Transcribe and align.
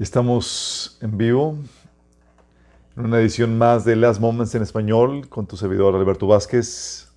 Estamos 0.00 0.96
en 1.02 1.18
vivo 1.18 1.58
en 2.96 3.04
una 3.04 3.20
edición 3.20 3.58
más 3.58 3.84
de 3.84 3.96
Last 3.96 4.18
Moments 4.18 4.54
en 4.54 4.62
español 4.62 5.28
con 5.28 5.46
tu 5.46 5.58
servidor 5.58 5.94
Alberto 5.94 6.26
Vázquez 6.26 7.12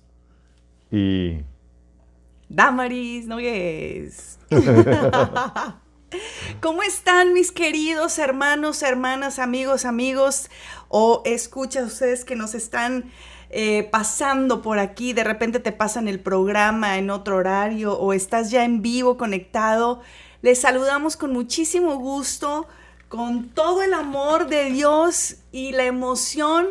y 0.90 1.38
Damaris 2.50 3.26
Nogues. 3.26 4.38
¿Cómo 6.60 6.82
están 6.82 7.32
mis 7.32 7.52
queridos 7.52 8.18
hermanos, 8.18 8.82
hermanas, 8.82 9.38
amigos, 9.38 9.86
amigos 9.86 10.50
o 10.88 11.22
escuchas 11.24 11.90
ustedes 11.90 12.26
que 12.26 12.36
nos 12.36 12.54
están 12.54 13.10
eh, 13.48 13.88
pasando 13.90 14.60
por 14.60 14.78
aquí? 14.78 15.14
De 15.14 15.24
repente 15.24 15.58
te 15.58 15.72
pasan 15.72 16.06
el 16.06 16.20
programa 16.20 16.98
en 16.98 17.08
otro 17.08 17.36
horario 17.36 17.98
o 17.98 18.12
estás 18.12 18.50
ya 18.50 18.62
en 18.62 18.82
vivo 18.82 19.16
conectado. 19.16 20.02
Les 20.44 20.60
saludamos 20.60 21.16
con 21.16 21.32
muchísimo 21.32 21.96
gusto, 21.96 22.68
con 23.08 23.48
todo 23.48 23.82
el 23.82 23.94
amor 23.94 24.48
de 24.48 24.70
Dios 24.70 25.36
y 25.52 25.72
la 25.72 25.84
emoción. 25.84 26.66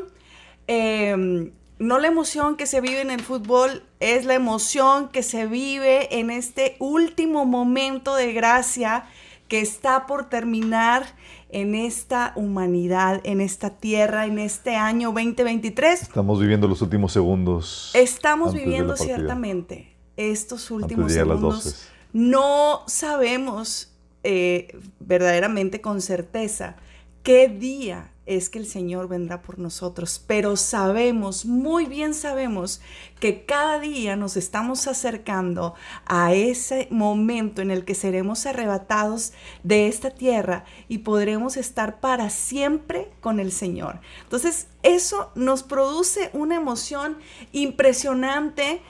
Em, 0.68 1.52
no 1.80 2.00
la 2.00 2.08
emoción 2.08 2.56
que 2.56 2.66
se 2.66 2.82
vive 2.82 3.02
en 3.02 3.12
el 3.12 3.22
fútbol, 3.22 3.84
es 4.00 4.26
la 4.26 4.36
emoción 4.36 5.10
que 5.10 5.24
se 5.24 5.46
vive 5.48 6.20
en 6.20 6.30
este 6.30 6.76
último 6.80 7.46
momento 7.46 8.16
de 8.16 8.32
gracia 8.34 9.06
que 9.48 9.60
está 9.60 10.06
por 10.06 10.30
terminar 10.30 11.06
en 11.50 11.76
esta 11.76 12.34
humanidad, 12.36 13.22
en 13.24 13.42
esta 13.42 13.72
tierra, 13.72 14.26
en 14.26 14.40
este 14.40 14.76
año 14.76 15.10
2023. 15.10 16.04
Estamos 16.04 16.40
viviendo 16.40 16.68
los 16.68 16.82
últimos 16.82 17.12
segundos. 17.12 17.92
Estamos 17.94 18.54
viviendo 18.54 18.96
ciertamente 18.96 19.94
estos 20.16 20.72
últimos 20.72 21.12
segundos 21.12 21.90
no 22.14 22.84
sabemos 22.86 23.90
eh, 24.24 24.78
verdaderamente 25.00 25.82
con 25.82 26.02
certeza 26.02 26.76
qué 27.24 27.48
día 27.48 28.14
es 28.26 28.50
que 28.50 28.60
el 28.60 28.66
Señor 28.66 29.10
vendrá 29.10 29.42
por 29.42 29.60
nosotros, 29.60 30.24
pero 30.26 30.56
sabemos, 30.56 31.46
muy 31.46 31.86
bien 31.86 32.14
sabemos, 32.14 32.80
que 33.20 33.46
cada 33.46 33.80
día 33.80 34.16
nos 34.16 34.38
estamos 34.38 34.88
acercando 34.88 35.76
a 36.06 36.34
ese 36.34 36.88
momento 36.90 37.62
en 37.62 37.70
el 37.70 37.84
que 37.84 37.96
seremos 37.96 38.46
arrebatados 38.46 39.34
de 39.64 39.88
esta 39.88 40.12
tierra 40.12 40.64
y 40.88 41.00
podremos 41.00 41.58
estar 41.58 42.00
para 42.00 42.30
siempre 42.30 43.12
con 43.20 43.40
el 43.40 43.52
Señor. 43.52 44.00
Entonces, 44.24 44.68
eso 44.84 45.32
nos 45.36 45.64
produce 45.64 46.30
una 46.34 46.56
emoción 46.56 47.18
impresionante 47.52 48.82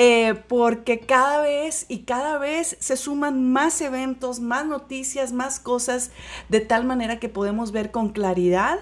eh, 0.00 0.36
porque 0.46 1.00
cada 1.00 1.40
vez 1.40 1.84
y 1.88 2.04
cada 2.04 2.38
vez 2.38 2.76
se 2.78 2.96
suman 2.96 3.50
más 3.50 3.80
eventos, 3.80 4.38
más 4.38 4.64
noticias, 4.64 5.32
más 5.32 5.58
cosas, 5.58 6.12
de 6.48 6.60
tal 6.60 6.84
manera 6.84 7.18
que 7.18 7.28
podemos 7.28 7.72
ver 7.72 7.90
con 7.90 8.10
claridad 8.10 8.78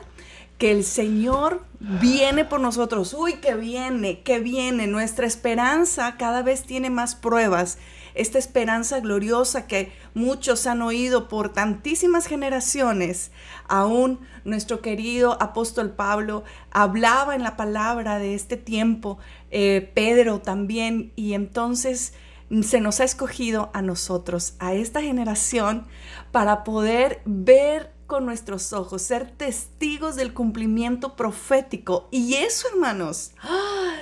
que 0.58 0.70
el 0.70 0.84
Señor 0.84 1.64
viene 1.80 2.44
por 2.44 2.60
nosotros. 2.60 3.14
Uy, 3.14 3.36
que 3.36 3.54
viene, 3.54 4.20
que 4.20 4.40
viene. 4.40 4.86
Nuestra 4.88 5.26
esperanza 5.26 6.16
cada 6.18 6.42
vez 6.42 6.64
tiene 6.64 6.90
más 6.90 7.14
pruebas. 7.14 7.78
Esta 8.16 8.38
esperanza 8.38 9.00
gloriosa 9.00 9.66
que 9.66 9.92
muchos 10.14 10.66
han 10.66 10.82
oído 10.82 11.28
por 11.28 11.52
tantísimas 11.52 12.26
generaciones. 12.26 13.30
Aún 13.68 14.20
nuestro 14.44 14.80
querido 14.80 15.40
apóstol 15.40 15.90
Pablo 15.90 16.42
hablaba 16.70 17.34
en 17.34 17.42
la 17.42 17.56
palabra 17.56 18.18
de 18.18 18.34
este 18.34 18.56
tiempo, 18.56 19.18
eh, 19.50 19.92
Pedro 19.94 20.40
también, 20.40 21.12
y 21.14 21.34
entonces 21.34 22.14
se 22.62 22.80
nos 22.80 23.00
ha 23.00 23.04
escogido 23.04 23.70
a 23.74 23.82
nosotros, 23.82 24.54
a 24.60 24.72
esta 24.74 25.02
generación, 25.02 25.86
para 26.32 26.64
poder 26.64 27.20
ver 27.24 27.92
con 28.06 28.24
nuestros 28.24 28.72
ojos, 28.72 29.02
ser 29.02 29.30
testigos 29.32 30.16
del 30.16 30.32
cumplimiento 30.32 31.16
profético. 31.16 32.08
Y 32.10 32.34
eso, 32.34 32.68
hermanos, 32.68 33.32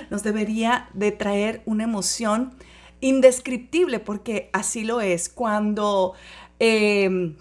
nos 0.09 0.23
debería 0.23 0.89
de 0.93 1.11
traer 1.11 1.63
una 1.65 1.83
emoción 1.83 2.55
indescriptible, 3.01 3.99
porque 3.99 4.49
así 4.53 4.83
lo 4.83 5.01
es. 5.01 5.29
Cuando 5.29 6.13
em, 6.59 7.35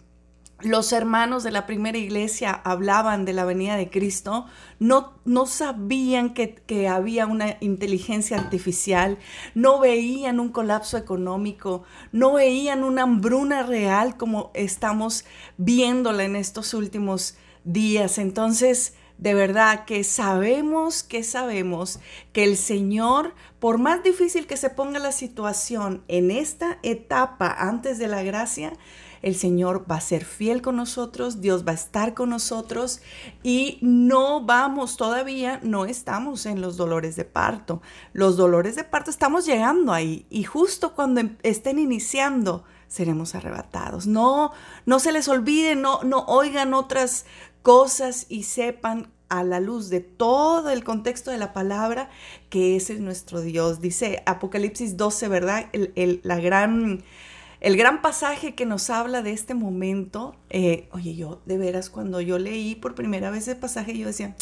los 0.60 0.92
hermanos 0.92 1.42
de 1.42 1.50
la 1.50 1.66
primera 1.66 1.98
iglesia 1.98 2.50
hablaban 2.50 3.24
de 3.24 3.32
la 3.32 3.44
venida 3.44 3.76
de 3.76 3.90
Cristo, 3.90 4.46
no, 4.78 5.14
no 5.24 5.46
sabían 5.46 6.32
que, 6.32 6.54
que, 6.54 6.88
había 6.88 7.26
una 7.26 7.56
inteligencia 7.60 8.38
artificial, 8.38 9.18
no 9.54 9.78
veían 9.78 10.40
un 10.40 10.48
colapso 10.50 10.96
económico, 10.96 11.84
no 12.12 12.34
veían 12.34 12.82
una 12.84 13.02
hambruna 13.02 13.62
real 13.62 14.16
como 14.16 14.50
estamos 14.54 15.24
viéndola 15.58 16.24
en 16.24 16.36
estos 16.36 16.74
últimos 16.74 17.36
días. 17.64 18.18
Entonces, 18.18 18.94
de 19.18 19.34
verdad 19.34 19.84
que 19.84 20.04
sabemos, 20.04 21.02
que 21.02 21.22
sabemos 21.22 22.00
que 22.32 22.44
el 22.44 22.56
Señor, 22.56 23.34
por 23.60 23.78
más 23.78 24.02
difícil 24.02 24.46
que 24.46 24.56
se 24.56 24.70
ponga 24.70 24.98
la 24.98 25.12
situación 25.12 26.02
en 26.08 26.30
esta 26.30 26.78
etapa 26.82 27.54
antes 27.56 27.98
de 27.98 28.08
la 28.08 28.22
gracia, 28.22 28.72
el 29.24 29.36
Señor 29.36 29.90
va 29.90 29.96
a 29.96 30.00
ser 30.02 30.26
fiel 30.26 30.60
con 30.60 30.76
nosotros, 30.76 31.40
Dios 31.40 31.66
va 31.66 31.70
a 31.70 31.76
estar 31.76 32.12
con 32.12 32.28
nosotros 32.28 33.00
y 33.42 33.78
no 33.80 34.44
vamos 34.44 34.98
todavía, 34.98 35.60
no 35.62 35.86
estamos 35.86 36.44
en 36.44 36.60
los 36.60 36.76
dolores 36.76 37.16
de 37.16 37.24
parto. 37.24 37.80
Los 38.12 38.36
dolores 38.36 38.76
de 38.76 38.84
parto 38.84 39.10
estamos 39.10 39.46
llegando 39.46 39.94
ahí 39.94 40.26
y 40.28 40.42
justo 40.42 40.94
cuando 40.94 41.20
em, 41.20 41.38
estén 41.42 41.78
iniciando 41.78 42.64
seremos 42.86 43.34
arrebatados. 43.34 44.06
No, 44.06 44.52
no 44.84 44.98
se 44.98 45.10
les 45.10 45.26
olvide, 45.28 45.74
no, 45.74 46.02
no 46.02 46.26
oigan 46.26 46.74
otras 46.74 47.24
cosas 47.64 48.26
y 48.28 48.42
sepan 48.42 49.10
a 49.30 49.42
la 49.42 49.58
luz 49.58 49.88
de 49.88 50.00
todo 50.00 50.68
el 50.68 50.84
contexto 50.84 51.30
de 51.30 51.38
la 51.38 51.54
palabra 51.54 52.10
que 52.50 52.76
ese 52.76 52.92
es 52.92 53.00
nuestro 53.00 53.40
Dios. 53.40 53.80
Dice 53.80 54.22
Apocalipsis 54.26 54.98
12, 54.98 55.28
¿verdad? 55.28 55.70
la 56.22 56.38
gran 56.38 57.02
el 57.60 57.78
gran 57.78 58.02
pasaje 58.02 58.54
que 58.54 58.66
nos 58.66 58.90
habla 58.90 59.22
de 59.22 59.32
este 59.32 59.54
momento, 59.54 60.36
eh, 60.50 60.86
oye, 60.92 61.16
yo 61.16 61.40
de 61.46 61.56
veras 61.56 61.88
cuando 61.88 62.20
yo 62.20 62.38
leí 62.38 62.74
por 62.74 62.94
primera 62.94 63.30
vez 63.30 63.44
ese 63.44 63.56
pasaje, 63.56 63.96
yo 63.96 64.06
decía, 64.06 64.36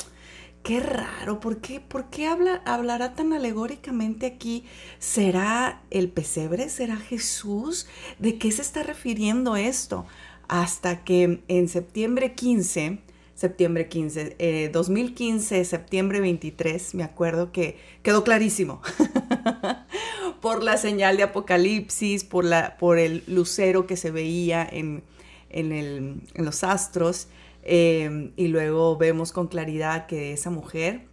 qué 0.65 0.81
raro, 0.81 1.39
¿por 1.39 1.61
qué, 1.61 1.79
por 1.79 2.11
qué 2.11 2.27
habla, 2.27 2.63
hablará 2.67 3.15
tan 3.15 3.33
alegóricamente 3.33 4.27
aquí? 4.27 4.65
¿Será 4.99 5.83
el 5.91 6.09
pesebre? 6.11 6.69
¿Será 6.69 6.97
Jesús? 6.97 7.87
¿De 8.19 8.39
qué 8.39 8.51
se 8.51 8.63
está 8.63 8.83
refiriendo 8.83 9.55
esto? 9.55 10.05
Hasta 10.49 11.05
que 11.05 11.45
en 11.47 11.69
septiembre 11.69 12.35
15, 12.35 12.99
septiembre 13.35 13.89
15, 13.89 14.71
2015, 14.73 15.61
eh, 15.61 15.65
septiembre 15.65 16.21
23, 16.21 16.95
me 16.95 17.03
acuerdo 17.03 17.53
que 17.53 17.79
quedó 18.03 18.25
clarísimo. 18.25 18.81
por 20.43 20.63
la 20.65 20.77
señal 20.77 21.17
de 21.17 21.23
Apocalipsis, 21.23 22.25
por, 22.25 22.45
la, 22.45 22.77
por 22.77 22.99
el 22.99 23.23
lucero 23.29 23.87
que 23.87 23.97
se 23.97 24.11
veía 24.11 24.69
en, 24.71 25.05
en, 25.49 26.21
los 26.35 26.65
astros, 26.65 27.29
eh, 27.63 28.33
y 28.37 28.49
luego 28.49 28.97
vemos 28.99 29.33
con 29.33 29.47
claridad 29.47 30.07
que 30.07 30.33
esa 30.33 30.51
mujer... 30.51 31.07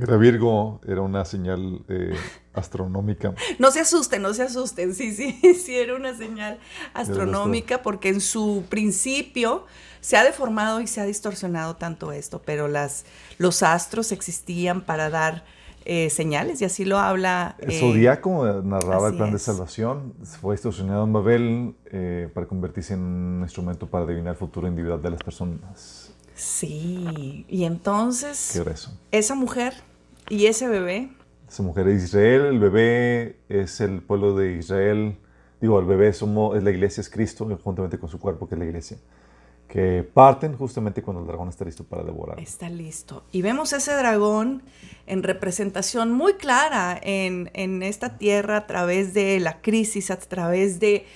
Era 0.00 0.16
Virgo, 0.16 0.80
era 0.86 1.02
una 1.02 1.24
señal 1.24 1.84
eh, 1.88 2.14
astronómica. 2.54 3.34
No 3.58 3.72
se 3.72 3.80
asusten, 3.80 4.22
no 4.22 4.32
se 4.32 4.44
asusten, 4.44 4.94
sí, 4.94 5.12
sí, 5.12 5.32
sí, 5.54 5.76
era 5.76 5.96
una 5.96 6.16
señal 6.16 6.60
astronómica 6.94 7.82
porque 7.82 8.08
en 8.08 8.20
su 8.20 8.64
principio 8.68 9.66
se 10.00 10.16
ha 10.16 10.24
deformado 10.24 10.80
y 10.80 10.86
se 10.86 11.00
ha 11.00 11.04
distorsionado 11.04 11.76
tanto 11.76 12.12
esto, 12.12 12.40
pero 12.44 12.68
las, 12.68 13.04
los 13.38 13.62
astros 13.62 14.12
existían 14.12 14.80
para 14.80 15.10
dar 15.10 15.44
eh, 15.84 16.10
señales 16.10 16.60
y 16.60 16.64
así 16.64 16.84
lo 16.84 16.98
habla. 16.98 17.56
El 17.58 17.70
eh, 17.70 17.80
zodiaco 17.80 18.62
narraba 18.62 19.08
el 19.08 19.16
plan 19.16 19.32
de 19.32 19.38
salvación, 19.38 20.14
fue 20.40 20.54
distorsionado 20.54 21.04
en 21.04 21.12
Babel 21.12 21.74
eh, 21.86 22.28
para 22.34 22.46
convertirse 22.46 22.94
en 22.94 23.00
un 23.00 23.40
instrumento 23.42 23.86
para 23.86 24.04
adivinar 24.04 24.32
el 24.32 24.38
futuro 24.38 24.66
individual 24.66 25.00
de 25.02 25.10
las 25.10 25.22
personas. 25.22 26.14
Sí, 26.34 27.44
y 27.48 27.64
entonces 27.64 28.56
eso? 28.56 28.98
esa 29.10 29.34
mujer 29.34 29.74
y 30.28 30.46
ese 30.46 30.68
bebé. 30.68 31.10
Esa 31.48 31.62
mujer 31.62 31.88
es 31.88 32.04
Israel, 32.04 32.42
el 32.46 32.58
bebé 32.58 33.36
es 33.48 33.80
el 33.80 34.00
pueblo 34.00 34.34
de 34.36 34.52
Israel. 34.52 35.18
Digo, 35.60 35.78
el 35.80 35.84
bebé 35.84 36.12
somos, 36.12 36.56
es 36.56 36.62
la 36.62 36.70
iglesia, 36.70 37.00
es 37.02 37.10
Cristo, 37.10 37.46
juntamente 37.62 37.98
con 37.98 38.08
su 38.08 38.18
cuerpo, 38.18 38.48
que 38.48 38.54
es 38.54 38.58
la 38.58 38.64
iglesia 38.64 38.96
que 39.70 40.02
parten 40.02 40.56
justamente 40.56 41.00
cuando 41.00 41.22
el 41.22 41.28
dragón 41.28 41.48
está 41.48 41.64
listo 41.64 41.84
para 41.84 42.02
devorar. 42.02 42.40
Está 42.40 42.68
listo. 42.68 43.22
Y 43.30 43.40
vemos 43.40 43.72
ese 43.72 43.92
dragón 43.94 44.62
en 45.06 45.22
representación 45.22 46.10
muy 46.10 46.34
clara 46.34 46.98
en, 47.00 47.82
esta 47.82 48.18
tierra 48.18 48.56
a 48.56 48.66
través 48.66 49.14
de 49.14 49.38
la 49.38 49.60
crisis, 49.60 50.10
a 50.10 50.18
través 50.18 50.80
de, 50.80 51.06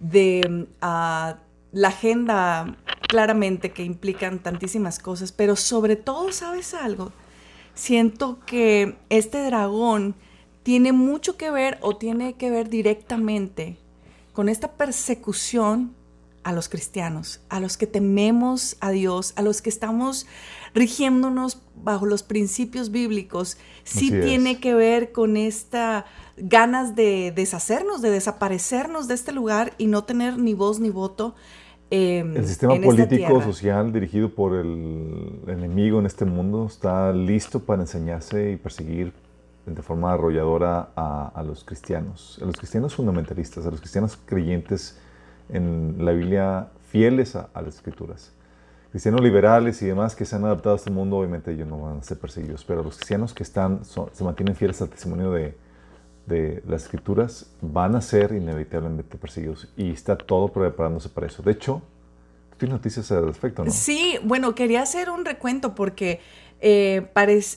de 0.00 0.68
ah, 0.80 1.36
la 1.70 1.88
agenda 1.88 2.78
claramente 3.08 3.72
que 3.72 3.84
implican 3.84 4.38
tantísimas 4.38 4.98
cosas, 4.98 5.30
pero 5.30 5.54
sobre 5.54 5.96
todo, 5.96 6.32
¿sabes 6.32 6.72
algo? 6.72 7.12
Siento 7.74 8.38
que 8.46 8.96
este 9.10 9.44
dragón 9.44 10.14
tiene 10.62 10.92
mucho 10.92 11.36
que 11.36 11.50
ver 11.50 11.76
o 11.82 11.96
tiene 11.96 12.34
que 12.34 12.50
ver 12.50 12.70
directamente 12.70 13.76
con 14.32 14.48
esta 14.48 14.72
persecución 14.72 15.94
a 16.44 16.52
los 16.52 16.68
cristianos, 16.68 17.40
a 17.48 17.60
los 17.60 17.76
que 17.76 17.86
tememos 17.86 18.76
a 18.80 18.90
Dios, 18.90 19.32
a 19.36 19.42
los 19.42 19.62
que 19.62 19.70
estamos 19.70 20.26
rigiéndonos 20.74 21.62
bajo 21.82 22.06
los 22.06 22.22
principios 22.22 22.90
bíblicos, 22.90 23.58
sí 23.84 24.10
tiene 24.10 24.60
que 24.60 24.74
ver 24.74 25.12
con 25.12 25.36
esta 25.36 26.06
ganas 26.36 26.94
de 26.94 27.32
deshacernos, 27.34 28.02
de 28.02 28.10
desaparecernos 28.10 29.08
de 29.08 29.14
este 29.14 29.32
lugar 29.32 29.72
y 29.78 29.86
no 29.86 30.04
tener 30.04 30.38
ni 30.38 30.54
voz 30.54 30.80
ni 30.80 30.90
voto. 30.90 31.34
Em, 31.90 32.36
el 32.36 32.46
sistema 32.46 32.78
político 32.80 33.40
social 33.42 33.92
dirigido 33.92 34.34
por 34.34 34.54
el 34.54 35.40
enemigo 35.46 35.98
en 35.98 36.06
este 36.06 36.26
mundo 36.26 36.66
está 36.66 37.12
listo 37.12 37.60
para 37.60 37.82
enseñarse 37.82 38.52
y 38.52 38.56
perseguir 38.56 39.12
de 39.74 39.82
forma 39.82 40.12
arrolladora 40.12 40.90
a, 40.96 41.42
los 41.46 41.64
cristianos, 41.64 42.38
a 42.42 42.46
los 42.46 42.56
cristianos 42.56 42.94
fundamentalistas, 42.94 43.66
a 43.66 43.70
los 43.70 43.80
cristianos 43.80 44.18
creyentes 44.24 44.98
en 45.48 45.96
la 45.98 46.12
Biblia 46.12 46.68
fieles 46.90 47.36
a, 47.36 47.48
las 47.54 47.76
escrituras. 47.76 48.32
Cristianos 48.90 49.20
liberales 49.20 49.82
y 49.82 49.86
demás 49.86 50.16
que 50.16 50.24
se 50.24 50.36
han 50.36 50.44
adaptado 50.44 50.74
a 50.74 50.78
este 50.78 50.90
mundo, 50.90 51.18
obviamente 51.18 51.52
ellos 51.52 51.68
no 51.68 51.82
van 51.82 51.98
a 51.98 52.02
ser 52.02 52.18
perseguidos, 52.18 52.64
pero 52.64 52.82
los 52.82 52.96
cristianos 52.96 53.34
que 53.34 53.42
están, 53.42 53.82
se 53.84 54.24
mantienen 54.24 54.56
fieles 54.56 54.80
al 54.80 54.88
testimonio 54.88 55.30
de, 55.30 55.54
de 56.28 56.62
las 56.66 56.84
escrituras 56.84 57.50
van 57.60 57.96
a 57.96 58.00
ser 58.00 58.32
inevitablemente 58.32 59.16
perseguidos 59.18 59.68
y 59.76 59.90
está 59.90 60.16
todo 60.16 60.48
preparándose 60.48 61.08
para 61.08 61.26
eso. 61.26 61.42
De 61.42 61.52
hecho, 61.52 61.82
tú 62.50 62.58
tienes 62.58 62.74
noticias 62.74 63.10
al 63.12 63.26
respecto, 63.26 63.64
¿no? 63.64 63.70
Sí, 63.70 64.18
bueno, 64.24 64.54
quería 64.54 64.82
hacer 64.82 65.10
un 65.10 65.24
recuento 65.24 65.74
porque 65.74 66.20
eh, 66.60 67.06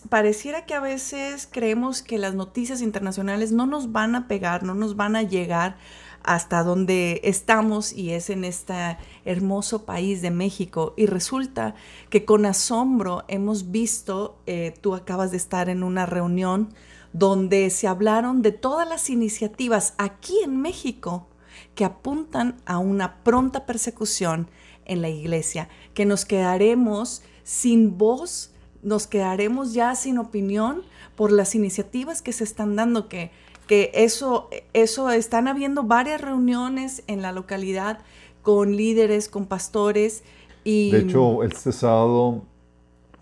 pareciera 0.09 0.65
que 0.65 0.73
a 0.73 0.79
veces 0.79 1.47
creemos 1.51 2.01
que 2.01 2.17
las 2.17 2.35
noticias 2.35 2.81
internacionales 2.81 3.51
no 3.51 3.65
nos 3.65 3.91
van 3.91 4.15
a 4.15 4.27
pegar, 4.27 4.63
no 4.63 4.73
nos 4.73 4.95
van 4.95 5.15
a 5.15 5.23
llegar 5.23 5.75
hasta 6.23 6.63
donde 6.63 7.21
estamos 7.23 7.93
y 7.93 8.11
es 8.11 8.29
en 8.29 8.43
este 8.43 8.97
hermoso 9.25 9.85
país 9.85 10.21
de 10.21 10.31
México. 10.31 10.93
Y 10.97 11.05
resulta 11.05 11.75
que 12.09 12.25
con 12.25 12.45
asombro 12.45 13.23
hemos 13.27 13.71
visto, 13.71 14.37
eh, 14.45 14.73
tú 14.81 14.95
acabas 14.95 15.31
de 15.31 15.37
estar 15.37 15.69
en 15.69 15.83
una 15.83 16.05
reunión 16.05 16.73
donde 17.13 17.69
se 17.69 17.87
hablaron 17.87 18.41
de 18.41 18.51
todas 18.51 18.87
las 18.87 19.09
iniciativas 19.09 19.93
aquí 19.97 20.35
en 20.43 20.61
México 20.61 21.27
que 21.75 21.85
apuntan 21.85 22.57
a 22.65 22.77
una 22.77 23.23
pronta 23.23 23.65
persecución 23.65 24.49
en 24.85 25.01
la 25.01 25.09
iglesia, 25.09 25.69
que 25.93 26.05
nos 26.05 26.25
quedaremos 26.25 27.21
sin 27.43 27.97
voz 27.97 28.51
nos 28.83 29.07
quedaremos 29.07 29.73
ya 29.73 29.95
sin 29.95 30.17
opinión 30.17 30.83
por 31.15 31.31
las 31.31 31.55
iniciativas 31.55 32.21
que 32.21 32.33
se 32.33 32.43
están 32.43 32.75
dando, 32.75 33.07
que, 33.07 33.31
que 33.71 33.89
eso, 33.93 34.49
eso 34.73 35.09
están 35.11 35.47
habiendo 35.47 35.83
varias 35.83 36.19
reuniones 36.19 37.03
en 37.07 37.21
la 37.21 37.31
localidad 37.31 37.99
con 38.41 38.75
líderes, 38.75 39.29
con 39.29 39.45
pastores. 39.45 40.25
Y... 40.65 40.91
De 40.91 40.99
hecho, 40.99 41.41
este 41.43 41.71
sábado 41.71 42.41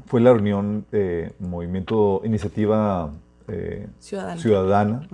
fue 0.08 0.22
la 0.22 0.34
reunión 0.34 0.88
de 0.92 1.34
Movimiento 1.38 2.24
Iniciativa 2.26 3.12
eh, 3.48 3.86
Ciudadana, 4.00 5.08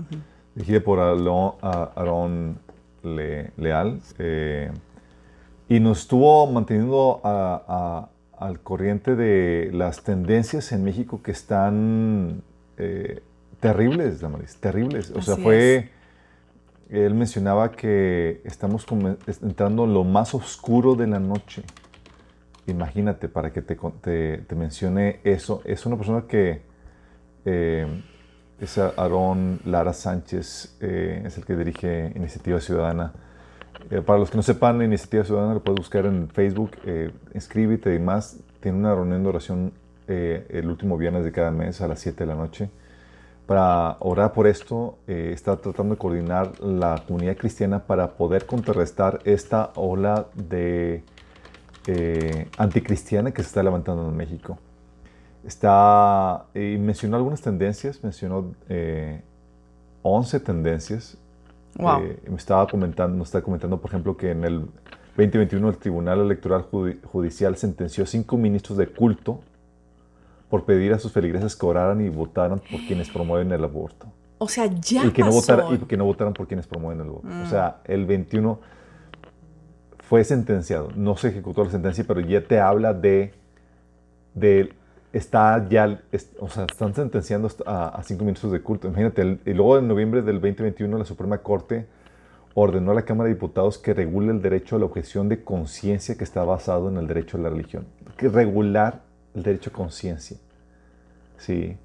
dirigida 0.55 0.79
por 0.79 0.99
Aarón 1.01 2.57
Leal, 3.03 3.99
eh, 4.17 4.71
y 5.67 5.81
nos 5.81 5.99
estuvo 5.99 6.47
manteniendo 6.49 7.19
a 7.25 8.07
al 8.37 8.59
corriente 8.59 9.15
de 9.15 9.69
las 9.73 10.03
tendencias 10.03 10.71
en 10.71 10.83
México 10.83 11.21
que 11.21 11.31
están 11.31 12.41
eh, 12.77 13.21
terribles, 13.73 14.19
Damaris, 14.19 14.55
terribles. 14.57 15.11
O 15.11 15.21
sea, 15.21 15.35
fue, 15.37 15.89
él 16.89 17.13
mencionaba 17.13 17.71
que 17.71 18.41
estamos 18.43 18.85
entrando 19.41 19.85
en 19.85 19.93
lo 19.93 20.03
más 20.03 20.33
oscuro 20.33 20.95
de 20.95 21.07
la 21.07 21.19
noche. 21.19 21.63
Imagínate, 22.67 23.29
para 23.29 23.51
que 23.51 23.61
te, 23.61 23.75
te, 23.75 24.55
mencione 24.55 25.19
eso, 25.23 25.61
es 25.65 25.85
una 25.85 25.97
persona 25.97 26.25
que 26.27 26.61
eh, 27.45 28.03
es 28.59 28.77
Aarón 28.77 29.59
Lara 29.65 29.93
Sánchez, 29.93 30.77
eh, 30.81 31.23
es 31.25 31.37
el 31.37 31.45
que 31.45 31.55
dirige 31.55 32.11
Iniciativa 32.15 32.59
Ciudadana 32.59 33.13
eh, 33.91 34.01
para 34.01 34.17
los 34.17 34.31
que 34.31 34.37
no 34.37 34.43
sepan, 34.43 34.81
Iniciativa 34.81 35.23
Ciudadana 35.23 35.53
lo 35.53 35.63
puedes 35.63 35.77
buscar 35.77 36.05
en 36.05 36.29
Facebook, 36.29 36.71
eh, 36.85 37.11
inscríbete 37.33 37.93
y 37.93 37.99
más. 37.99 38.39
Tiene 38.59 38.77
una 38.79 38.95
reunión 38.95 39.21
de 39.21 39.29
oración 39.29 39.73
eh, 40.07 40.45
el 40.49 40.67
último 40.67 40.97
viernes 40.97 41.23
de 41.23 41.31
cada 41.31 41.51
mes 41.51 41.81
a 41.81 41.87
las 41.87 41.99
7 41.99 42.23
de 42.23 42.25
la 42.25 42.35
noche. 42.35 42.69
Para 43.45 43.97
orar 43.99 44.33
por 44.33 44.47
esto, 44.47 44.97
eh, 45.07 45.31
está 45.33 45.55
tratando 45.57 45.95
de 45.95 45.99
coordinar 45.99 46.59
la 46.61 47.03
comunidad 47.07 47.37
cristiana 47.37 47.79
para 47.79 48.11
poder 48.11 48.45
contrarrestar 48.45 49.19
esta 49.23 49.71
ola 49.75 50.27
de 50.33 51.03
anticristiana 52.57 53.31
que 53.31 53.43
se 53.43 53.49
está 53.49 53.61
levantando 53.61 54.09
en 54.09 54.17
México. 54.17 54.57
Está, 55.45 56.45
y 56.55 56.77
mencionó 56.79 57.17
algunas 57.17 57.41
tendencias, 57.41 58.03
mencionó 58.03 58.55
11 60.01 60.39
tendencias 60.39 61.19
eh, 61.77 62.19
me 62.29 62.37
estaba 62.37 62.67
comentando, 62.67 63.17
nos 63.17 63.27
está 63.27 63.41
comentando, 63.41 63.79
por 63.79 63.89
ejemplo, 63.89 64.15
que 64.15 64.31
en 64.31 64.45
el 64.45 64.59
2021 65.17 65.69
el 65.69 65.77
Tribunal 65.77 66.21
Electoral 66.21 66.65
Judicial 67.11 67.57
sentenció 67.57 68.05
cinco 68.05 68.37
ministros 68.37 68.77
de 68.77 68.87
culto 68.87 69.41
por 70.55 70.63
pedir 70.63 70.93
a 70.93 70.99
sus 70.99 71.11
feligreses 71.11 71.53
que 71.53 71.65
oraran 71.65 71.99
y 71.99 72.07
votaran 72.07 72.59
por 72.59 72.79
quienes 72.87 73.09
promueven 73.09 73.51
el 73.51 73.61
aborto. 73.61 74.07
O 74.37 74.47
sea, 74.47 74.67
ya 74.67 75.03
y 75.05 75.11
que 75.11 75.21
No 75.21 75.31
votaran, 75.31 75.73
y 75.73 75.77
que 75.79 75.97
no 75.97 76.05
votaran 76.05 76.33
por 76.33 76.47
quienes 76.47 76.65
promueven 76.65 77.01
el 77.01 77.09
aborto. 77.09 77.27
O 77.43 77.45
sea, 77.45 77.81
mm. 77.85 77.91
el 77.91 78.05
21 78.05 78.59
fue 79.99 80.23
sentenciado. 80.23 80.91
No 80.95 81.17
se 81.17 81.27
ejecutó 81.27 81.65
la 81.65 81.71
sentencia, 81.71 82.05
pero 82.07 82.21
ya 82.21 82.39
te 82.39 82.57
habla 82.57 82.93
de, 82.93 83.33
de 84.33 84.71
está 85.11 85.67
ya, 85.67 85.99
o 86.39 86.47
sea, 86.47 86.63
están 86.63 86.95
sentenciando 86.95 87.51
a, 87.65 88.01
cinco 88.05 88.23
ministros 88.23 88.53
de 88.53 88.61
culto. 88.61 88.87
Imagínate, 88.87 89.39
y 89.45 89.53
luego 89.53 89.77
en 89.77 89.89
noviembre 89.89 90.21
del 90.21 90.35
2021 90.35 90.97
la 90.97 91.03
Suprema 91.03 91.39
Corte 91.39 91.85
ordenó 92.53 92.91
a 92.91 92.95
la 92.95 93.01
Cámara 93.01 93.27
de 93.27 93.33
Diputados 93.33 93.77
que 93.77 93.93
regule 93.93 94.31
el 94.31 94.41
derecho 94.41 94.77
a 94.77 94.79
la 94.79 94.85
objeción 94.85 95.27
de 95.27 95.43
conciencia 95.43 96.15
que 96.15 96.23
está 96.23 96.45
basado 96.45 96.87
en 96.87 96.95
el 96.95 97.07
derecho 97.07 97.35
a 97.35 97.41
la 97.41 97.49
religión. 97.49 97.85
Que 98.15 98.29
regular 98.29 99.01
el 99.33 99.43
derecho 99.43 99.69
a 99.69 99.73
conciencia. 99.73 100.37
Sí. 101.37 101.77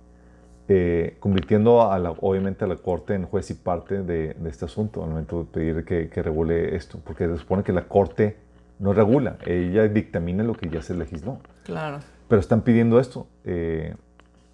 Eh, 0.69 1.17
convirtiendo 1.19 1.91
a 1.91 1.99
la, 1.99 2.13
obviamente 2.13 2.65
a 2.65 2.69
la 2.69 2.77
Corte 2.77 3.15
en 3.15 3.25
juez 3.25 3.51
y 3.51 3.55
parte 3.55 4.03
de, 4.03 4.37
este 4.47 4.67
asunto, 4.67 5.03
al 5.03 5.11
momento 5.11 5.41
de 5.41 5.45
pedir 5.47 5.85
que, 5.85 6.09
que, 6.09 6.23
regule 6.23 6.77
esto, 6.77 7.01
porque 7.05 7.27
se 7.27 7.39
supone 7.39 7.65
que 7.65 7.73
la 7.73 7.89
Corte 7.89 8.37
no 8.81 8.93
regula, 8.95 9.37
ella 9.47 9.87
dictamina 9.89 10.43
lo 10.43 10.55
que 10.55 10.69
ya 10.69 10.83
se 10.83 10.95
legisló. 10.95 11.39
Claro. 11.65 12.01
Pero 12.29 12.41
están 12.41 12.63
pidiendo 12.63 12.99
esto. 12.99 13.27
Eh, 13.45 13.95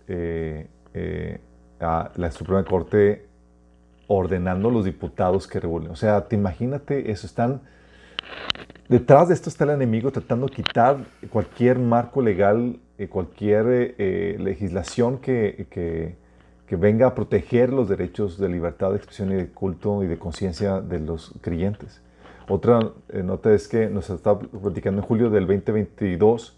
eh, 0.08 0.66
eh, 0.94 1.40
a 1.80 2.10
la 2.16 2.30
Suprema 2.30 2.64
Corte 2.64 3.26
ordenando 4.08 4.68
a 4.68 4.72
los 4.72 4.84
diputados 4.84 5.46
que 5.46 5.60
regulen. 5.60 5.90
O 5.90 5.96
sea, 5.96 6.26
te 6.26 6.36
imagínate 6.36 7.10
eso. 7.10 7.26
Están. 7.26 7.60
Detrás 8.88 9.28
de 9.28 9.34
esto 9.34 9.48
está 9.48 9.64
el 9.64 9.70
enemigo 9.70 10.10
tratando 10.10 10.46
de 10.46 10.54
quitar 10.54 10.98
cualquier 11.30 11.78
marco 11.78 12.22
legal, 12.22 12.78
cualquier 13.10 13.94
legislación 14.40 15.18
que, 15.18 15.66
que, 15.70 16.76
venga 16.76 17.08
a 17.08 17.14
proteger 17.14 17.72
los 17.72 17.88
derechos 17.88 18.38
de 18.38 18.48
libertad 18.48 18.90
de 18.90 18.96
expresión 18.96 19.30
y 19.32 19.34
de 19.34 19.48
culto 19.48 20.02
y 20.02 20.06
de 20.06 20.18
conciencia 20.18 20.80
de 20.80 21.00
los 21.00 21.32
creyentes. 21.40 22.00
Otra 22.48 22.80
nota 23.12 23.52
es 23.52 23.68
que 23.68 23.88
nos 23.88 24.08
está 24.10 24.38
platicando 24.38 25.02
en 25.02 25.06
julio 25.06 25.30
del 25.30 25.46
2022 25.46 26.56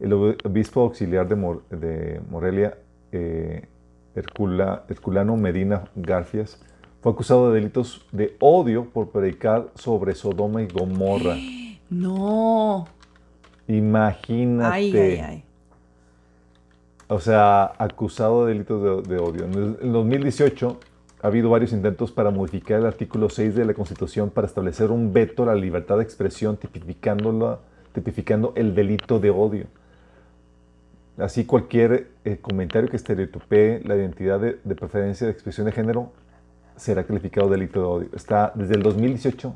el 0.00 0.12
obispo 0.12 0.82
auxiliar 0.82 1.28
de, 1.28 2.20
Morelia, 2.30 2.78
eh, 3.12 3.66
Herculano 4.14 5.36
Medina 5.36 5.84
Garfias, 5.96 6.60
fue 7.00 7.12
acusado 7.12 7.50
de 7.50 7.60
delitos 7.60 8.06
de 8.12 8.36
odio 8.40 8.86
por 8.86 9.10
predicar 9.10 9.68
sobre 9.74 10.14
Sodoma 10.14 10.62
y 10.62 10.68
Gomorra. 10.68 11.36
No. 11.90 12.86
Imagínate. 13.68 14.74
Ay, 14.74 14.96
ay, 14.96 15.18
ay. 15.18 15.44
O 17.08 17.20
sea, 17.20 17.72
acusado 17.78 18.44
de 18.44 18.52
delitos 18.52 19.08
de, 19.08 19.18
odio. 19.18 19.44
En 19.44 19.54
el 19.54 19.92
2018 19.92 20.78
ha 21.22 21.26
habido 21.26 21.48
varios 21.48 21.72
intentos 21.72 22.12
para 22.12 22.30
modificar 22.30 22.80
el 22.80 22.86
artículo 22.86 23.30
6 23.30 23.54
de 23.54 23.64
la 23.64 23.72
Constitución 23.72 24.30
para 24.30 24.46
establecer 24.46 24.90
un 24.90 25.12
veto 25.12 25.42
a 25.44 25.46
la 25.46 25.54
libertad 25.54 25.96
de 25.96 26.02
expresión 26.02 26.58
tipificando 26.58 27.62
el 28.56 28.74
delito 28.74 29.20
de 29.20 29.30
odio. 29.30 29.66
Así 31.18 31.44
cualquier 31.44 32.08
eh, 32.24 32.38
comentario 32.40 32.88
que 32.88 32.96
estereotipee 32.96 33.82
la 33.84 33.96
identidad 33.96 34.38
de, 34.38 34.52
preferencia 34.74 35.26
de 35.26 35.32
expresión 35.32 35.66
de 35.66 35.72
género 35.72 36.12
será 36.76 37.04
calificado 37.04 37.48
de 37.48 37.56
delito 37.56 37.80
de 37.80 37.86
odio. 37.86 38.08
Está 38.14 38.52
desde 38.54 38.74
el 38.74 38.82
2018 38.82 39.54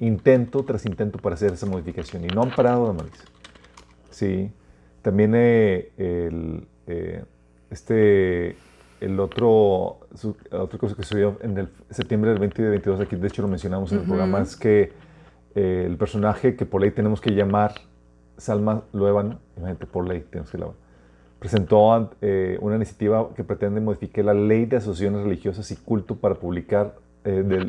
intento 0.00 0.64
tras 0.64 0.84
intento 0.86 1.18
para 1.18 1.34
hacer 1.34 1.52
esa 1.52 1.66
modificación 1.66 2.24
y 2.24 2.28
no 2.28 2.42
han 2.42 2.54
parado 2.54 2.86
de 2.86 2.90
analizar. 2.90 3.26
Sí, 4.10 4.50
también 5.02 5.32
eh, 5.34 5.92
el, 5.96 6.66
eh, 6.86 7.24
este, 7.70 8.56
el 9.00 9.18
otro, 9.18 10.00
otra 10.50 10.78
cosa 10.78 10.94
que 10.94 11.02
sucedió 11.02 11.38
en 11.42 11.56
el 11.56 11.68
septiembre 11.90 12.30
del 12.30 12.40
2022, 12.40 13.00
aquí 13.00 13.16
de 13.16 13.28
hecho 13.28 13.42
lo 13.42 13.48
mencionamos 13.48 13.92
en 13.92 14.00
el 14.00 14.04
programa, 14.04 14.40
es 14.40 14.56
que 14.56 14.92
eh, 15.54 15.84
el 15.86 15.96
personaje 15.96 16.54
que 16.54 16.66
por 16.66 16.80
ley 16.80 16.90
tenemos 16.90 17.20
que 17.20 17.30
llamar 17.30 17.74
Salma 18.36 18.82
Luevano, 18.92 19.38
imagínate, 19.56 19.86
por 19.86 20.06
ley 20.06 20.24
tenemos 20.30 20.50
que 20.50 20.58
llamar, 20.58 20.74
presentó 21.38 22.10
eh, 22.20 22.58
una 22.60 22.76
iniciativa 22.76 23.30
que 23.34 23.42
pretende 23.42 23.80
modificar 23.80 24.26
la 24.26 24.34
ley 24.34 24.66
de 24.66 24.76
asociaciones 24.76 25.24
religiosas 25.24 25.70
y 25.70 25.76
culto 25.76 26.16
para 26.16 26.34
publicar, 26.34 26.96
eh, 27.24 27.30
del, 27.30 27.66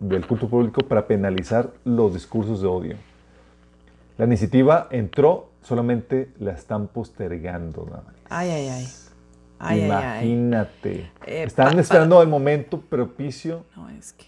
del, 0.00 0.26
culto 0.26 0.48
público 0.48 0.82
para 0.82 1.06
penalizar 1.06 1.70
los 1.84 2.14
discursos 2.14 2.62
de 2.62 2.68
odio. 2.68 2.96
La 4.18 4.26
iniciativa 4.26 4.88
entró, 4.90 5.50
solamente 5.62 6.30
la 6.38 6.52
están 6.52 6.86
postergando. 6.88 8.02
Ay, 8.28 8.50
ay, 8.50 8.68
ay. 8.68 8.88
Imagínate. 9.70 11.10
Eh, 11.26 11.44
Están 11.44 11.78
esperando 11.78 12.20
el 12.20 12.28
momento 12.28 12.80
propicio 12.80 13.64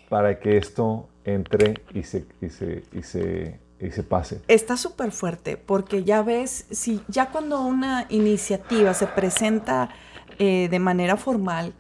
para 0.09 0.39
que 0.39 0.57
esto 0.57 1.09
entre 1.25 1.83
y 1.93 2.05
se, 2.05 2.27
y 2.41 2.49
se, 2.51 2.85
y 2.93 3.03
se, 3.03 3.59
y 3.81 3.91
se 3.91 4.03
pase. 4.03 4.43
Está 4.47 4.77
súper 4.77 5.11
fuerte 5.11 5.57
porque 5.57 6.05
ya 6.05 6.23
ves, 6.23 6.67
si 6.71 7.03
ya 7.09 7.31
cuando 7.31 7.61
una 7.63 8.07
iniciativa 8.11 8.95
se 8.95 9.07
presenta 9.07 9.91
eh, 10.39 10.69
de 10.71 10.79
manera 10.79 11.17
formal, 11.17 11.73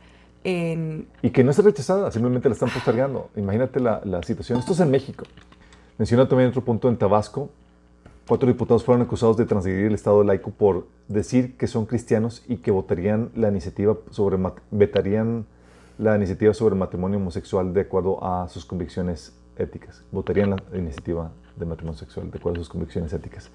y 0.44 1.30
que 1.30 1.42
no 1.42 1.50
es 1.50 1.64
rechazada, 1.64 2.10
simplemente 2.10 2.48
la 2.48 2.54
están 2.54 2.70
postergando. 2.70 3.30
Imagínate 3.36 3.80
la, 3.80 4.02
la 4.04 4.22
situación. 4.22 4.58
Esto 4.58 4.72
es 4.72 4.80
en 4.80 4.90
México. 4.90 5.24
Menciona 5.98 6.28
también 6.28 6.50
otro 6.50 6.62
punto 6.62 6.88
en 6.88 6.96
Tabasco, 6.96 7.50
Cuatro 8.26 8.48
diputados 8.48 8.84
fueron 8.84 9.02
acusados 9.02 9.36
de 9.36 9.44
transgredir 9.44 9.84
el 9.84 9.94
Estado 9.94 10.24
laico 10.24 10.50
por 10.50 10.86
decir 11.08 11.58
que 11.58 11.66
son 11.66 11.84
cristianos 11.84 12.42
y 12.48 12.56
que 12.56 12.70
votarían 12.70 13.30
la 13.34 13.50
iniciativa 13.50 13.98
sobre, 14.08 14.38
vetarían 14.70 15.44
la 15.98 16.16
iniciativa 16.16 16.54
sobre 16.54 16.74
matrimonio 16.74 17.18
homosexual 17.18 17.74
de 17.74 17.82
acuerdo 17.82 18.24
a 18.24 18.48
sus 18.48 18.64
convicciones 18.64 19.36
éticas. 19.58 20.04
Votarían 20.10 20.56
la 20.72 20.78
iniciativa 20.78 21.32
de 21.54 21.66
matrimonio 21.66 21.98
sexual 21.98 22.30
de 22.30 22.38
acuerdo 22.38 22.60
a 22.60 22.60
sus 22.60 22.70
convicciones 22.70 23.12
éticas. 23.12 23.50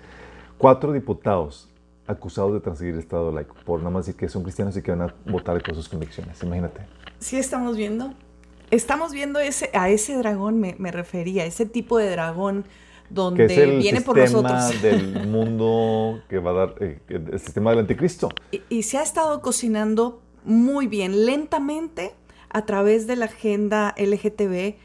Cuatro 0.60 0.93
diputados 0.93 1.67
acusados 2.09 2.53
de 2.53 2.59
transgredir 2.59 2.95
el 2.95 2.99
Estado 2.99 3.31
laico 3.31 3.55
por 3.65 3.79
nada 3.79 3.91
más 3.91 4.05
decir 4.05 4.19
que 4.19 4.27
son 4.27 4.43
cristianos 4.43 4.75
y 4.75 4.81
que 4.81 4.91
van 4.91 5.03
a 5.03 5.15
votar 5.25 5.61
con 5.61 5.75
sus 5.75 5.87
convicciones. 5.87 6.41
Imagínate. 6.41 6.81
Sí, 7.19 7.37
estamos 7.37 7.77
viendo. 7.77 8.13
Estamos 8.71 9.13
viendo 9.13 9.39
ese, 9.39 9.69
a 9.73 9.89
ese 9.89 10.15
dragón, 10.17 10.59
me, 10.59 10.75
me 10.77 10.91
refería, 10.91 11.45
ese 11.45 11.65
tipo 11.65 11.97
de 11.97 12.09
dragón 12.09 12.65
donde 13.09 13.47
que 13.47 13.53
es 13.53 13.59
el 13.59 13.79
viene 13.79 14.01
por 14.01 14.17
nosotros. 14.17 14.81
del 14.81 15.27
mundo 15.27 16.21
que 16.29 16.39
va 16.39 16.51
a 16.51 16.53
dar 16.53 16.75
eh, 16.79 16.99
el 17.09 17.39
sistema 17.39 17.71
del 17.71 17.79
anticristo. 17.79 18.29
Y, 18.69 18.83
se 18.83 18.97
ha 18.97 19.03
estado 19.03 19.41
cocinando 19.41 20.21
muy 20.43 20.87
bien, 20.87 21.25
lentamente, 21.25 22.13
a 22.49 22.65
través 22.65 23.07
de 23.07 23.15
la 23.15 23.25
agenda 23.25 23.95
LGTB, 23.97 24.75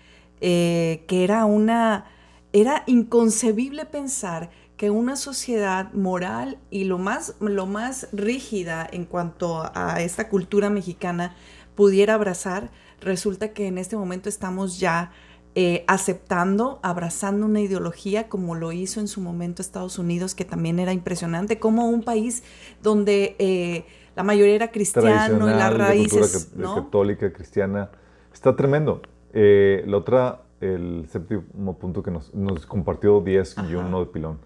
eh, 0.41 1.05
que 1.07 1.25
era 1.25 1.45
una, 1.45 2.07
era 2.53 2.85
inconcebible 2.87 3.85
pensar 3.87 4.51
que 4.77 4.91
una 4.91 5.17
sociedad 5.17 5.93
moral 5.93 6.59
y 6.71 6.85
lo 6.85 6.99
más, 6.99 7.37
lo 7.41 7.67
más 7.67 8.09
rígida 8.13 8.87
en 8.91 9.05
cuanto 9.05 9.71
a 9.75 10.01
esta 10.01 10.29
cultura 10.29 10.71
mexicana 10.71 11.35
pudiera 11.75 12.15
abrazar, 12.15 12.71
resulta 13.01 13.53
que 13.53 13.67
en 13.67 13.79
este 13.79 13.97
momento 13.97 14.29
estamos 14.29 14.81
ya 14.81 15.13
eh, 15.57 15.85
aceptando, 15.87 16.81
abrazando 16.83 17.47
una 17.47 17.61
ideología 17.61 18.29
como 18.29 18.57
lo 18.57 18.73
hizo 18.73 18.99
en 18.99 19.07
su 19.07 19.21
momento 19.21 19.63
Estados 19.63 20.01
Unidos, 20.01 20.35
que 20.35 20.45
también 20.45 20.81
era 20.81 20.93
impresionante, 20.93 21.61
como 21.61 21.89
un 21.89 22.03
país 22.03 22.43
donde 22.83 23.37
eh, 23.39 23.85
la 24.17 24.25
mayoría 24.25 24.57
era 24.57 24.73
cristiano 24.73 25.49
y 25.49 25.55
las 25.55 25.73
raíces 25.73 26.51
católica, 26.57 27.33
cristiana, 27.33 27.91
está 28.33 28.57
tremendo. 28.57 29.03
Eh, 29.33 29.85
la 29.87 29.99
otra, 29.99 30.43
el 30.61 31.07
séptimo 31.09 31.79
punto 31.79 32.03
que 32.03 32.11
nos, 32.11 32.67
compartió 32.67 33.21
10 33.21 33.57
y 33.71 33.75
uno 33.77 34.01
de 34.01 34.07
pilón. 34.07 34.39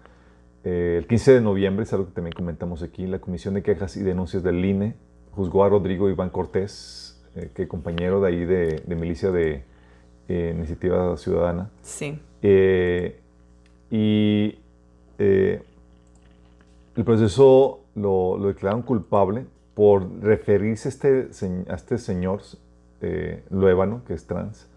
El 0.63 1.07
15 1.07 1.33
de 1.33 1.41
noviembre, 1.41 1.83
es 1.83 1.93
algo 1.93 2.07
que 2.07 2.11
también 2.11 2.33
comentamos 2.33 2.83
aquí, 2.83 3.07
la 3.07 3.19
Comisión 3.19 3.53
de 3.53 3.63
Quejas 3.63 3.95
y 3.97 4.03
Denuncias 4.03 4.43
del 4.43 4.63
INE 4.63 4.95
juzgó 5.31 5.63
a 5.63 5.69
Rodrigo 5.69 6.09
Iván 6.09 6.29
Cortés, 6.29 7.21
que 7.53 7.67
compañero 7.67 8.19
de 8.21 8.27
ahí 8.27 8.45
de 8.45 8.95
milicia 8.95 9.31
de 9.31 9.63
eh, 10.29 10.53
iniciativa 10.55 11.17
ciudadana. 11.17 11.71
Sí. 11.81 12.19
Eh, 12.43 13.19
y 13.89 14.59
eh, 15.17 15.63
el 16.95 17.03
proceso 17.03 17.79
lo, 17.95 18.37
declararon 18.39 18.83
culpable 18.83 19.47
por 19.73 20.21
referirse 20.21 20.87
a 20.87 20.91
este, 20.91 21.29
a 21.67 21.73
este 21.73 21.97
señor 21.97 22.41
Luébano, 23.49 24.03
que 24.05 24.13
es 24.13 24.27
trans, 24.27 24.67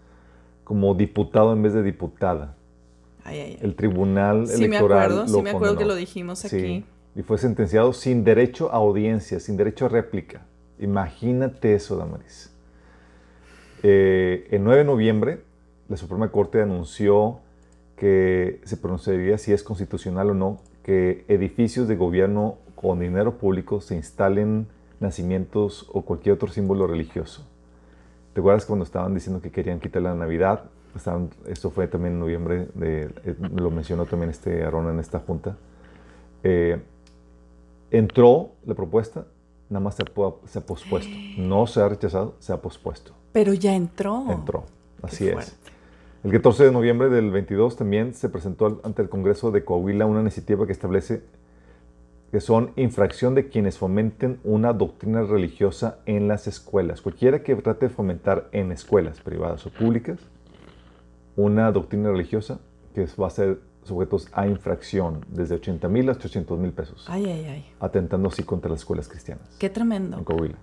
como 0.63 0.95
diputado 0.95 1.53
en 1.53 1.61
vez 1.61 1.73
de 1.75 1.83
diputada. 1.83 2.55
El 3.31 3.75
tribunal 3.75 4.47
sí 4.47 4.65
electoral. 4.65 5.09
Me 5.09 5.15
acuerdo, 5.15 5.27
sí, 5.27 5.41
me 5.41 5.49
acuerdo 5.51 5.77
que 5.77 5.85
lo 5.85 5.95
dijimos 5.95 6.45
aquí. 6.45 6.85
y 7.15 7.21
fue 7.21 7.37
sentenciado 7.37 7.93
sin 7.93 8.23
derecho 8.23 8.71
a 8.71 8.77
audiencia, 8.77 9.39
sin 9.39 9.57
derecho 9.57 9.85
a 9.85 9.89
réplica. 9.89 10.45
Imagínate 10.79 11.75
eso, 11.75 11.95
Damaris. 11.95 12.51
Eh, 13.83 14.47
el 14.51 14.63
9 14.63 14.79
de 14.79 14.85
noviembre, 14.85 15.41
la 15.89 15.97
Suprema 15.97 16.31
Corte 16.31 16.61
anunció 16.61 17.39
que 17.95 18.61
se 18.63 18.77
pronunciaría 18.77 19.37
si 19.37 19.53
es 19.53 19.63
constitucional 19.63 20.31
o 20.31 20.33
no 20.33 20.59
que 20.83 21.23
edificios 21.27 21.87
de 21.87 21.95
gobierno 21.95 22.57
con 22.75 22.99
dinero 22.99 23.37
público 23.37 23.79
se 23.79 23.95
instalen 23.95 24.67
nacimientos 24.99 25.89
o 25.93 26.01
cualquier 26.01 26.35
otro 26.35 26.49
símbolo 26.49 26.87
religioso. 26.87 27.47
¿Te 28.33 28.39
acuerdas 28.41 28.65
cuando 28.65 28.83
estaban 28.83 29.13
diciendo 29.13 29.41
que 29.41 29.51
querían 29.51 29.79
quitar 29.79 30.01
la 30.01 30.15
Navidad? 30.15 30.65
Esto 31.47 31.71
fue 31.71 31.87
también 31.87 32.13
en 32.13 32.19
noviembre, 32.19 32.67
de, 32.75 33.05
eh, 33.23 33.35
lo 33.55 33.71
mencionó 33.71 34.05
también 34.05 34.29
este 34.29 34.63
Arona 34.63 34.91
en 34.91 34.99
esta 34.99 35.19
junta. 35.19 35.57
Eh, 36.43 36.79
entró 37.89 38.51
la 38.65 38.75
propuesta, 38.75 39.25
nada 39.69 39.83
más 39.83 39.95
se 39.95 40.03
ha, 40.03 40.61
pospuesto. 40.61 41.11
No 41.37 41.67
se 41.67 41.81
ha 41.81 41.89
rechazado, 41.89 42.35
se 42.39 42.53
ha 42.53 42.61
pospuesto. 42.61 43.13
Pero 43.31 43.53
ya 43.53 43.75
entró. 43.75 44.25
Entró, 44.29 44.65
así 45.01 45.27
es. 45.27 45.57
El 46.23 46.31
14 46.31 46.65
de 46.65 46.71
noviembre 46.71 47.09
del 47.09 47.31
22 47.31 47.75
también 47.75 48.13
se 48.13 48.29
presentó 48.29 48.79
ante 48.83 49.01
el 49.01 49.09
Congreso 49.09 49.51
de 49.51 49.65
Coahuila 49.65 50.05
una 50.05 50.21
iniciativa 50.21 50.65
que 50.65 50.71
establece 50.71 51.23
que 52.31 52.39
son 52.39 52.71
infracción 52.77 53.35
de 53.35 53.49
quienes 53.49 53.77
fomenten 53.77 54.39
una 54.43 54.73
doctrina 54.73 55.21
religiosa 55.21 55.99
en 56.07 56.27
las 56.27 56.47
escuelas. 56.47 57.01
Cualquiera 57.01 57.43
que 57.43 57.55
trate 57.57 57.89
de 57.89 57.93
fomentar 57.93 58.47
en 58.53 58.71
escuelas 58.71 59.19
privadas 59.19 59.65
o 59.67 59.69
públicas 59.69 60.17
una 61.35 61.71
doctrina 61.71 62.11
religiosa 62.11 62.59
que 62.93 63.07
va 63.19 63.27
a 63.27 63.31
ser 63.31 63.59
sujetos 63.83 64.27
a 64.31 64.47
infracción 64.47 65.25
desde 65.29 65.55
80 65.55 65.87
mil 65.89 66.09
hasta 66.09 66.27
800 66.27 66.59
mil 66.59 66.71
pesos. 66.71 67.05
Ay, 67.09 67.25
ay, 67.25 67.45
ay. 67.45 67.65
Atentando 67.79 68.29
así 68.29 68.43
contra 68.43 68.69
las 68.69 68.79
escuelas 68.79 69.07
cristianas. 69.07 69.55
Qué 69.59 69.69
tremendo. 69.69 70.17
En 70.17 70.23
Coahuila. 70.23 70.55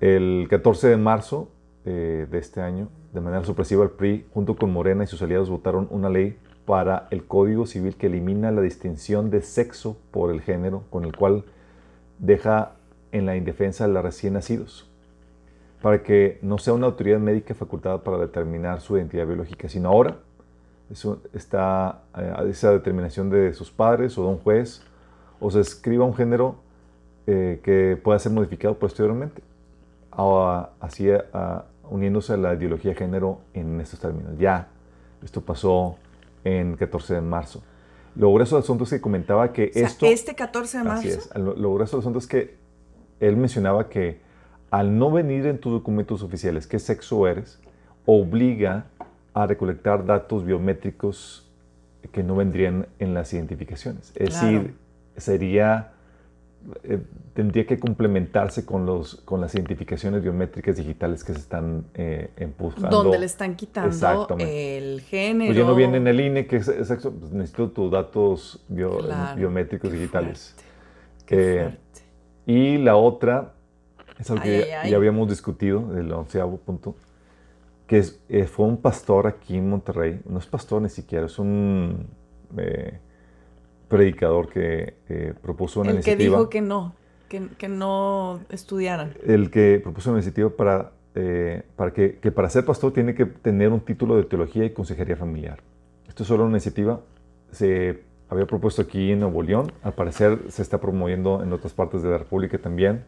El 0.00 0.46
14 0.48 0.88
de 0.88 0.96
marzo 0.96 1.48
eh, 1.84 2.26
de 2.30 2.38
este 2.38 2.60
año, 2.60 2.88
de 3.12 3.20
manera 3.20 3.44
supresiva, 3.44 3.82
el 3.82 3.90
PRI, 3.90 4.26
junto 4.32 4.56
con 4.56 4.72
Morena 4.72 5.04
y 5.04 5.06
sus 5.06 5.22
aliados, 5.22 5.48
votaron 5.48 5.88
una 5.90 6.10
ley 6.10 6.36
para 6.66 7.08
el 7.10 7.24
Código 7.24 7.66
Civil 7.66 7.96
que 7.96 8.08
elimina 8.08 8.50
la 8.50 8.60
distinción 8.60 9.30
de 9.30 9.40
sexo 9.40 9.96
por 10.10 10.30
el 10.30 10.42
género, 10.42 10.84
con 10.90 11.04
el 11.04 11.16
cual 11.16 11.44
deja 12.18 12.72
en 13.10 13.26
la 13.26 13.36
indefensa 13.36 13.84
a 13.84 13.88
los 13.88 14.02
recién 14.02 14.34
nacidos, 14.34 14.87
para 15.82 16.02
que 16.02 16.38
no 16.42 16.58
sea 16.58 16.74
una 16.74 16.86
autoridad 16.86 17.18
médica 17.18 17.54
facultada 17.54 18.02
para 18.02 18.18
determinar 18.18 18.80
su 18.80 18.96
identidad 18.96 19.26
biológica, 19.26 19.68
sino 19.68 19.88
ahora 19.88 20.16
eso 20.90 21.20
está 21.34 22.02
a 22.12 22.44
eh, 22.44 22.50
esa 22.50 22.72
determinación 22.72 23.30
de 23.30 23.52
sus 23.52 23.70
padres 23.70 24.16
o 24.18 24.22
de 24.22 24.28
un 24.28 24.38
juez, 24.38 24.82
o 25.40 25.50
se 25.50 25.60
escriba 25.60 26.04
un 26.04 26.14
género 26.14 26.56
eh, 27.26 27.60
que 27.62 27.98
pueda 28.02 28.18
ser 28.18 28.32
modificado 28.32 28.78
posteriormente, 28.78 29.42
así 30.80 31.10
a, 31.10 31.64
uniéndose 31.90 32.32
a 32.32 32.36
la 32.36 32.54
ideología 32.54 32.92
de 32.92 32.96
género 32.96 33.40
en 33.54 33.80
estos 33.80 34.00
términos. 34.00 34.36
Ya, 34.38 34.68
esto 35.22 35.42
pasó 35.42 35.96
en 36.42 36.76
14 36.76 37.14
de 37.14 37.20
marzo. 37.20 37.62
Lo 38.16 38.32
grueso 38.32 38.56
del 38.56 38.64
asunto 38.64 38.84
es 38.84 38.90
que 38.90 39.00
comentaba 39.00 39.52
que 39.52 39.70
esto... 39.74 40.06
Este 40.06 40.34
14 40.34 40.78
de 40.78 40.84
marzo. 40.84 41.00
Así 41.00 41.08
es. 41.10 41.36
Lo, 41.36 41.54
lo 41.54 41.74
grueso 41.74 41.96
del 41.96 42.00
asunto 42.00 42.18
es 42.18 42.26
que 42.26 42.56
él 43.20 43.36
mencionaba 43.36 43.88
que 43.88 44.20
al 44.70 44.98
no 44.98 45.10
venir 45.10 45.46
en 45.46 45.58
tus 45.58 45.72
documentos 45.72 46.22
oficiales 46.22 46.66
qué 46.66 46.78
sexo 46.78 47.26
eres, 47.26 47.60
obliga 48.04 48.86
a 49.34 49.46
recolectar 49.46 50.04
datos 50.04 50.44
biométricos 50.44 51.50
que 52.12 52.22
no 52.22 52.36
vendrían 52.36 52.86
en 52.98 53.14
las 53.14 53.32
identificaciones. 53.32 54.12
Es 54.14 54.34
decir, 54.34 54.74
sería 55.16 55.92
eh, 56.82 56.98
tendría 57.34 57.66
que 57.66 57.78
complementarse 57.78 58.66
con, 58.66 58.84
los, 58.84 59.16
con 59.24 59.40
las 59.40 59.54
identificaciones 59.54 60.22
biométricas 60.22 60.76
digitales 60.76 61.22
que 61.22 61.32
se 61.32 61.38
están 61.38 61.84
eh, 61.94 62.30
empujando. 62.36 63.04
Donde 63.04 63.18
le 63.18 63.26
están 63.26 63.54
quitando 63.54 64.36
el 64.40 65.00
género. 65.02 65.48
Pues 65.48 65.56
ya 65.56 65.64
no 65.64 65.74
viene 65.76 65.98
en 65.98 66.08
el 66.08 66.20
INE, 66.20 66.46
que 66.46 66.56
es 66.56 66.66
pues 66.66 67.32
necesito 67.32 67.70
tus 67.70 67.92
datos 67.92 68.64
biométricos 68.68 69.92
digitales. 69.92 70.56
y 72.44 72.78
la 72.78 72.96
otra, 72.96 73.54
es 74.18 74.30
algo 74.30 74.42
que 74.42 74.68
ya 74.88 74.96
habíamos 74.96 75.28
discutido, 75.28 75.96
el 75.96 76.12
onceavo 76.12 76.56
punto, 76.58 76.96
que 77.86 77.98
es, 77.98 78.20
eh, 78.28 78.44
fue 78.44 78.66
un 78.66 78.76
pastor 78.76 79.26
aquí 79.26 79.56
en 79.56 79.70
Monterrey, 79.70 80.20
no 80.28 80.38
es 80.38 80.46
pastor 80.46 80.82
ni 80.82 80.88
siquiera, 80.88 81.26
es 81.26 81.38
un 81.38 82.06
eh, 82.56 82.98
predicador 83.88 84.48
que 84.48 84.94
eh, 85.08 85.34
propuso 85.40 85.80
una 85.80 85.92
iniciativa. 85.92 86.12
El 86.12 86.18
que 86.18 86.24
dijo 86.24 86.50
que 86.50 86.60
no, 86.60 86.94
que, 87.28 87.48
que, 87.56 87.68
no 87.68 88.40
estudiaran. 88.50 89.14
El 89.24 89.50
que 89.50 89.80
propuso 89.82 90.10
una 90.10 90.18
iniciativa 90.18 90.50
para, 90.50 90.92
para 91.76 91.92
que, 91.92 92.18
que, 92.18 92.30
para 92.30 92.50
ser 92.50 92.64
pastor 92.64 92.92
tiene 92.92 93.14
que 93.14 93.24
tener 93.24 93.70
un 93.70 93.80
título 93.80 94.16
de 94.16 94.24
teología 94.24 94.64
y 94.64 94.70
consejería 94.70 95.16
familiar. 95.16 95.60
Esto 96.08 96.24
es 96.24 96.28
solo 96.28 96.44
una 96.44 96.52
iniciativa, 96.52 97.00
se 97.52 98.02
había 98.28 98.46
propuesto 98.46 98.82
aquí 98.82 99.12
en 99.12 99.20
Nuevo 99.20 99.42
León, 99.42 99.72
al 99.82 99.94
parecer 99.94 100.38
se 100.48 100.60
está 100.60 100.78
promoviendo 100.78 101.42
en 101.42 101.52
otras 101.52 101.72
partes 101.72 102.02
de 102.02 102.10
la 102.10 102.18
República 102.18 102.58
también. 102.58 103.04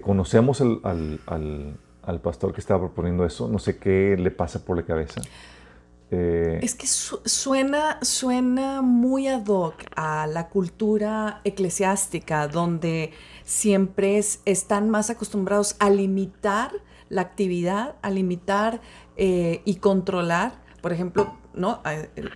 Conocemos 0.00 0.60
al, 0.60 1.20
al 2.08 2.20
pastor 2.20 2.52
que 2.52 2.60
estaba 2.60 2.80
proponiendo 2.80 3.24
eso. 3.24 3.48
No 3.48 3.58
sé 3.58 3.78
qué 3.78 4.16
le 4.18 4.30
pasa 4.30 4.64
por 4.64 4.76
la 4.76 4.84
cabeza. 4.84 5.20
Eh, 6.10 6.58
es 6.62 6.74
que 6.74 6.86
suena, 6.86 7.98
suena 8.00 8.80
muy 8.80 9.28
ad 9.28 9.46
hoc 9.46 9.74
a 9.94 10.26
la 10.26 10.48
cultura 10.48 11.42
eclesiástica, 11.44 12.48
donde 12.48 13.12
siempre 13.44 14.18
están 14.46 14.88
más 14.88 15.10
acostumbrados 15.10 15.76
a 15.80 15.90
limitar 15.90 16.72
la 17.10 17.22
actividad, 17.22 17.96
a 18.00 18.10
limitar 18.10 18.80
eh, 19.16 19.60
y 19.66 19.76
controlar. 19.76 20.62
Por 20.80 20.92
ejemplo, 20.92 21.36
¿no? 21.52 21.82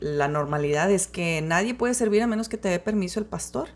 la 0.01 0.29
normalidad 0.29 0.91
es 0.91 1.07
que 1.07 1.41
nadie 1.43 1.75
puede 1.75 1.95
servir 1.95 2.23
a 2.23 2.27
menos 2.27 2.49
que 2.51 2.59
te 2.59 2.69
dé 2.69 2.79
permiso 2.79 3.21
el 3.21 3.27
pastor. 3.27 3.71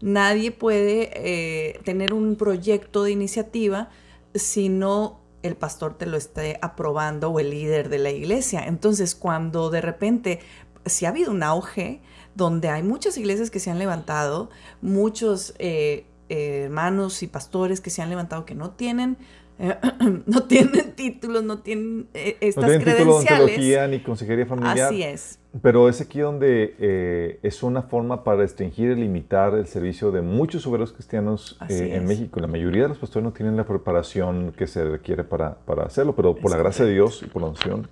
Nadie 0.00 0.52
puede 0.52 1.10
eh, 1.14 1.80
tener 1.84 2.12
un 2.12 2.36
proyecto 2.36 3.04
de 3.04 3.12
iniciativa 3.12 3.88
si 4.34 4.68
no 4.68 5.20
el 5.42 5.56
pastor 5.56 5.96
te 5.96 6.06
lo 6.06 6.16
esté 6.16 6.58
aprobando 6.60 7.30
o 7.30 7.40
el 7.40 7.50
líder 7.50 7.88
de 7.88 7.98
la 7.98 8.10
iglesia. 8.10 8.66
Entonces, 8.66 9.14
cuando 9.14 9.70
de 9.70 9.80
repente, 9.80 10.40
si 10.84 11.06
ha 11.06 11.10
habido 11.10 11.30
un 11.30 11.42
auge 11.42 12.00
donde 12.34 12.68
hay 12.68 12.82
muchas 12.82 13.16
iglesias 13.16 13.50
que 13.50 13.60
se 13.60 13.70
han 13.70 13.78
levantado, 13.78 14.50
muchos 14.82 15.54
eh, 15.58 16.06
hermanos 16.28 17.22
y 17.22 17.28
pastores 17.28 17.80
que 17.80 17.90
se 17.90 18.02
han 18.02 18.10
levantado 18.10 18.44
que 18.44 18.54
no 18.54 18.70
tienen 18.70 19.16
no 20.26 20.42
tienen 20.42 20.92
títulos, 20.92 21.42
no 21.42 21.60
tienen 21.60 22.08
eh, 22.12 22.36
estas 22.40 22.64
no 22.64 22.68
tienen 22.68 22.84
credenciales. 22.84 23.56
Título 23.56 23.88
ni 23.88 24.00
consejería 24.00 24.46
familiar. 24.46 24.78
Así 24.78 25.02
es. 25.02 25.38
Pero 25.62 25.88
es 25.88 26.00
aquí 26.02 26.20
donde 26.20 26.74
eh, 26.78 27.38
es 27.42 27.62
una 27.62 27.82
forma 27.82 28.22
para 28.22 28.38
restringir 28.38 28.90
y 28.90 28.94
limitar 28.96 29.54
el 29.54 29.66
servicio 29.66 30.10
de 30.10 30.20
muchos 30.20 30.66
obreros 30.66 30.92
cristianos 30.92 31.58
eh, 31.70 31.92
en 31.94 32.04
México. 32.04 32.38
La 32.40 32.46
mayoría 32.46 32.82
de 32.82 32.88
los 32.90 32.98
pastores 32.98 33.24
no 33.24 33.32
tienen 33.32 33.56
la 33.56 33.64
preparación 33.64 34.52
que 34.52 34.66
se 34.66 34.84
requiere 34.84 35.24
para, 35.24 35.54
para 35.54 35.84
hacerlo, 35.84 36.14
pero 36.14 36.34
por 36.34 36.50
la 36.50 36.58
gracia 36.58 36.84
de 36.84 36.92
Dios 36.92 37.22
y 37.22 37.26
por 37.26 37.40
la 37.40 37.48
unción 37.48 37.88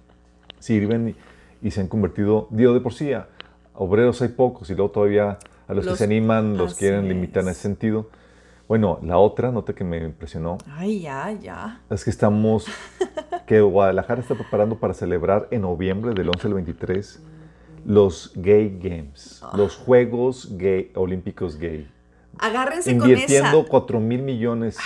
sirven 0.58 1.16
y, 1.62 1.70
se 1.70 1.80
han 1.80 1.88
convertido, 1.88 2.46
Dios 2.50 2.74
de 2.74 2.80
por 2.80 2.92
sí, 2.92 3.10
obreros 3.72 4.20
hay 4.20 4.28
pocos 4.28 4.68
y 4.68 4.74
luego 4.74 4.90
todavía 4.90 5.38
a 5.66 5.72
los, 5.72 5.86
que 5.86 5.96
se 5.96 6.04
animan 6.04 6.58
los 6.58 6.74
quieren 6.74 7.08
limitar 7.08 7.42
en 7.42 7.48
ese 7.48 7.62
sentido. 7.62 8.10
Bueno, 8.66 8.98
la 9.02 9.18
otra 9.18 9.50
nota 9.52 9.74
que 9.74 9.84
me 9.84 9.98
impresionó. 9.98 10.58
Ay, 10.70 11.00
ya, 11.00 11.32
ya. 11.32 11.80
Es 11.90 12.04
que 12.04 12.10
estamos, 12.10 12.66
que 13.46 13.60
Guadalajara 13.60 14.20
está 14.20 14.34
preparando 14.34 14.76
para 14.78 14.94
celebrar 14.94 15.48
en 15.50 15.62
noviembre 15.62 16.14
del 16.14 16.28
11 16.28 16.46
al 16.46 16.54
23 16.54 17.22
los 17.84 18.32
Gay 18.34 18.78
Games, 18.80 19.40
ah. 19.42 19.52
los 19.56 19.76
Juegos 19.76 20.56
gay, 20.56 20.90
Olímpicos 20.94 21.58
Gay. 21.58 21.90
Agárrense 22.38 22.90
Invirtiendo 22.90 23.50
con 23.50 23.60
esa. 23.60 23.70
4 23.70 24.00
mil 24.00 24.22
millones. 24.22 24.76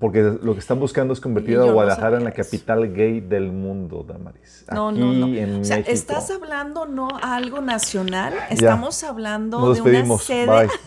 Porque 0.00 0.22
lo 0.42 0.54
que 0.54 0.58
están 0.58 0.80
buscando 0.80 1.14
es 1.14 1.20
convertir 1.20 1.56
a 1.56 1.70
Guadalajara 1.70 2.16
en 2.16 2.24
la 2.24 2.32
capital 2.32 2.92
gay 2.92 3.20
del 3.20 3.52
mundo, 3.52 4.04
Damaris. 4.06 4.66
No, 4.72 4.90
no, 4.90 5.12
no. 5.12 5.60
o 5.60 5.64
sea, 5.64 5.78
estás 5.78 6.32
hablando 6.32 6.84
no 6.84 7.08
a 7.22 7.36
algo 7.36 7.60
nacional, 7.60 8.34
estamos 8.50 9.04
hablando 9.04 9.72
de 9.72 9.80
una 9.80 10.18
sede. 10.18 10.68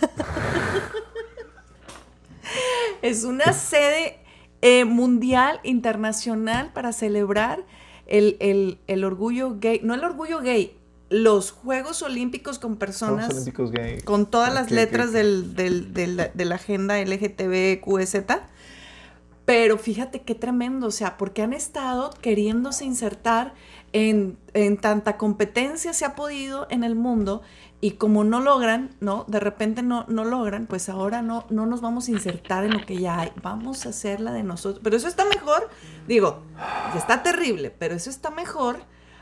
es 3.02 3.24
una 3.24 3.54
sede 3.54 4.20
eh, 4.62 4.86
mundial, 4.86 5.60
internacional 5.64 6.72
para 6.74 6.92
celebrar 6.94 7.64
el, 8.08 8.80
orgullo 9.04 9.58
gay, 9.60 9.82
no 9.84 9.94
el 9.94 10.04
orgullo 10.04 10.42
gay, 10.42 10.76
los 11.10 11.52
Juegos 11.52 12.02
Olímpicos 12.02 12.60
con 12.60 12.78
personas. 12.78 13.30
Olímpicos 13.30 13.72
gay. 13.72 14.02
Con 14.02 14.26
todas 14.26 14.54
las 14.54 14.72
letras 14.72 15.12
Del, 15.14 15.56
de 15.56 16.46
la 16.46 16.56
agenda 16.56 17.00
LGTBQZ. 17.00 18.16
Pero 19.46 19.78
fíjate 19.78 20.24
qué 20.24 20.36
tremendo, 20.36 20.88
o 20.88 20.92
sea, 20.92 21.16
porque 21.16 21.42
han 21.42 21.54
estado 21.54 22.10
queriéndose 22.22 22.84
insertar 22.84 23.54
en, 23.94 24.38
en, 24.54 24.76
tanta 24.76 25.16
competencia 25.16 25.94
se 25.94 26.04
ha 26.04 26.16
podido 26.16 26.68
en 26.70 26.84
el 26.84 26.96
mundo 26.96 27.42
y 27.80 27.92
como 27.92 28.24
no 28.24 28.40
logran, 28.40 28.96
¿no? 29.00 29.26
De 29.28 29.40
repente 29.40 29.84
no, 29.84 30.06
no 30.08 30.26
logran, 30.26 30.66
pues 30.66 30.90
ahora 30.90 31.22
no, 31.22 31.46
no 31.50 31.66
nos 31.66 31.82
vamos 31.82 32.08
a 32.08 32.12
insertar 32.12 32.64
en 32.64 32.74
lo 32.74 32.86
que 32.86 32.98
ya 32.98 33.20
hay, 33.20 33.32
vamos 33.42 33.86
a 33.86 33.90
hacer 33.90 34.20
la 34.20 34.34
de 34.34 34.44
nosotros. 34.44 34.82
Pero 34.84 34.98
eso 34.98 35.08
está 35.08 35.26
mejor, 35.26 35.70
digo, 36.08 36.42
está 36.96 37.22
terrible, 37.22 37.70
pero 37.70 37.94
eso 37.94 38.10
está 38.10 38.32
mejor 38.32 38.80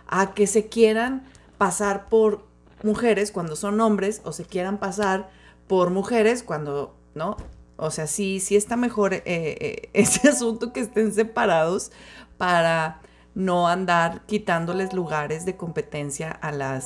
a 0.07 0.33
que 0.33 0.47
se 0.47 0.67
quieran 0.67 1.25
pasar 1.57 2.07
por 2.07 2.45
mujeres 2.83 3.31
cuando 3.31 3.55
son 3.55 3.79
hombres 3.81 4.21
o 4.23 4.31
se 4.31 4.45
quieran 4.45 4.77
pasar 4.77 5.29
por 5.67 5.89
mujeres 5.89 6.43
cuando, 6.43 6.95
¿no? 7.13 7.35
O 7.77 7.91
sea, 7.91 8.07
sí, 8.07 8.39
sí 8.39 8.55
está 8.55 8.77
mejor 8.77 9.13
eh, 9.13 9.23
eh, 9.25 9.89
ese 9.93 10.29
asunto 10.29 10.71
que 10.71 10.79
estén 10.79 11.13
separados 11.13 11.91
para 12.37 13.01
no 13.33 13.67
andar 13.67 14.25
quitándoles 14.27 14.93
lugares 14.93 15.45
de 15.45 15.57
competencia 15.57 16.31
a 16.31 16.53
las 16.53 16.85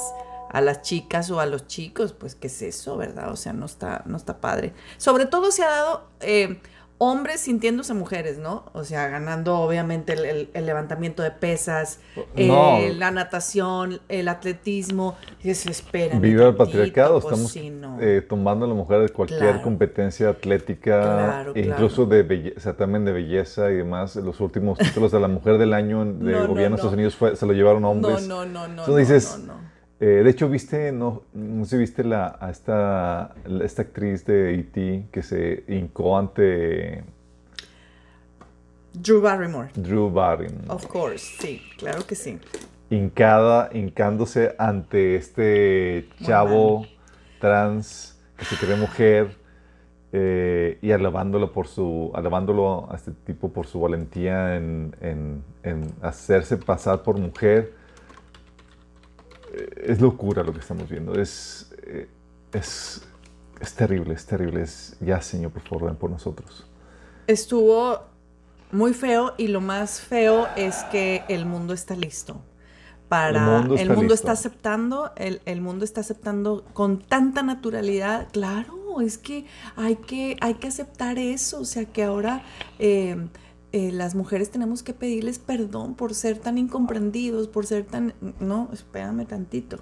a 0.50 0.62
las 0.62 0.82
chicas 0.82 1.30
o 1.32 1.40
a 1.40 1.46
los 1.46 1.68
chicos, 1.68 2.14
pues 2.14 2.36
qué 2.36 2.48
es 2.48 2.62
eso, 2.62 2.98
¿verdad? 2.98 3.32
O 3.32 3.36
sea, 3.36 3.54
no 3.54 3.66
está, 3.66 4.04
no 4.06 4.18
está 4.18 4.42
padre. 4.42 4.74
Sobre 4.98 5.26
todo 5.26 5.52
se 5.52 5.64
ha 5.64 5.70
dado 5.70 6.08
eh, 6.22 6.60
hombres 7.00 7.40
sintiéndose 7.40 7.94
mujeres, 7.94 8.38
¿no? 8.38 8.66
O 8.74 8.84
sea, 8.84 9.08
ganando 9.08 9.58
obviamente 9.58 10.14
el, 10.14 10.66
levantamiento 10.66 11.24
de 11.24 11.32
pesas, 11.32 12.02
eh, 12.36 12.94
la 12.98 13.10
natación, 13.10 14.02
el 14.10 14.28
atletismo, 14.28 15.16
y 15.42 15.54
se 15.54 15.72
esperan. 15.72 16.22
Viva 16.22 16.50
el 16.50 16.56
patriarcado, 16.56 17.22
pues, 17.22 17.40
estamos 17.40 18.02
eh, 18.02 18.22
tomando 18.28 18.66
a 18.66 18.68
la 18.68 18.74
mujer 18.74 19.00
de 19.00 19.10
cualquier 19.10 19.62
competencia 19.62 20.30
atlética, 20.30 21.46
incluso 21.56 22.06
de 22.06 22.24
belleza, 22.24 22.76
también 22.76 23.06
de 23.06 23.14
belleza 23.14 23.72
y 23.72 23.76
demás. 23.76 24.18
Los 24.18 24.42
últimos 24.42 24.78
títulos 24.78 25.12
de 25.14 25.22
la 25.22 25.30
mujer 25.30 25.58
del 25.58 25.74
año 25.74 26.04
de 26.04 26.34
gobierno 26.46 26.76
de 26.76 26.76
Estados 26.76 26.94
Unidos 26.94 27.16
fue, 27.16 27.36
se 27.38 27.46
lo 27.46 27.54
llevaron 27.54 27.86
hombres. 27.86 28.28
No, 28.28 28.46
no, 28.46 28.68
no, 28.68 28.68
no. 28.68 28.82
Entonces 28.82 29.08
dices, 29.08 29.40
eh, 30.02 30.22
de 30.24 30.30
hecho, 30.30 30.48
viste, 30.48 30.94
no, 30.94 31.24
no 31.34 31.66
sé, 31.66 31.78
viste 31.78 32.06
la, 32.06 32.38
a 32.40 32.50
esta, 32.50 33.36
esta 33.62 33.82
actriz 33.82 34.26
de 34.26 34.56
E.T. 34.56 35.08
que 35.12 35.22
se 35.22 35.66
hincó 35.68 36.18
ante... 36.18 37.04
Drew 38.94 39.22
Barrymore. 39.22 39.70
Drew 39.76 40.10
Barrymore. 40.10 40.66
Of 40.70 40.88
course, 40.88 41.38
sí, 41.40 41.62
claro 41.78 42.06
que 42.08 42.16
sí. 42.16 42.40
Hincada, 42.90 43.70
hincándose 43.74 44.56
ante 44.58 45.16
este 45.16 46.08
chavo 46.24 46.86
trans 47.40 48.20
que 48.38 48.46
se 48.46 48.56
cree 48.56 48.78
mujer 48.78 49.38
eh, 50.12 50.80
y 50.82 50.92
alabándolo 50.92 51.52
por 51.52 51.68
su, 51.68 52.12
alabándolo 52.16 52.92
a 52.92 52.96
este 52.96 53.12
tipo 53.12 53.50
por 53.52 53.68
su 53.68 53.80
valentía 53.82 54.56
en, 54.56 54.96
en, 55.02 55.44
en 55.62 55.94
hacerse 56.02 56.58
pasar 56.58 57.04
por 57.04 57.20
mujer 57.20 57.79
es 59.76 60.02
locura 60.02 60.44
lo 60.44 60.54
que 60.54 60.60
estamos 60.60 60.90
viendo. 60.90 61.20
Es, 61.20 61.72
eh, 61.84 62.08
es, 62.54 63.02
es 63.60 63.74
terrible, 63.74 64.14
es 64.14 64.26
terrible. 64.26 64.62
Es, 64.62 64.98
ya, 65.00 65.22
Señor, 65.22 65.52
por 65.52 65.62
favor, 65.64 65.86
ven 65.86 65.96
por 65.96 66.10
nosotros. 66.10 66.68
Estuvo 67.28 68.00
muy 68.72 68.94
feo 68.94 69.34
y 69.38 69.48
lo 69.48 69.62
más 69.62 70.02
feo 70.02 70.48
es 70.56 70.84
que 70.92 71.24
el 71.28 71.46
mundo 71.46 71.74
está 71.74 71.96
listo. 71.96 72.42
Para, 73.08 73.30
el 73.40 73.60
mundo 73.60 73.76
está, 73.76 73.84
el 73.84 73.98
mundo 73.98 74.14
está 74.14 74.32
aceptando, 74.34 75.12
el, 75.16 75.42
el, 75.46 75.62
mundo 75.62 75.84
está 75.84 76.02
aceptando 76.02 76.64
con 76.74 77.00
tanta 77.00 77.42
naturalidad, 77.42 78.28
claro, 78.32 79.02
es 79.02 79.18
que 79.18 79.46
hay 79.76 79.96
que, 79.96 80.38
hay 80.42 80.56
que 80.56 80.68
aceptar 80.68 81.18
eso, 81.18 81.62
o 81.62 81.66
sea 81.66 81.86
que 81.86 82.04
ahora 82.04 82.44
eh, 82.78 83.18
eh, 83.72 83.92
las 83.92 84.16
mujeres 84.16 84.50
tenemos 84.50 84.84
que 84.84 84.94
pedirles 84.94 85.40
perdón 85.40 85.96
por 85.96 86.14
ser 86.14 86.38
tan 86.40 86.58
incomprendidos, 86.58 87.48
por 87.48 87.66
ser 87.66 87.86
tan... 87.86 88.14
No, 88.40 88.70
espérame 88.74 89.26
tantito. 89.26 89.78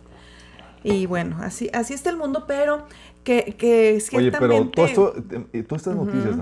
Y 0.83 1.05
bueno, 1.05 1.37
así, 1.41 1.69
así 1.73 1.93
está 1.93 2.09
el 2.09 2.17
mundo, 2.17 2.45
pero 2.47 2.85
que, 3.23 3.55
que 3.57 3.99
ciertamente... 3.99 4.81
Oye, 4.81 4.93
pero 4.95 5.47
eh, 5.53 5.63
todas 5.63 5.81
estas 5.81 5.95
noticias, 5.95 6.35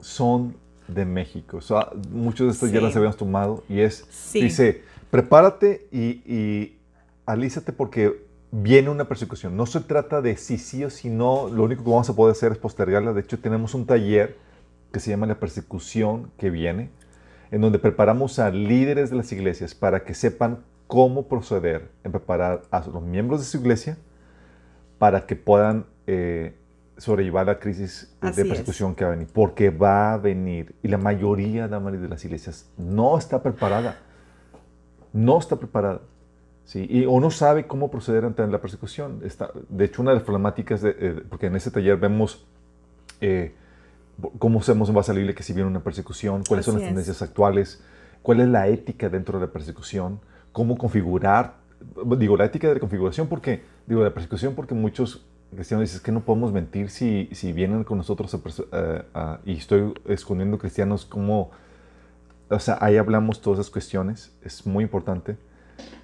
son 0.00 0.56
de 0.86 1.04
México. 1.04 1.56
O 1.56 1.60
sea, 1.62 1.88
muchos 2.10 2.46
de 2.46 2.52
estos 2.52 2.70
ya 2.70 2.80
las 2.80 2.94
habíamos 2.94 3.16
tomado 3.16 3.64
y 3.68 3.80
es, 3.80 4.06
dice, 4.32 4.82
prepárate 5.10 5.88
y, 5.90 6.22
y 6.30 6.78
alízate 7.26 7.72
porque 7.72 8.22
viene 8.50 8.90
una 8.90 9.08
persecución. 9.08 9.56
No 9.56 9.66
se 9.66 9.80
trata 9.80 10.20
de 10.20 10.36
si 10.36 10.58
sí 10.58 10.84
o 10.84 10.90
si 10.90 11.08
no, 11.08 11.48
lo 11.48 11.64
único 11.64 11.82
que 11.82 11.90
vamos 11.90 12.08
a 12.10 12.14
poder 12.14 12.32
hacer 12.32 12.52
es 12.52 12.58
postergarla. 12.58 13.12
De 13.12 13.22
hecho, 13.22 13.38
tenemos 13.38 13.74
un 13.74 13.86
taller 13.86 14.36
que 14.94 15.00
se 15.00 15.10
llama 15.10 15.26
La 15.26 15.40
persecución 15.40 16.30
que 16.38 16.50
viene. 16.50 16.90
en 17.50 17.60
donde 17.60 17.78
preparamos 17.78 18.38
a 18.38 18.50
líderes 18.50 19.10
de 19.10 19.16
las 19.16 19.30
iglesias 19.30 19.74
para 19.74 20.04
que 20.04 20.14
sepan 20.14 20.64
cómo 20.86 21.28
proceder 21.28 21.90
en 22.02 22.10
preparar 22.10 22.62
a 22.70 22.80
los 22.86 23.02
miembros 23.02 23.40
de 23.40 23.46
su 23.46 23.58
iglesia 23.58 23.96
para 24.98 25.26
que 25.26 25.36
puedan 25.36 25.84
eh, 26.06 26.54
sobrellevar 26.96 27.46
la 27.46 27.58
crisis 27.58 28.16
de 28.22 28.44
persecución 28.44 28.94
que 28.94 29.04
va 29.04 29.10
a 29.10 29.14
venir, 29.14 29.28
porque 29.32 29.70
va 29.70 30.14
a 30.14 30.16
venir. 30.16 30.74
Y 30.82 30.88
la 30.88 30.98
mayoría 30.98 31.68
de 31.68 32.08
las 32.08 32.24
iglesias 32.24 32.70
no 32.76 33.18
está 33.18 33.42
preparada. 33.42 33.98
No 35.12 35.38
está 35.38 35.56
preparada. 35.56 36.00
¿sí? 36.64 36.86
Y, 36.88 37.04
o 37.04 37.20
no 37.20 37.30
sabe 37.30 37.66
cómo 37.66 37.90
proceder 37.90 38.24
ante 38.24 38.46
la 38.46 38.60
persecución. 38.60 39.20
Está, 39.24 39.50
de 39.68 39.84
hecho, 39.84 40.02
una 40.02 40.12
de 40.12 40.16
las 40.16 40.24
problemáticas, 40.24 40.82
de, 40.82 40.96
eh, 40.98 41.22
porque 41.28 41.46
en 41.46 41.56
ese 41.56 41.70
taller 41.70 41.96
vemos 41.96 42.46
eh, 43.20 43.54
cómo 44.38 44.60
hacemos 44.60 44.92
base 44.92 45.10
a 45.10 45.14
la 45.14 45.18
Biblia 45.18 45.34
que 45.34 45.42
si 45.42 45.52
viene 45.52 45.68
una 45.68 45.82
persecución, 45.82 46.42
cuáles 46.46 46.66
son 46.66 46.76
las 46.76 46.84
tendencias 46.84 47.22
actuales, 47.22 47.82
cuál 48.22 48.40
es 48.40 48.48
la 48.48 48.68
ética 48.68 49.08
dentro 49.08 49.38
de 49.38 49.46
la 49.46 49.52
persecución, 49.52 50.20
cómo 50.52 50.76
configurar, 50.76 51.56
digo, 52.16 52.36
la 52.36 52.44
ética 52.44 52.72
de 52.72 52.80
configuración, 52.80 53.26
porque, 53.26 53.62
digo, 53.86 54.00
de 54.00 54.08
la 54.08 54.14
persecución, 54.14 54.54
porque 54.54 54.74
muchos 54.74 55.26
cristianos 55.54 55.88
dicen 55.88 56.02
que 56.02 56.12
no 56.12 56.20
podemos 56.20 56.52
mentir 56.52 56.90
si, 56.90 57.28
si 57.32 57.52
vienen 57.52 57.84
con 57.84 57.98
nosotros 57.98 58.34
y 59.44 59.52
estoy 59.52 59.94
escondiendo 60.06 60.58
cristianos, 60.58 61.04
como, 61.04 61.50
o 62.48 62.58
sea, 62.58 62.78
ahí 62.80 62.96
hablamos 62.96 63.40
todas 63.40 63.60
esas 63.60 63.70
cuestiones, 63.70 64.32
es 64.42 64.66
muy 64.66 64.84
importante. 64.84 65.36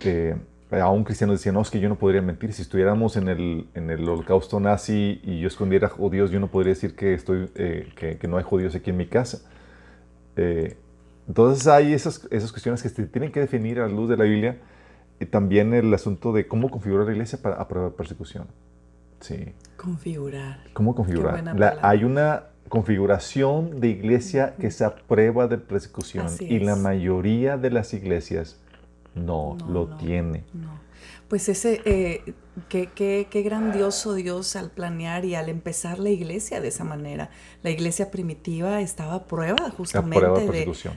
Eh, 0.01 0.37
a 0.71 0.89
un 0.89 1.03
cristiano 1.05 1.33
decía, 1.33 1.51
no, 1.51 1.61
es 1.61 1.71
que 1.71 1.81
yo 1.81 1.89
no 1.89 1.97
podría 1.97 2.23
mentir. 2.23 2.53
Si 2.53 2.63
estuviéramos 2.63 3.17
en 3.17 3.29
el, 3.29 3.67
en 3.75 3.91
el 3.91 4.09
holocausto 4.09 4.61
nazi 4.61 5.21
y 5.25 5.41
yo 5.41 5.49
escondiera 5.49 5.89
judíos, 5.89 6.31
yo 6.31 6.39
no 6.39 6.49
podría 6.49 6.75
decir 6.75 6.95
que, 6.95 7.15
estoy, 7.15 7.51
eh, 7.57 7.93
que, 7.97 8.19
que, 8.19 8.29
no 8.29 8.37
hay 8.37 8.45
judíos 8.45 8.75
aquí 8.75 8.91
en 8.91 8.97
mi 8.97 9.07
casa. 9.07 9.41
Eh, 10.37 10.77
entonces 11.27 11.67
hay 11.67 11.93
esas, 11.93 12.27
esas 12.31 12.53
cuestiones 12.53 12.83
que 12.83 12.89
se 12.89 13.07
tienen 13.07 13.33
que 13.33 13.41
definir 13.41 13.81
a 13.81 13.89
la 13.89 13.95
luz 13.95 14.09
de 14.09 14.17
la 14.17 14.25
Biblia 14.25 14.59
y 15.19 15.27
también 15.27 15.75
el 15.75 15.93
asunto 15.93 16.33
de 16.33 16.47
cómo 16.47 16.71
configurar 16.71 17.07
la 17.07 17.13
iglesia 17.13 17.41
para, 17.43 17.57
a 17.57 17.67
prueba 17.67 17.91
de 17.91 17.97
persecución. 17.97 18.47
Sí. 19.21 19.53
Configurar. 19.77 20.61
¿Cómo 20.73 20.95
configurar? 20.95 21.79
hay 21.83 22.05
una 22.05 22.45
configuración 22.69 23.81
de 23.81 23.89
iglesia 23.89 24.55
que 24.59 24.69
es 24.69 24.81
a 24.81 24.95
prueba 24.95 25.49
de 25.49 25.59
persecución 25.59 26.29
y 26.39 26.61
la 26.61 26.77
mayoría 26.77 27.57
de 27.57 27.71
las 27.71 27.93
iglesias 27.93 28.61
no, 29.15 29.57
lo 29.69 29.97
tiene. 29.97 30.45
Pues 31.29 31.49
ese, 31.49 31.81
eh, 31.85 32.35
qué, 32.69 32.89
qué, 32.95 33.43
grandioso 33.43 34.15
Dios 34.15 34.57
al 34.57 34.71
planear 34.71 35.25
y 35.25 35.37
al 35.37 35.49
empezar 35.49 36.01
la 36.01 36.11
iglesia 36.11 36.61
de 36.61 36.69
esa 36.69 36.83
manera. 36.83 37.31
La 37.63 37.71
iglesia 37.71 38.11
primitiva 38.11 38.81
estaba 38.81 39.15
a 39.15 39.25
prueba 39.27 39.71
justamente 39.71 40.21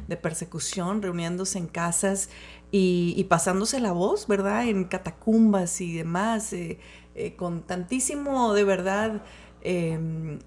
de, 0.07 0.17
persecución. 0.17 1.01
reuniéndose 1.03 1.59
en 1.59 1.67
casas 1.67 2.29
y, 2.71 3.23
pasándose 3.25 3.79
la 3.79 3.91
voz, 3.91 4.27
¿verdad? 4.27 4.67
En 4.67 4.85
catacumbas 4.85 5.79
y 5.81 5.93
demás, 5.93 6.51
eh, 6.53 6.79
eh, 7.13 7.35
con 7.35 7.61
tantísimo, 7.61 8.55
de 8.55 8.63
verdad, 8.63 9.21
em, 9.61 10.39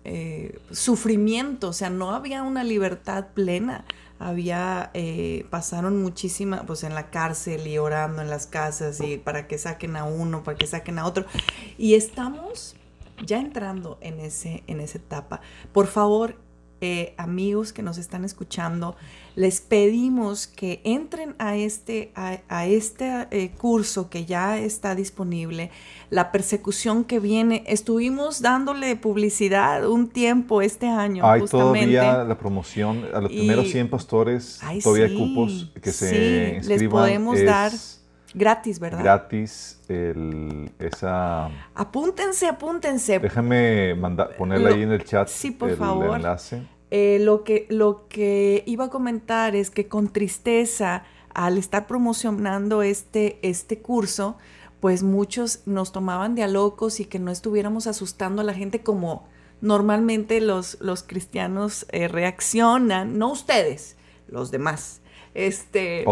sufrimiento. 0.72 1.68
O 1.68 1.72
sea, 1.72 1.90
no 1.90 2.10
había 2.10 2.42
una 2.42 2.64
libertad 2.64 3.28
plena 3.34 3.84
había, 4.18 4.90
eh, 4.94 5.46
pasaron 5.50 6.02
muchísimas, 6.02 6.62
pues 6.66 6.84
en 6.84 6.94
la 6.94 7.10
cárcel 7.10 7.66
y 7.66 7.78
orando 7.78 8.22
en 8.22 8.30
las 8.30 8.46
casas 8.46 9.00
y 9.00 9.18
para 9.18 9.46
que 9.46 9.58
saquen 9.58 9.96
a 9.96 10.04
uno, 10.04 10.42
para 10.42 10.56
que 10.56 10.66
saquen 10.66 10.98
a 10.98 11.06
otro. 11.06 11.26
Y 11.78 11.94
estamos 11.94 12.76
ya 13.24 13.38
entrando 13.38 13.98
en, 14.00 14.20
ese, 14.20 14.62
en 14.66 14.80
esa 14.80 14.98
etapa. 14.98 15.40
Por 15.72 15.86
favor, 15.86 16.36
eh, 16.86 17.14
amigos 17.16 17.72
que 17.72 17.82
nos 17.82 17.98
están 17.98 18.24
escuchando, 18.24 18.94
les 19.34 19.60
pedimos 19.60 20.46
que 20.46 20.80
entren 20.84 21.34
a 21.38 21.56
este, 21.56 22.12
a, 22.14 22.66
este 22.66 23.26
eh, 23.32 23.50
curso 23.58 24.08
que 24.08 24.24
ya 24.24 24.56
está 24.58 24.94
disponible, 24.94 25.72
la 26.10 26.30
persecución 26.30 27.02
que 27.02 27.18
viene. 27.18 27.64
Estuvimos 27.66 28.40
dándole 28.40 28.94
publicidad 28.94 29.88
un 29.88 30.08
tiempo 30.08 30.62
este 30.62 30.86
año. 30.86 31.28
Hay 31.28 31.44
todavía 31.46 32.22
la 32.22 32.38
promoción 32.38 33.04
a 33.12 33.20
los 33.20 33.32
primeros 33.32 33.68
100 33.68 33.90
pastores, 33.90 34.60
todavía 34.82 35.06
hay 35.06 35.16
cupos 35.16 35.72
que 35.82 35.90
se 35.90 36.60
sí, 36.60 36.68
les 36.68 36.88
podemos 36.88 37.44
dar 37.44 37.72
gratis, 38.32 38.78
¿verdad? 38.78 39.02
Gratis 39.02 39.80
el, 39.88 40.70
esa... 40.78 41.50
Apúntense, 41.74 42.46
apúntense. 42.46 43.18
Déjame 43.18 43.94
mandar, 43.96 44.36
ponerla 44.36 44.70
ahí 44.70 44.82
en 44.82 44.92
el 44.92 45.04
chat 45.04 45.26
sí, 45.28 45.50
por 45.50 45.70
el 45.70 45.76
favor. 45.76 46.16
enlace. 46.16 46.75
Eh, 46.90 47.18
lo, 47.20 47.42
que, 47.44 47.66
lo 47.68 48.06
que 48.08 48.62
iba 48.66 48.86
a 48.86 48.90
comentar 48.90 49.56
es 49.56 49.70
que 49.70 49.88
con 49.88 50.12
tristeza, 50.12 51.04
al 51.34 51.58
estar 51.58 51.86
promocionando 51.86 52.82
este, 52.82 53.38
este 53.42 53.78
curso, 53.78 54.36
pues 54.80 55.02
muchos 55.02 55.60
nos 55.66 55.92
tomaban 55.92 56.34
de 56.34 56.44
a 56.44 56.48
locos 56.48 57.00
y 57.00 57.06
que 57.06 57.18
no 57.18 57.30
estuviéramos 57.30 57.86
asustando 57.86 58.42
a 58.42 58.44
la 58.44 58.54
gente 58.54 58.82
como 58.82 59.26
normalmente 59.60 60.40
los, 60.40 60.78
los 60.80 61.02
cristianos 61.02 61.86
eh, 61.90 62.08
reaccionan, 62.08 63.18
no 63.18 63.32
ustedes, 63.32 63.96
los 64.28 64.50
demás. 64.50 65.00
Este, 65.36 66.06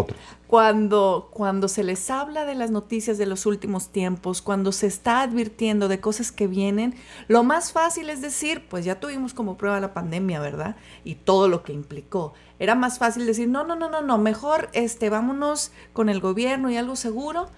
Cuando, 0.46 1.30
cuando 1.32 1.68
se 1.68 1.82
les 1.82 2.10
habla 2.10 2.44
de 2.44 2.54
las 2.54 2.70
noticias 2.70 3.16
de 3.16 3.24
los 3.24 3.46
últimos 3.46 3.88
tiempos, 3.88 4.42
cuando 4.42 4.70
se 4.70 4.86
está 4.86 5.22
advirtiendo 5.22 5.88
de 5.88 5.98
cosas 5.98 6.30
que 6.30 6.46
vienen, 6.46 6.94
lo 7.26 7.42
más 7.42 7.72
fácil 7.72 8.10
es 8.10 8.20
decir, 8.20 8.66
pues 8.68 8.84
ya 8.84 9.00
tuvimos 9.00 9.32
como 9.32 9.56
prueba 9.56 9.80
la 9.80 9.94
pandemia, 9.94 10.40
¿verdad? 10.40 10.76
Y 11.04 11.14
todo 11.14 11.48
lo 11.48 11.62
que 11.62 11.72
implicó. 11.72 12.34
Era 12.58 12.74
más 12.74 12.98
fácil 12.98 13.24
decir, 13.24 13.48
no, 13.48 13.64
no, 13.64 13.76
no, 13.76 13.88
no, 13.88 14.02
no, 14.02 14.18
mejor 14.18 14.68
este, 14.74 15.08
vámonos 15.08 15.72
con 15.94 16.10
el 16.10 16.20
gobierno 16.20 16.70
y 16.70 16.76
algo 16.76 16.94
seguro 16.94 17.48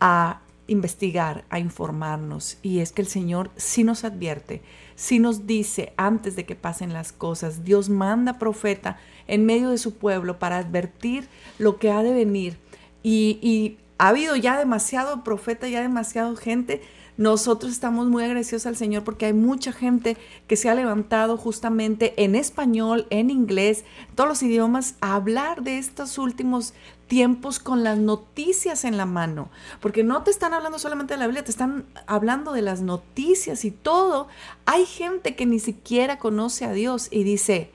a 0.00 0.40
investigar, 0.66 1.44
a 1.50 1.60
informarnos. 1.60 2.58
Y 2.62 2.80
es 2.80 2.90
que 2.90 3.02
el 3.02 3.08
Señor 3.08 3.50
sí 3.54 3.84
nos 3.84 4.02
advierte, 4.02 4.60
sí 4.94 5.18
nos 5.18 5.46
dice 5.46 5.92
antes 5.96 6.36
de 6.36 6.44
que 6.44 6.54
pasen 6.54 6.92
las 6.92 7.12
cosas, 7.12 7.64
Dios 7.64 7.88
manda 7.88 8.38
profeta 8.38 8.98
en 9.26 9.46
medio 9.46 9.70
de 9.70 9.78
su 9.78 9.94
pueblo 9.94 10.38
para 10.38 10.58
advertir 10.58 11.28
lo 11.58 11.78
que 11.78 11.90
ha 11.90 12.02
de 12.02 12.12
venir. 12.12 12.58
Y, 13.02 13.38
y 13.42 13.78
ha 13.98 14.08
habido 14.08 14.36
ya 14.36 14.58
demasiado 14.58 15.24
profeta, 15.24 15.68
ya 15.68 15.82
demasiado 15.82 16.36
gente 16.36 16.82
nosotros 17.16 17.72
estamos 17.72 18.06
muy 18.08 18.24
agradecidos 18.24 18.66
al 18.66 18.76
Señor 18.76 19.04
porque 19.04 19.26
hay 19.26 19.32
mucha 19.32 19.72
gente 19.72 20.16
que 20.46 20.56
se 20.56 20.70
ha 20.70 20.74
levantado 20.74 21.36
justamente 21.36 22.14
en 22.16 22.34
español, 22.34 23.06
en 23.10 23.30
inglés, 23.30 23.84
todos 24.14 24.28
los 24.28 24.42
idiomas, 24.42 24.94
a 25.00 25.14
hablar 25.14 25.62
de 25.62 25.78
estos 25.78 26.16
últimos 26.18 26.74
tiempos 27.08 27.58
con 27.58 27.84
las 27.84 27.98
noticias 27.98 28.86
en 28.86 28.96
la 28.96 29.04
mano. 29.04 29.50
Porque 29.80 30.02
no 30.02 30.22
te 30.22 30.30
están 30.30 30.54
hablando 30.54 30.78
solamente 30.78 31.12
de 31.12 31.18
la 31.18 31.26
Biblia, 31.26 31.44
te 31.44 31.50
están 31.50 31.84
hablando 32.06 32.52
de 32.52 32.62
las 32.62 32.80
noticias 32.80 33.66
y 33.66 33.70
todo. 33.70 34.28
Hay 34.64 34.86
gente 34.86 35.36
que 35.36 35.44
ni 35.44 35.58
siquiera 35.58 36.18
conoce 36.18 36.64
a 36.64 36.72
Dios 36.72 37.08
y 37.10 37.24
dice, 37.24 37.70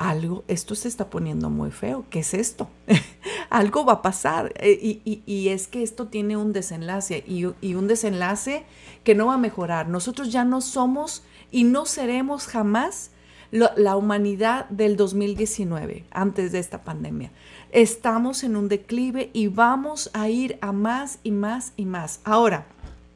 algo, 0.00 0.44
esto 0.48 0.74
se 0.74 0.88
está 0.88 1.10
poniendo 1.10 1.50
muy 1.50 1.70
feo, 1.70 2.06
¿qué 2.08 2.20
es 2.20 2.32
esto? 2.32 2.70
algo 3.50 3.84
va 3.84 3.94
a 3.94 4.02
pasar 4.02 4.52
eh, 4.56 5.00
y, 5.04 5.48
es 5.48 5.68
que 5.68 5.82
esto 5.82 6.06
tiene 6.08 6.38
un 6.38 6.54
desenlace 6.54 7.22
y, 7.26 7.44
un 7.44 7.86
desenlace 7.86 8.64
que 9.04 9.14
no 9.14 9.26
va 9.26 9.34
a 9.34 9.38
mejorar. 9.38 9.88
Nosotros 9.88 10.32
ya 10.32 10.44
no 10.44 10.62
somos 10.62 11.22
y 11.50 11.64
no 11.64 11.84
seremos 11.84 12.46
jamás 12.46 13.10
la 13.50 13.96
humanidad 13.96 14.68
del 14.70 14.96
2019, 14.96 16.04
antes 16.12 16.52
de 16.52 16.60
esta 16.60 16.82
pandemia. 16.82 17.30
Estamos 17.70 18.42
en 18.42 18.56
un 18.56 18.68
declive 18.68 19.28
y 19.34 19.48
vamos 19.48 20.08
a 20.14 20.28
ir 20.28 20.56
a 20.62 20.72
más 20.72 21.18
y 21.24 21.32
más 21.32 21.72
y 21.76 21.84
más. 21.84 22.20
Ahora, 22.24 22.66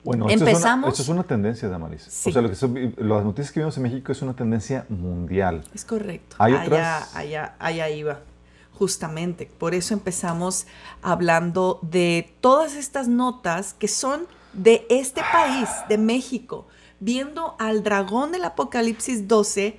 bueno, 0.04 0.28
empezamos. 0.28 0.90
Esto 0.90 1.02
es, 1.02 1.08
una, 1.08 1.22
tendencia, 1.22 1.68
Damaris. 1.68 2.06
O 2.26 2.30
sea, 2.30 2.42
lo 2.42 2.50
que 2.50 2.92
las 2.98 3.24
noticias 3.24 3.52
que 3.52 3.60
vimos 3.60 3.76
en 3.78 3.84
México 3.84 4.12
es 4.12 4.20
una 4.20 4.34
tendencia 4.34 4.84
mundial. 4.90 5.64
Es 5.74 5.84
correcto. 5.84 6.36
Hay 6.38 6.54
allá, 6.54 7.08
allá, 7.14 7.54
allá 7.58 7.90
iba. 7.90 8.20
Justamente. 8.74 9.50
Por 9.58 9.74
eso 9.74 9.94
empezamos 9.94 10.66
hablando 11.00 11.78
de 11.82 12.34
todas 12.40 12.74
estas 12.74 13.08
notas 13.08 13.72
que 13.72 13.88
son 13.88 14.26
de 14.52 14.86
este 14.90 15.22
país, 15.32 15.68
de 15.88 15.96
México, 15.96 16.66
viendo 17.00 17.56
al 17.58 17.82
dragón 17.82 18.30
del 18.32 18.44
Apocalipsis 18.44 19.26
12 19.26 19.78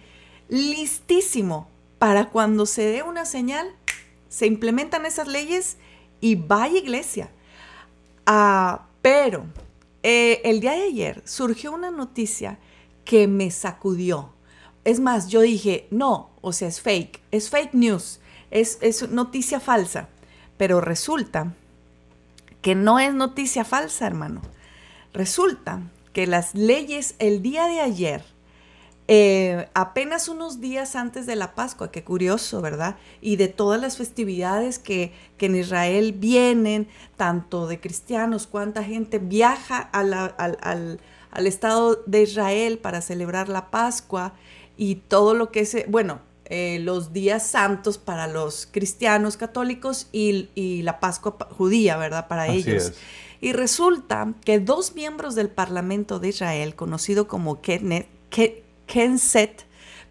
listísimo 0.50 1.68
para 2.00 2.30
cuando 2.30 2.66
se 2.66 2.84
dé 2.84 3.04
una 3.04 3.26
señal, 3.26 3.68
se 4.30 4.48
implementan 4.48 5.06
esas 5.06 5.28
leyes 5.28 5.78
y 6.20 6.36
vaya 6.36 6.78
iglesia. 6.78 7.30
Ah, 8.26 8.86
pero 9.02 9.46
eh, 10.08 10.39
el 10.44 10.60
día 10.60 10.74
de 10.74 10.84
ayer 10.84 11.24
surgió 11.26 11.72
una 11.72 11.89
noticia 11.89 12.60
que 13.06 13.28
me 13.28 13.50
sacudió. 13.50 14.36
Es 14.84 15.00
más, 15.00 15.30
yo 15.30 15.41
dije, 15.41 15.88
no, 15.89 16.30
o 16.41 16.54
sea, 16.54 16.68
es 16.68 16.80
fake, 16.80 17.24
es 17.32 17.50
fake 17.50 17.74
news, 17.74 18.20
es, 18.52 18.78
es 18.82 19.10
noticia 19.10 19.60
falsa. 19.60 20.10
Pero 20.58 20.80
resulta 20.80 21.56
que 22.62 22.76
no 22.76 23.00
es 23.00 23.15
noticia 23.15 23.65
falsa, 23.65 24.06
hermano. 24.06 24.44
Resulta 25.12 25.82
que 26.13 26.28
las 26.28 26.54
leyes 26.54 27.15
el 27.18 27.41
día 27.41 27.65
de 27.65 27.80
ayer 27.80 28.24
eh, 29.08 29.70
apenas 29.76 30.30
unos 30.30 30.60
días 30.60 30.96
antes 30.96 31.28
de 31.28 31.36
la 31.36 31.54
Pascua, 31.54 31.91
qué 31.91 32.04
curioso, 32.04 32.62
¿verdad? 32.62 32.96
Y 33.22 33.36
de 33.36 33.48
todas 33.48 33.80
las 33.80 33.98
festividades 33.98 34.80
que, 34.80 35.13
en 35.39 35.56
Israel 35.56 36.13
vienen, 36.13 36.88
tanto 37.15 37.68
de 37.68 37.80
cristianos, 37.80 38.48
cuánta 38.48 38.84
gente 38.84 39.20
viaja 39.20 39.78
al, 39.80 41.00
Estado 41.46 42.02
de 42.08 42.24
Israel 42.24 42.80
para 42.80 43.02
celebrar 43.02 43.48
la 43.48 43.70
Pascua 43.70 44.34
y 44.76 44.96
todo 44.96 45.36
lo 45.36 45.52
que 45.52 45.60
es, 45.60 45.86
bueno, 45.88 46.22
eh, 46.46 46.80
los 46.82 47.13
días 47.13 47.46
santos 47.46 48.00
para 48.00 48.28
los 48.28 48.68
cristianos 48.72 49.38
católicos 49.38 50.08
y, 50.12 50.82
la 50.82 51.00
Pascua 51.00 51.38
judía, 51.52 51.98
¿verdad? 51.98 52.28
Para 52.28 52.48
ellos. 52.48 52.94
Y 53.39 53.54
resulta 53.54 54.34
que 54.44 54.60
dos 54.60 54.96
miembros 54.96 55.36
del 55.36 55.50
Parlamento 55.50 56.18
de 56.20 56.30
Israel, 56.30 56.74
conocido 56.74 57.28
como 57.28 57.62
Kenneth, 57.62 58.08
Kenset 58.86 59.65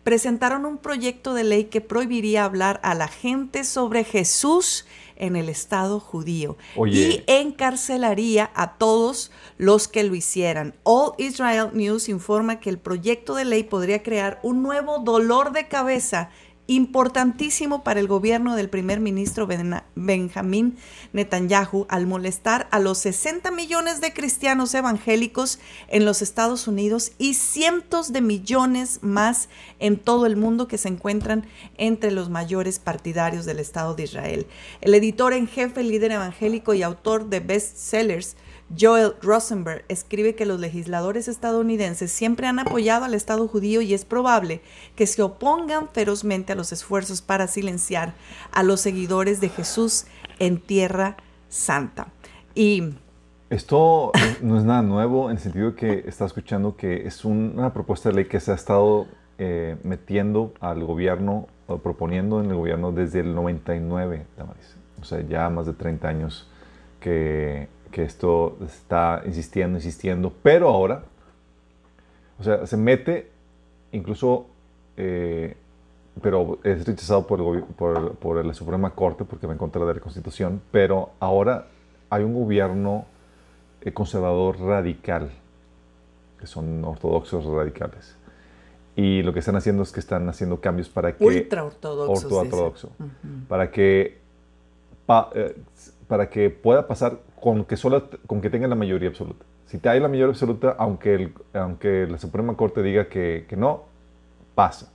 presentaron 0.04 0.66
un 0.66 0.78
proyecto 0.78 1.34
de 1.34 1.44
ley 1.44 1.64
que 1.64 1.80
prohibiría 1.80 2.44
hablar 2.44 2.78
a 2.82 2.94
la 2.94 3.08
gente 3.08 3.64
sobre 3.64 4.04
Jesús 4.04 4.84
en 5.16 5.36
el 5.36 5.48
Estado 5.48 5.98
judío 5.98 6.56
y 6.86 7.22
encarcelaría 7.26 8.50
a 8.54 8.76
todos 8.76 9.30
los 9.56 9.88
que 9.88 10.02
lo 10.02 10.14
hicieran. 10.14 10.74
All 10.82 11.12
Israel 11.18 11.70
News 11.72 12.08
informa 12.08 12.60
que 12.60 12.68
el 12.68 12.78
proyecto 12.78 13.34
de 13.34 13.44
ley 13.46 13.62
podría 13.62 14.02
crear 14.02 14.40
un 14.42 14.62
nuevo 14.62 14.98
dolor 14.98 15.52
de 15.52 15.68
cabeza 15.68 16.30
importantísimo 16.66 17.84
para 17.84 18.00
el 18.00 18.08
gobierno 18.08 18.56
del 18.56 18.70
primer 18.70 18.98
ministro 19.00 19.46
Benjamín 19.94 20.76
Netanyahu 21.12 21.86
al 21.90 22.06
molestar 22.06 22.68
a 22.70 22.78
los 22.78 22.98
60 22.98 23.50
millones 23.50 24.00
de 24.00 24.14
cristianos 24.14 24.74
evangélicos 24.74 25.58
en 25.88 26.06
los 26.06 26.22
Estados 26.22 26.66
Unidos 26.66 27.12
y 27.18 27.34
cientos 27.34 28.12
de 28.12 28.22
millones 28.22 29.00
más 29.02 29.48
en 29.78 29.98
todo 29.98 30.24
el 30.24 30.36
mundo 30.36 30.66
que 30.66 30.78
se 30.78 30.88
encuentran 30.88 31.46
entre 31.76 32.10
los 32.10 32.30
mayores 32.30 32.78
partidarios 32.78 33.44
del 33.44 33.58
Estado 33.58 33.94
de 33.94 34.04
Israel. 34.04 34.46
El 34.80 34.94
editor 34.94 35.34
en 35.34 35.46
jefe, 35.46 35.82
líder 35.82 36.12
evangélico 36.12 36.72
y 36.72 36.82
autor 36.82 37.28
de 37.28 37.40
bestsellers, 37.40 38.36
Joel 38.78 39.14
Rosenberg 39.22 39.84
escribe 39.88 40.34
que 40.34 40.46
los 40.46 40.60
legisladores 40.60 41.28
estadounidenses 41.28 42.10
siempre 42.10 42.46
han 42.46 42.58
apoyado 42.58 43.04
al 43.04 43.14
Estado 43.14 43.46
judío 43.46 43.80
y 43.80 43.94
es 43.94 44.04
probable 44.04 44.60
que 44.96 45.06
se 45.06 45.22
opongan 45.22 45.88
ferozmente 45.88 46.52
a 46.52 46.56
los 46.56 46.72
esfuerzos 46.72 47.22
para 47.22 47.46
silenciar 47.46 48.14
a 48.52 48.62
los 48.62 48.80
seguidores 48.80 49.40
de 49.40 49.48
Jesús 49.48 50.06
en 50.38 50.60
Tierra 50.60 51.16
Santa. 51.48 52.08
Y 52.54 52.94
esto 53.50 54.12
no 54.42 54.58
es 54.58 54.64
nada 54.64 54.82
nuevo 54.82 55.30
en 55.30 55.36
el 55.36 55.42
sentido 55.42 55.76
que 55.76 56.04
está 56.06 56.24
escuchando 56.24 56.76
que 56.76 57.06
es 57.06 57.24
una 57.24 57.72
propuesta 57.72 58.08
de 58.08 58.16
ley 58.16 58.24
que 58.24 58.40
se 58.40 58.52
ha 58.52 58.54
estado 58.54 59.06
eh, 59.38 59.76
metiendo 59.82 60.52
al 60.60 60.84
gobierno 60.84 61.48
o 61.66 61.78
proponiendo 61.78 62.40
en 62.40 62.50
el 62.50 62.56
gobierno 62.56 62.92
desde 62.92 63.20
el 63.20 63.34
99, 63.34 64.26
o 65.00 65.04
sea, 65.04 65.20
ya 65.22 65.48
más 65.50 65.66
de 65.66 65.72
30 65.72 66.08
años 66.08 66.48
que 67.00 67.68
que 67.94 68.02
esto 68.02 68.58
está 68.66 69.22
insistiendo, 69.24 69.78
insistiendo, 69.78 70.32
pero 70.42 70.68
ahora, 70.68 71.04
o 72.40 72.42
sea, 72.42 72.66
se 72.66 72.76
mete 72.76 73.30
incluso, 73.92 74.46
eh, 74.96 75.56
pero 76.20 76.58
es 76.64 76.84
rechazado 76.84 77.24
por, 77.24 77.64
por, 77.76 78.16
por, 78.16 78.44
la 78.44 78.52
Suprema 78.52 78.90
Corte 78.90 79.24
porque 79.24 79.46
va 79.46 79.52
en 79.52 79.60
contra 79.60 79.86
de 79.86 79.94
la 79.94 80.00
Constitución, 80.00 80.60
pero 80.72 81.10
ahora 81.20 81.68
hay 82.10 82.24
un 82.24 82.34
gobierno 82.34 83.04
eh, 83.80 83.92
conservador 83.92 84.58
radical, 84.58 85.30
que 86.40 86.48
son 86.48 86.84
ortodoxos 86.84 87.44
radicales. 87.44 88.16
Y 88.96 89.22
lo 89.22 89.32
que 89.32 89.38
están 89.38 89.54
haciendo 89.54 89.84
es 89.84 89.92
que 89.92 90.00
están 90.00 90.28
haciendo 90.28 90.60
cambios 90.60 90.88
para 90.88 91.16
que... 91.16 91.24
Ultra 91.24 91.64
ortodoxos. 91.64 92.32
ortodoxo. 92.32 92.90
Para 93.48 93.70
que... 93.70 94.18
Eh, 95.34 95.56
para 96.08 96.28
que 96.28 96.50
pueda 96.50 96.86
pasar 96.86 97.18
con 97.44 97.66
que, 97.66 97.76
solo, 97.76 98.08
con 98.26 98.40
que 98.40 98.48
tenga 98.48 98.66
la 98.66 98.74
mayoría 98.74 99.10
absoluta. 99.10 99.44
Si 99.66 99.76
te 99.76 99.90
hay 99.90 100.00
la 100.00 100.08
mayoría 100.08 100.30
absoluta, 100.30 100.76
aunque, 100.78 101.14
el, 101.14 101.34
aunque 101.52 102.06
la 102.06 102.16
Suprema 102.16 102.56
Corte 102.56 102.82
diga 102.82 103.10
que, 103.10 103.44
que, 103.46 103.54
no, 103.54 103.84
pasa. 104.54 104.90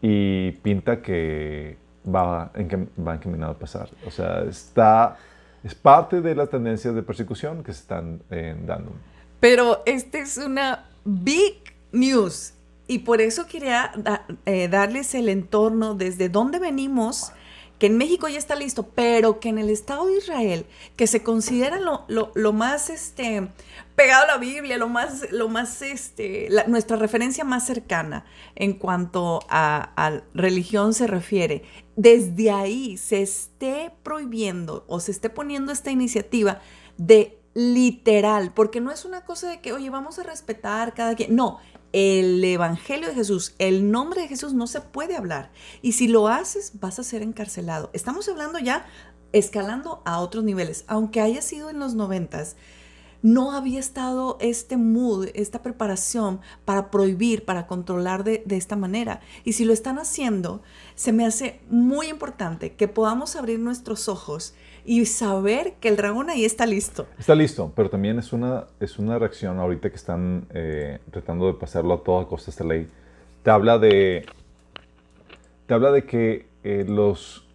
Y 0.00 0.52
pinta 0.52 1.02
que 1.02 1.76
va, 2.06 2.50
en, 2.54 2.88
va 3.06 3.16
encaminado 3.16 3.52
a 3.52 3.58
pasar. 3.58 3.90
O 4.06 4.10
sea, 4.10 4.40
está, 4.44 5.18
es 5.62 5.74
parte 5.74 6.22
de 6.22 6.34
las 6.34 6.48
tendencias 6.48 6.94
de 6.94 7.02
persecución 7.02 7.62
que 7.62 7.74
se 7.74 7.80
están 7.80 8.22
eh, 8.30 8.56
dando. 8.64 8.92
Pero 9.38 9.82
esta 9.84 10.16
es 10.16 10.38
una 10.38 10.86
big 11.04 11.56
news. 11.92 12.54
Y 12.86 13.00
por 13.00 13.20
eso 13.20 13.46
quería 13.46 13.92
eh, 14.46 14.68
darles 14.68 15.14
el 15.14 15.28
entorno 15.28 15.94
desde 15.94 16.30
dónde 16.30 16.58
venimos 16.58 17.34
que 17.80 17.86
en 17.86 17.96
México 17.96 18.28
ya 18.28 18.38
está 18.38 18.54
listo, 18.56 18.88
pero 18.88 19.40
que 19.40 19.48
en 19.48 19.58
el 19.58 19.70
Estado 19.70 20.06
de 20.06 20.18
Israel, 20.18 20.66
que 20.96 21.06
se 21.06 21.22
considera 21.22 21.80
lo, 21.80 22.52
más 22.52 22.90
este, 22.90 23.48
pegado 23.96 24.24
a 24.24 24.26
la 24.26 24.36
Biblia, 24.36 24.76
lo 24.76 24.90
más, 24.90 25.32
lo 25.32 25.48
más 25.48 25.80
este, 25.80 26.50
nuestra 26.68 26.98
referencia 26.98 27.42
más 27.42 27.66
cercana 27.66 28.26
en 28.54 28.74
cuanto 28.74 29.40
a, 29.48 29.92
a, 29.96 30.20
religión 30.34 30.92
se 30.92 31.06
refiere, 31.06 31.62
desde 31.96 32.50
ahí 32.50 32.98
se 32.98 33.22
esté 33.22 33.92
prohibiendo 34.02 34.84
o 34.86 35.00
se 35.00 35.10
esté 35.10 35.30
poniendo 35.30 35.72
esta 35.72 35.90
iniciativa 35.90 36.60
de 36.98 37.40
literal, 37.54 38.52
porque 38.52 38.80
no 38.80 38.92
es 38.92 39.06
una 39.06 39.24
cosa 39.24 39.48
de 39.48 39.60
que, 39.60 39.72
oye, 39.72 39.88
vamos 39.88 40.18
a 40.18 40.22
respetar 40.22 40.92
cada 40.92 41.14
quien, 41.14 41.34
no, 41.34 41.58
el 41.92 42.42
Evangelio 42.44 43.08
de 43.08 43.14
Jesús, 43.14 43.54
el 43.58 43.90
nombre 43.90 44.22
de 44.22 44.28
Jesús 44.28 44.54
no 44.54 44.66
se 44.66 44.80
puede 44.80 45.16
hablar. 45.16 45.50
Y 45.82 45.92
si 45.92 46.08
lo 46.08 46.28
haces, 46.28 46.72
vas 46.80 46.98
a 46.98 47.04
ser 47.04 47.22
encarcelado. 47.22 47.90
Estamos 47.92 48.28
hablando 48.28 48.58
ya 48.58 48.86
escalando 49.32 50.02
a 50.04 50.20
otros 50.20 50.44
niveles. 50.44 50.84
Aunque 50.86 51.20
haya 51.20 51.42
sido 51.42 51.70
en 51.70 51.78
los 51.78 51.94
noventas, 51.94 52.56
no 53.22 53.52
había 53.52 53.80
estado 53.80 54.38
este 54.40 54.76
mood, 54.76 55.28
esta 55.34 55.62
preparación 55.62 56.40
para 56.64 56.90
prohibir, 56.90 57.44
para 57.44 57.66
controlar 57.66 58.24
de, 58.24 58.42
de, 58.46 58.56
esta 58.56 58.76
manera. 58.76 59.20
Y 59.44 59.52
si 59.52 59.64
lo 59.64 59.72
están 59.72 59.98
haciendo, 59.98 60.62
se 60.94 61.12
me 61.12 61.26
hace 61.26 61.60
muy 61.68 62.08
importante 62.08 62.74
que 62.74 62.88
podamos 62.88 63.36
abrir 63.36 63.58
nuestros 63.58 64.08
ojos 64.08 64.54
y 64.84 65.04
saber 65.06 65.74
que 65.80 65.88
el 65.88 65.96
dragón 65.96 66.30
ahí 66.30 66.44
está 66.44 66.66
listo. 66.66 67.06
Está 67.18 67.34
listo, 67.34 67.72
pero 67.74 67.90
también 67.90 68.18
es 68.18 68.32
una, 68.32 68.64
es 68.78 68.98
una 68.98 69.18
reacción 69.18 69.58
ahorita 69.58 69.90
que 69.90 69.96
están 69.96 70.46
eh, 70.50 70.98
tratando 71.10 71.46
de 71.46 71.54
pasarlo 71.54 71.94
a 71.94 72.02
toda 72.02 72.26
costa 72.26 72.50
esta 72.50 72.64
ley. 72.64 72.88
Te 73.42 73.50
habla 73.50 73.78
de, 73.78 74.26
te 75.66 75.74
habla 75.74 75.92
de 75.92 76.04
que 76.04 76.46
eh, 76.64 76.84
los 76.88 77.46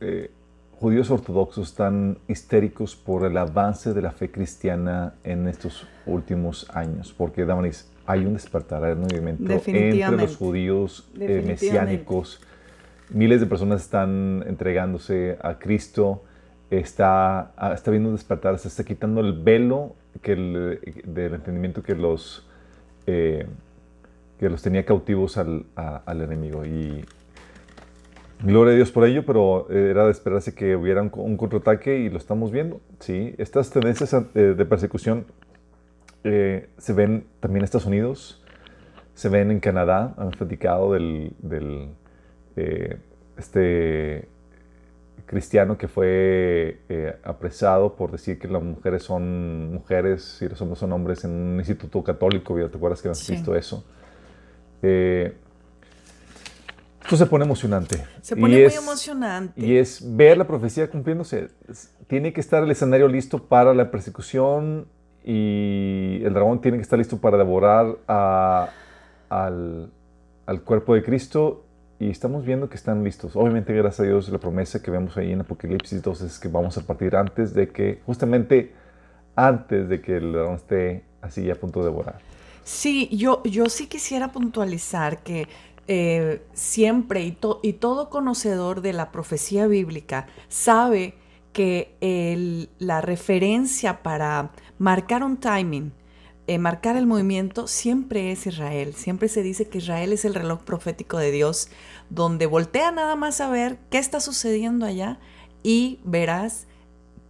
eh, 0.00 0.30
judíos 0.78 1.10
ortodoxos 1.10 1.68
están 1.68 2.18
histéricos 2.28 2.94
por 2.96 3.24
el 3.24 3.36
avance 3.36 3.94
de 3.94 4.02
la 4.02 4.12
fe 4.12 4.30
cristiana 4.30 5.14
en 5.24 5.48
estos 5.48 5.86
últimos 6.06 6.68
años, 6.70 7.14
porque 7.16 7.44
Damaris, 7.44 7.88
hay 8.06 8.24
un 8.24 8.34
despertar, 8.34 8.84
hay 8.84 8.92
un 8.92 9.00
movimiento 9.00 9.52
entre 9.52 10.16
los 10.16 10.36
judíos 10.36 11.10
mesiánicos. 11.14 12.40
Miles 13.10 13.40
de 13.40 13.46
personas 13.46 13.82
están 13.82 14.44
entregándose 14.46 15.36
a 15.42 15.58
Cristo 15.58 16.22
está, 16.70 17.52
ah, 17.56 17.72
está 17.74 17.90
viendo 17.90 18.12
despertar, 18.12 18.58
se 18.58 18.68
está 18.68 18.84
quitando 18.84 19.20
el 19.20 19.32
velo 19.32 19.94
que 20.22 20.34
del 20.34 21.34
entendimiento 21.34 21.82
que 21.82 21.94
los, 21.94 22.46
eh, 23.06 23.46
que 24.38 24.48
los 24.48 24.62
tenía 24.62 24.84
cautivos 24.84 25.36
al, 25.36 25.64
al, 25.76 26.20
enemigo. 26.20 26.64
Y 26.64 27.04
gloria 28.42 28.72
a 28.72 28.76
Dios 28.76 28.90
por 28.90 29.06
ello, 29.06 29.24
pero 29.24 29.70
era 29.70 30.06
de 30.06 30.10
esperarse 30.10 30.54
que 30.54 30.76
hubiera 30.76 31.02
un, 31.02 31.36
contraataque 31.36 31.98
y 31.98 32.10
lo 32.10 32.18
estamos 32.18 32.50
viendo. 32.50 32.80
¿sí? 33.00 33.34
Estas 33.38 33.70
tendencias 33.70 34.12
eh, 34.12 34.38
de 34.56 34.64
persecución 34.64 35.26
eh, 36.24 36.68
se 36.78 36.92
ven 36.92 37.24
también 37.40 37.60
en 37.60 37.64
Estados 37.64 37.86
Unidos, 37.86 38.44
se 39.14 39.28
ven 39.28 39.50
en 39.50 39.60
Canadá, 39.60 40.14
han 40.18 40.30
platicado 40.30 40.92
del, 40.92 41.32
del 41.42 41.90
este 43.36 44.28
cristiano 45.26 45.76
que 45.76 45.88
fue 45.88 46.80
eh, 46.88 47.16
apresado 47.22 47.94
por 47.94 48.10
decir 48.10 48.38
que 48.38 48.48
las 48.48 48.62
mujeres 48.62 49.02
son 49.02 49.72
mujeres 49.72 50.38
y 50.40 50.48
los 50.48 50.60
hombres 50.60 50.78
son 50.78 50.92
hombres 50.92 51.24
en 51.24 51.30
un 51.30 51.58
instituto 51.58 52.02
católico, 52.02 52.54
¿te 52.54 52.76
acuerdas 52.76 53.02
que 53.02 53.08
has 53.08 53.28
visto 53.28 53.54
eso? 53.54 53.84
Eh, 54.82 55.34
esto 57.02 57.16
se 57.16 57.26
pone 57.26 57.44
emocionante. 57.44 58.04
Se 58.20 58.36
pone 58.36 58.64
muy 58.64 58.74
emocionante. 58.74 59.58
Y 59.58 59.76
es 59.76 60.02
ver 60.16 60.36
la 60.36 60.46
profecía 60.46 60.90
cumpliéndose. 60.90 61.48
Tiene 62.06 62.32
que 62.32 62.40
estar 62.40 62.62
el 62.62 62.70
escenario 62.70 63.08
listo 63.08 63.44
para 63.44 63.72
la 63.72 63.90
persecución 63.90 64.88
y 65.24 66.20
el 66.22 66.34
dragón 66.34 66.60
tiene 66.60 66.76
que 66.76 66.82
estar 66.82 66.98
listo 66.98 67.18
para 67.18 67.38
devorar 67.38 67.96
al, 68.06 69.90
al 70.46 70.62
cuerpo 70.62 70.94
de 70.94 71.02
Cristo 71.02 71.64
y 72.00 72.10
estamos 72.10 72.44
viendo 72.44 72.68
que 72.68 72.76
están 72.76 73.02
listos. 73.02 73.34
Obviamente, 73.34 73.72
gracias 73.72 74.00
a 74.00 74.02
Dios, 74.04 74.28
la 74.28 74.38
promesa 74.38 74.82
que 74.82 74.90
vemos 74.90 75.16
ahí 75.16 75.32
en 75.32 75.40
Apocalipsis 75.40 76.02
2 76.02 76.20
es 76.22 76.38
que 76.38 76.48
vamos 76.48 76.78
a 76.78 76.86
partir 76.86 77.16
antes 77.16 77.54
de 77.54 77.70
que, 77.70 78.00
justamente 78.06 78.72
antes 79.34 79.88
de 79.88 80.00
que 80.00 80.16
el 80.16 80.32
dragón 80.32 80.56
esté 80.56 81.04
así 81.20 81.50
a 81.50 81.54
punto 81.54 81.80
de 81.80 81.86
devorar. 81.86 82.18
Sí, 82.64 83.08
yo, 83.10 83.42
yo 83.44 83.68
sí 83.68 83.86
quisiera 83.86 84.30
puntualizar 84.30 85.22
que 85.22 85.48
eh, 85.86 86.42
siempre 86.52 87.22
y, 87.22 87.38
y, 87.62 87.72
todo 87.74 88.10
conocedor 88.10 88.82
de 88.82 88.92
la 88.92 89.10
profecía 89.10 89.66
bíblica 89.66 90.26
sabe 90.48 91.14
que 91.52 92.68
la 92.78 93.00
referencia 93.00 94.02
para 94.02 94.50
marcar 94.78 95.24
un 95.24 95.38
timing, 95.38 95.92
eh, 96.48 96.58
marcar 96.58 96.96
el 96.96 97.06
movimiento, 97.06 97.66
siempre 97.66 98.32
es 98.32 98.46
Israel. 98.46 98.94
Siempre 98.94 99.28
se 99.28 99.42
dice 99.42 99.68
que 99.68 99.78
Israel 99.78 100.14
es 100.14 100.24
el 100.24 100.34
reloj 100.34 100.60
profético 100.62 101.18
de 101.18 101.30
Dios, 101.30 101.68
donde 102.08 102.46
voltea 102.46 102.90
nada 102.90 103.16
más 103.16 103.42
a 103.42 103.50
ver 103.50 103.78
qué 103.90 103.98
está 103.98 104.18
sucediendo 104.18 104.86
allá 104.86 105.18
y 105.62 106.00
verás 106.04 106.66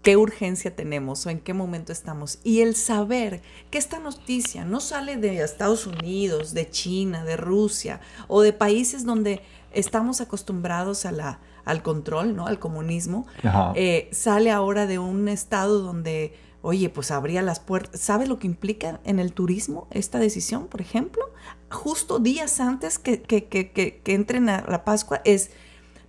qué 0.02 0.16
urgencia 0.16 0.76
tenemos 0.76 1.26
o 1.26 1.31
en 1.31 1.40
qué 1.40 1.52
momento 1.52 1.90
estamos. 1.90 2.38
Y 2.44 2.61
el 2.61 2.76
saber 2.76 3.42
que 3.70 3.78
esta 3.78 3.98
noticia 3.98 4.64
no 4.64 4.78
sale 4.78 5.16
de 5.16 5.42
Estados 5.42 5.88
Unidos, 5.88 6.54
de 6.54 6.70
China, 6.70 7.24
de 7.24 7.37
Rusia 7.37 8.00
o 8.28 8.42
de 8.42 8.52
países 8.52 9.04
donde 9.04 9.42
estamos 9.72 10.20
acostumbrados 10.20 11.04
a 11.04 11.12
la, 11.12 11.40
al 11.64 11.83
control, 11.83 12.37
¿no? 12.37 12.46
Al 12.46 12.59
comunismo, 12.59 13.26
eh, 13.74 14.09
sale 14.12 14.50
ahora 14.50 14.87
de 14.87 14.98
un 14.98 15.28
estado 15.28 15.81
donde, 15.81 16.35
oye, 16.62 16.88
pues 16.88 17.11
abría 17.11 17.42
las 17.42 17.61
puertas. 17.61 18.01
¿Sabes 18.01 18.29
lo 18.29 18.38
que 18.38 18.47
implica 18.47 19.01
en 19.05 19.18
el 19.18 19.33
turismo 19.33 19.87
esta 19.90 20.18
decisión, 20.18 20.66
por 20.66 20.81
ejemplo? 20.81 21.31
Justo 21.71 22.18
días 22.18 22.61
antes 22.61 22.99
que, 22.99 23.23
que, 23.23 23.47
que, 23.47 23.71
que 23.71 24.14
entren 24.14 24.49
a 24.49 24.64
la 24.68 24.85
Pascua 24.85 25.21
es 25.25 25.51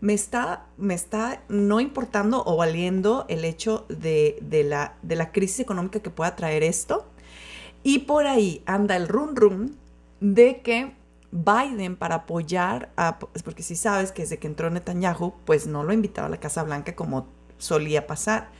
me 0.02 0.14
está, 0.14 0.66
me 0.78 0.94
está 0.94 1.44
no 1.50 1.80
importando 1.80 2.44
o 2.46 2.56
valiendo 2.56 3.26
el 3.28 3.44
hecho 3.44 3.86
de, 3.90 4.40
la, 4.66 4.96
de 5.02 5.16
la 5.16 5.32
crisis 5.32 5.60
económica 5.60 6.00
que 6.00 6.10
pueda 6.10 6.36
traer 6.36 6.64
esto. 6.64 7.06
Y 7.84 8.00
por 8.00 8.28
ahí 8.28 8.64
anda 8.66 8.96
el 8.96 9.08
run 9.08 9.36
run 9.36 9.78
de 10.20 10.62
que 10.62 10.94
Biden 11.32 11.96
para 11.96 12.16
apoyar 12.16 12.92
a, 12.98 13.20
porque 13.20 13.64
si 13.64 13.76
sabes 13.76 14.12
que 14.12 14.24
desde 14.24 14.40
que 14.40 14.48
entró 14.48 14.70
Netanyahu, 14.70 15.34
pues 15.46 15.68
no 15.68 15.84
lo 15.84 15.94
invitaba 15.94 16.28
a 16.28 16.32
la 16.32 16.40
Casa 16.40 16.64
Blanca 16.64 16.96
como 16.96 17.28
solía 17.58 18.08
pasar. 18.08 18.52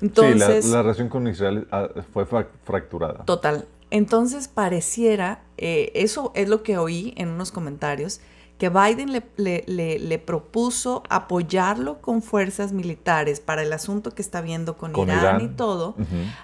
Entonces, 0.00 0.64
sí, 0.64 0.70
la, 0.70 0.82
relación 0.82 1.08
con 1.08 1.26
Israel 1.26 1.66
ah, 1.70 1.88
fue 2.12 2.26
fracturada. 2.26 3.24
Total. 3.24 3.66
Entonces 3.90 4.48
pareciera, 4.48 5.42
eh, 5.58 5.92
eso 5.94 6.32
es 6.34 6.48
lo 6.48 6.62
que 6.62 6.76
oí 6.76 7.14
en 7.16 7.28
unos 7.28 7.52
comentarios, 7.52 8.20
que 8.58 8.70
Biden 8.70 9.12
le, 9.36 10.18
propuso 10.18 11.02
apoyarlo 11.10 12.00
con 12.00 12.22
fuerzas 12.22 12.72
militares 12.72 13.40
para 13.40 13.62
el 13.62 13.72
asunto 13.72 14.14
que 14.14 14.22
está 14.22 14.40
viendo 14.40 14.78
con, 14.78 14.96
Irán, 14.96 15.42
y 15.42 15.48
todo, 15.48 15.94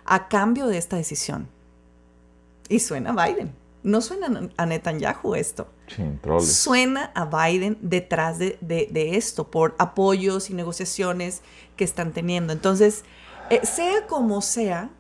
a 0.05 0.29
cambio 0.29 0.67
de 0.67 0.77
esta 0.77 0.97
decisión. 0.97 1.49
Y 2.69 2.81
suena 2.81 3.11
a 3.11 3.27
Biden. 3.27 3.53
No 3.83 4.01
suena 4.01 4.51
a 4.57 4.67
Netanyahu 4.67 5.35
esto. 5.35 5.67
suena 6.41 7.11
a 7.15 7.25
Biden 7.25 7.79
detrás 7.81 8.38
de, 8.38 8.59
esto, 9.17 9.51
por 9.51 9.75
apoyos 9.79 10.51
y 10.51 10.55
negociaciones 10.55 11.43
que 11.77 11.85
están 11.85 12.12
teniendo. 12.12 12.53
Entonces, 12.53 13.05
eh, 13.50 13.64
sea 13.64 14.07
como 14.07 14.40
sea, 14.42 14.90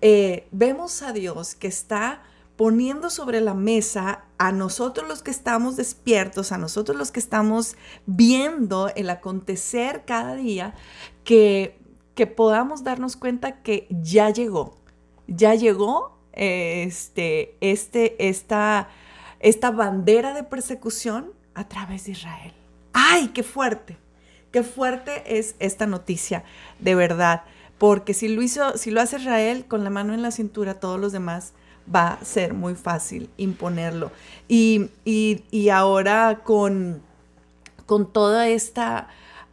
eh, 0.00 0.48
vemos 0.50 1.02
a 1.02 1.12
Dios 1.12 1.54
que 1.54 1.66
está 1.66 2.22
poniendo 2.56 3.10
sobre 3.10 3.40
la 3.40 3.54
mesa 3.54 4.24
a 4.36 4.52
nosotros 4.52 5.08
los 5.08 5.22
que 5.22 5.30
estamos 5.30 5.76
despiertos, 5.76 6.52
a 6.52 6.58
nosotros 6.58 6.96
los 6.96 7.10
que 7.10 7.20
estamos 7.20 7.76
viendo 8.06 8.88
el 8.94 9.10
acontecer 9.10 10.04
cada 10.04 10.34
día, 10.34 10.74
que, 11.24 11.78
que 12.14 12.26
podamos 12.26 12.82
darnos 12.82 13.16
cuenta 13.16 13.62
que 13.62 13.86
ya 13.90 14.30
llegó, 14.30 14.76
ya 15.26 15.54
llegó 15.54 16.18
este, 16.32 17.56
este, 17.60 18.28
esta, 18.28 18.88
esta 19.40 19.70
bandera 19.70 20.34
de 20.34 20.44
persecución 20.44 21.32
a 21.54 21.68
través 21.68 22.04
de 22.04 22.12
Israel. 22.12 22.52
¡Ay, 22.92 23.28
qué 23.28 23.42
fuerte! 23.42 23.96
Qué 24.52 24.62
fuerte 24.62 25.38
es 25.38 25.56
esta 25.58 25.86
noticia, 25.86 26.42
de 26.78 26.94
verdad. 26.94 27.42
Porque 27.78 28.12
si 28.12 28.28
lo, 28.28 28.42
hizo, 28.42 28.76
si 28.76 28.90
lo 28.90 29.00
hace 29.00 29.16
Israel 29.16 29.64
con 29.66 29.84
la 29.84 29.90
mano 29.90 30.12
en 30.12 30.22
la 30.22 30.30
cintura, 30.30 30.74
todos 30.74 30.98
los 30.98 31.12
demás 31.12 31.52
va 31.94 32.08
a 32.08 32.24
ser 32.24 32.54
muy 32.54 32.74
fácil 32.74 33.30
imponerlo. 33.36 34.10
Y, 34.48 34.90
ahora 35.72 36.40
con, 36.44 37.02
con 37.86 38.12
toda 38.12 38.48
esta 38.48 39.08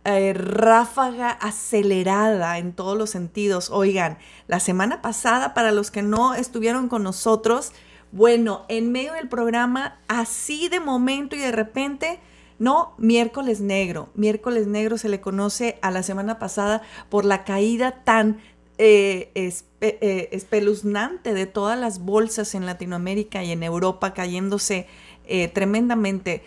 eh, 0.05 0.33
ráfaga 0.33 1.31
acelerada 1.31 2.57
en 2.57 2.73
todos 2.73 2.97
los 2.97 3.09
sentidos, 3.09 3.69
oigan, 3.69 4.17
la 4.47 4.59
semana 4.59 5.01
pasada, 5.01 5.53
para 5.53 5.71
los 5.71 5.91
que 5.91 6.01
no 6.01 6.33
estuvieron 6.35 6.89
con 6.89 7.03
nosotros, 7.03 7.71
bueno, 8.11 8.65
en 8.69 8.91
medio 8.91 9.13
del 9.13 9.27
programa, 9.27 9.97
así 10.07 10.69
de 10.69 10.79
momento 10.79 11.35
y 11.35 11.39
de 11.39 11.51
repente, 11.51 12.19
no, 12.57 12.93
miércoles 12.97 13.59
negro. 13.59 14.09
Miércoles 14.15 14.67
negro 14.67 14.97
se 14.97 15.09
le 15.09 15.19
conoce 15.21 15.77
a 15.81 15.91
la 15.91 16.03
semana 16.03 16.39
pasada 16.39 16.81
por 17.09 17.25
la 17.25 17.43
caída 17.43 18.03
tan 18.03 18.39
eh, 18.77 19.31
eh, 19.79 20.29
espeluznante 20.31 21.33
de 21.33 21.45
todas 21.45 21.79
las 21.79 21.99
bolsas 21.99 22.55
en 22.55 22.65
Latinoamérica 22.65 23.41
y 23.41 23.53
en 23.53 23.63
Europa 23.63 24.13
cayéndose 24.13 24.87
eh, 25.27 25.47
tremendamente. 25.47 26.43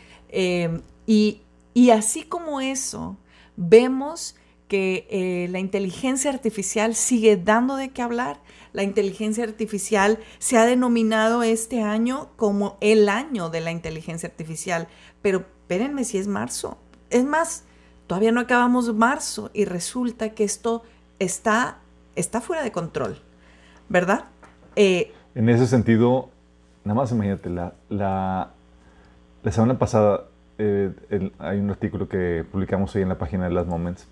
Y, 1.07 1.41
y, 1.73 1.91
así 1.91 2.25
como 2.25 2.61
eso, 2.61 3.17
vemos 3.57 4.37
que 4.69 5.49
la 5.51 5.59
inteligencia 5.59 6.31
artificial 6.31 6.95
sigue 6.95 7.39
dando 7.39 7.77
de 7.77 7.89
qué 7.91 8.03
hablar. 8.03 8.43
La 8.75 8.83
inteligencia 8.83 9.45
artificial 9.45 10.19
se 10.39 10.59
ha 10.59 10.67
denominado 10.67 11.43
este 11.43 11.81
año 11.81 12.29
como 12.37 12.77
el 12.83 13.09
año 13.09 13.49
de 13.49 13.63
la 13.63 13.71
inteligencia 13.71 14.29
artificial. 14.29 14.89
Pero 15.23 15.39
espérenme 15.39 16.05
si 16.05 16.19
es 16.19 16.29
marzo. 16.29 16.79
Es 17.11 17.25
más, 17.25 17.65
todavía 18.07 18.33
no 18.33 18.41
acabamos 18.41 18.95
marzo 18.95 19.51
y 19.53 19.65
resulta 19.65 20.31
que 20.31 20.45
esto 20.45 20.83
está 21.19 21.79
está 22.19 22.41
fuera 22.41 22.63
de 22.63 22.73
control, 22.73 23.17
¿verdad? 23.89 24.25
Eh, 24.77 25.13
en 25.35 25.49
ese 25.49 25.67
sentido, 25.67 26.31
nada 26.85 27.01
más 27.01 27.13
imagínate, 27.13 27.49
la, 27.49 27.75
la, 27.89 28.51
semana 29.53 29.79
pasada 29.79 30.25
eh, 30.59 30.93
hay 31.39 31.59
un 31.59 31.71
artículo 31.71 32.09
que 32.09 32.45
publicamos 32.51 32.95
hoy 32.97 33.03
en 33.03 33.09
la 33.09 33.19
página 33.19 33.45
de 33.45 33.51
Las 33.51 33.67
Moments, 33.67 34.07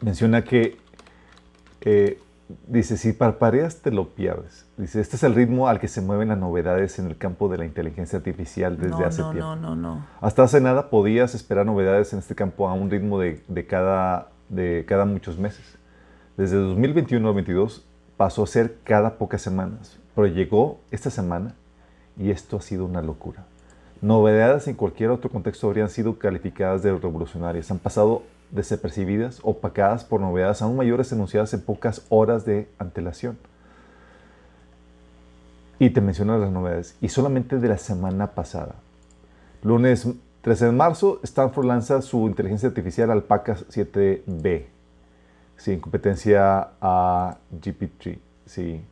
menciona 0.00 0.44
que, 0.44 0.78
eh, 1.80 2.20
dice, 2.66 2.96
si 2.96 3.12
parpareas 3.12 3.82
te 3.82 3.90
lo 3.90 4.14
pierdes. 4.14 4.66
Dice, 4.76 5.00
este 5.00 5.16
es 5.16 5.22
el 5.22 5.34
ritmo 5.34 5.68
al 5.68 5.80
que 5.80 5.88
se 5.88 6.00
mueven 6.00 6.28
las 6.28 6.38
novedades 6.38 6.98
en 6.98 7.06
el 7.06 7.16
campo 7.16 7.48
de 7.48 7.58
la 7.58 7.64
inteligencia 7.64 8.18
artificial 8.18 8.78
desde 8.78 9.04
hace 9.04 9.22
tiempo. 9.22 9.40
No, 9.40 9.56
no, 9.56 9.76
no. 9.76 10.06
Hasta 10.20 10.42
hace 10.42 10.60
nada 10.60 10.90
podías 10.90 11.34
esperar 11.34 11.66
novedades 11.66 12.12
en 12.12 12.18
este 12.18 12.34
campo 12.34 12.68
a 12.68 12.74
un 12.74 12.90
ritmo 12.90 13.18
de, 13.18 13.42
de 13.48 13.66
cada, 13.66 14.30
de 14.48 14.84
cada 14.86 15.04
muchos 15.04 15.38
meses. 15.38 15.78
Desde 16.36 16.56
2021 16.56 17.26
al 17.26 17.34
2022 17.34 17.86
pasó 18.16 18.42
a 18.42 18.46
ser 18.46 18.78
cada 18.84 19.18
pocas 19.18 19.42
semanas, 19.42 19.98
pero 20.14 20.26
llegó 20.26 20.80
esta 20.90 21.10
semana 21.10 21.54
y 22.18 22.30
esto 22.30 22.58
ha 22.58 22.60
sido 22.60 22.84
una 22.84 23.02
locura. 23.02 23.44
Novedades 24.02 24.68
en 24.68 24.74
cualquier 24.74 25.10
otro 25.10 25.30
contexto 25.30 25.66
habrían 25.66 25.88
sido 25.88 26.18
calificadas 26.18 26.82
de 26.82 26.92
revolucionarias. 26.92 27.70
Han 27.70 27.78
pasado 27.78 28.22
desapercibidas, 28.50 29.40
opacadas 29.42 30.04
por 30.04 30.20
novedades 30.20 30.62
aún 30.62 30.76
mayores 30.76 31.12
enunciadas 31.12 31.52
en 31.54 31.62
pocas 31.62 32.06
horas 32.08 32.44
de 32.44 32.68
antelación. 32.78 33.38
Y 35.78 35.90
te 35.90 36.00
menciono 36.00 36.38
las 36.38 36.50
novedades. 36.50 36.96
Y 37.00 37.08
solamente 37.08 37.58
de 37.58 37.68
la 37.68 37.78
semana 37.78 38.28
pasada. 38.28 38.76
Lunes 39.62 40.08
13 40.42 40.66
de 40.66 40.72
marzo, 40.72 41.20
Stanford 41.22 41.66
lanza 41.66 42.00
su 42.02 42.26
inteligencia 42.26 42.68
artificial 42.68 43.10
Alpaca 43.10 43.56
7B 43.56 44.76
Sí, 45.56 45.78
competencia 45.78 46.68
a 46.80 47.38
GPT. 47.50 48.18
Sí. 48.44 48.82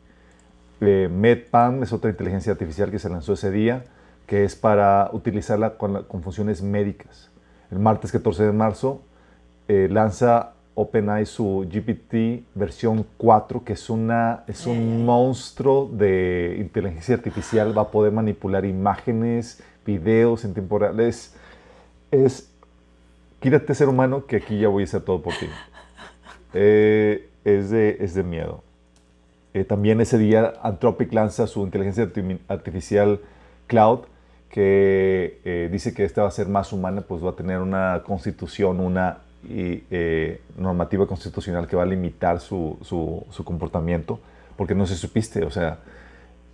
Eh, 0.81 1.09
MedPam 1.11 1.83
es 1.83 1.93
otra 1.93 2.11
inteligencia 2.11 2.53
artificial 2.53 2.91
que 2.91 2.99
se 2.99 3.09
lanzó 3.09 3.35
ese 3.35 3.51
día, 3.51 3.85
que 4.27 4.45
es 4.45 4.57
para 4.57 5.11
utilizarla 5.13 5.77
con, 5.77 6.05
funciones 6.23 6.63
médicas. 6.63 7.31
El 7.71 7.79
martes 7.79 8.13
14 8.13 8.45
de 8.45 8.53
marzo 8.53 9.03
eh, 9.69 9.89
lanza 9.91 10.55
OpenAI 10.75 11.25
su 11.27 11.67
GPT 11.71 12.45
versión 12.55 13.07
4, 13.17 13.65
que 13.65 13.75
es, 13.75 13.89
una, 13.89 14.45
es 14.47 14.67
un 14.67 15.05
monstruo 15.05 15.89
de 15.93 16.57
inteligencia 16.59 17.15
artificial, 17.15 17.77
va 17.77 17.83
a 17.83 17.91
poder 17.91 18.13
manipular 18.13 18.65
imágenes, 18.65 19.63
videos 19.87 20.45
en 20.45 20.53
tiempo 20.53 20.79
real. 20.79 20.99
Es, 21.01 21.37
es 22.11 22.51
quítate 23.41 23.75
ser 23.75 23.89
humano, 23.89 24.27
que 24.27 24.37
aquí 24.37 24.59
ya 24.59 24.69
voy 24.69 24.83
a 24.83 24.85
hacer 24.85 25.03
todo 25.03 25.23
por 25.23 25.35
ti. 25.35 25.47
Eh, 26.57 27.31
es, 27.45 27.71
de, 27.71 27.97
es 27.99 28.15
de 28.15 28.23
miedo. 28.23 28.63
Eh, 29.55 29.65
también 29.65 30.01
ese 30.01 30.19
día 30.19 30.53
Anthropic 30.63 31.13
lanza 31.13 31.49
su 31.49 31.65
inteligencia 31.65 32.09
artificial 32.47 33.21
Cloud, 33.67 34.03
que 34.51 35.41
eh, 35.45 35.69
dice 35.73 35.93
que 35.93 36.05
esta 36.05 36.23
va 36.23 36.29
a 36.29 36.31
ser 36.31 36.47
más 36.47 36.73
humana, 36.73 37.01
pues 37.01 37.25
va 37.25 37.31
a 37.31 37.35
tener 37.35 37.59
una 37.59 38.05
constitución, 38.07 38.79
una 38.79 39.19
normativa 40.57 41.07
constitucional 41.07 41.67
que 41.67 41.77
va 41.77 41.83
a 41.83 41.87
limitar 41.87 42.41
su, 42.41 42.79
su, 42.83 43.25
su, 43.31 43.45
comportamiento, 43.45 44.21
porque 44.57 44.75
no 44.75 44.87
se 44.87 44.95
supiste, 44.95 45.45
o 45.45 45.51
sea, 45.51 45.81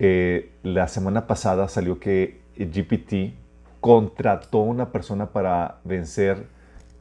eh, 0.03 0.53
la 0.62 0.88
semana 0.88 1.26
pasada 1.26 1.68
salió 1.68 2.01
que 2.01 2.41
GPT 2.57 3.34
contrató 3.80 4.61
a 4.61 4.64
una 4.64 4.93
persona 4.93 5.26
para 5.26 5.80
vencer 5.84 6.47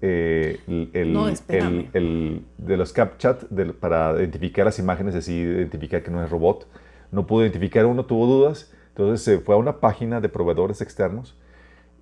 eh, 0.02 0.60
el, 0.68 2.44
de 2.58 2.78
los 2.78 2.92
CapChat 2.92 3.46
para 3.80 4.16
identificar 4.20 4.66
las 4.66 4.80
imágenes, 4.80 5.16
así 5.16 5.34
identificar 5.34 6.04
que 6.04 6.12
no 6.12 6.22
es 6.24 6.30
robot. 6.30 6.68
No 7.12 7.26
pudo 7.26 7.44
identificar 7.44 7.86
uno, 7.86 8.06
tuvo 8.06 8.28
dudas, 8.28 8.72
entonces 8.90 9.24
se 9.24 9.40
fue 9.40 9.56
a 9.56 9.58
una 9.58 9.80
página 9.80 10.20
de 10.20 10.28
proveedores 10.28 10.82
externos 10.82 11.38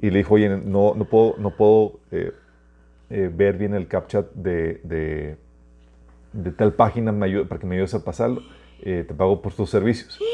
y 0.02 0.10
le 0.10 0.18
dijo, 0.18 0.34
oye, 0.34 0.50
no, 0.50 0.96
no 0.96 1.06
puedo, 1.06 1.36
no 1.38 1.52
puedo 1.52 2.00
eh, 3.10 3.24
eh, 3.24 3.32
ver 3.34 3.58
bien 3.58 3.74
el 3.74 3.88
CapChat 3.88 4.34
de, 4.34 4.82
de, 4.84 5.38
de 6.34 6.52
tal 6.52 6.74
página 6.74 7.12
para 7.48 7.60
que 7.60 7.66
me 7.66 7.76
ayudes 7.76 7.94
a 7.94 8.04
pasarlo. 8.04 8.42
te 8.82 9.04
pago 9.06 9.42
por 9.42 9.54
tus 9.54 9.70
servicios. 9.70 10.20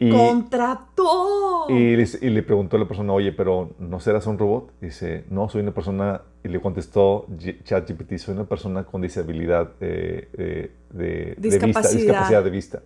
Y, 0.00 0.10
¡Contrató! 0.10 1.66
Y 1.68 1.96
le, 1.96 2.42
preguntó 2.42 2.76
a 2.76 2.80
la 2.80 2.86
persona, 2.86 3.12
oye, 3.12 3.32
pero 3.32 3.70
¿no 3.78 3.98
serás 4.00 4.26
un 4.26 4.38
robot? 4.38 4.70
dice, 4.80 5.24
no, 5.28 5.48
soy 5.48 5.62
una 5.62 5.74
persona, 5.74 6.22
y 6.44 6.48
le 6.48 6.60
contestó 6.60 7.26
ChatGPT, 7.64 8.16
soy 8.16 8.34
una 8.34 8.44
persona 8.44 8.84
con 8.84 9.02
disabilidad 9.02 9.72
eh, 9.80 10.28
eh, 10.38 10.70
de, 10.90 11.34
vista, 11.38 11.90
discapacidad 11.90 12.44
de 12.44 12.50
vista. 12.50 12.82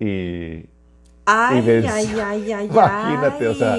Y... 0.00 0.77
Ay, 1.30 1.68
ay, 1.68 1.86
ay, 1.86 2.52
ay, 2.52 2.70
Imagínate, 2.72 3.48
o 3.48 3.54
sea, 3.54 3.76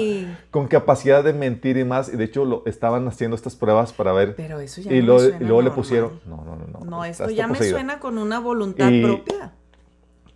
con 0.52 0.68
capacidad 0.68 1.24
de 1.24 1.32
mentir 1.32 1.76
y 1.78 1.84
más. 1.84 2.08
Y 2.08 2.16
de 2.16 2.24
hecho 2.24 2.44
lo, 2.44 2.62
estaban 2.64 3.08
haciendo 3.08 3.34
estas 3.34 3.56
pruebas 3.56 3.92
para 3.92 4.12
ver. 4.12 4.36
Pero 4.36 4.60
eso 4.60 4.80
ya 4.80 4.92
y, 4.92 5.02
lo, 5.02 5.20
y 5.24 5.32
luego 5.40 5.62
le 5.62 5.72
pusieron. 5.72 6.20
No, 6.26 6.36
no, 6.36 6.54
no. 6.54 6.78
No, 6.78 6.84
no 6.88 7.04
esto 7.04 7.28
ya 7.30 7.48
me 7.48 7.58
suena 7.58 7.98
con 7.98 8.18
una 8.18 8.38
voluntad 8.38 8.88
propia. 9.02 9.52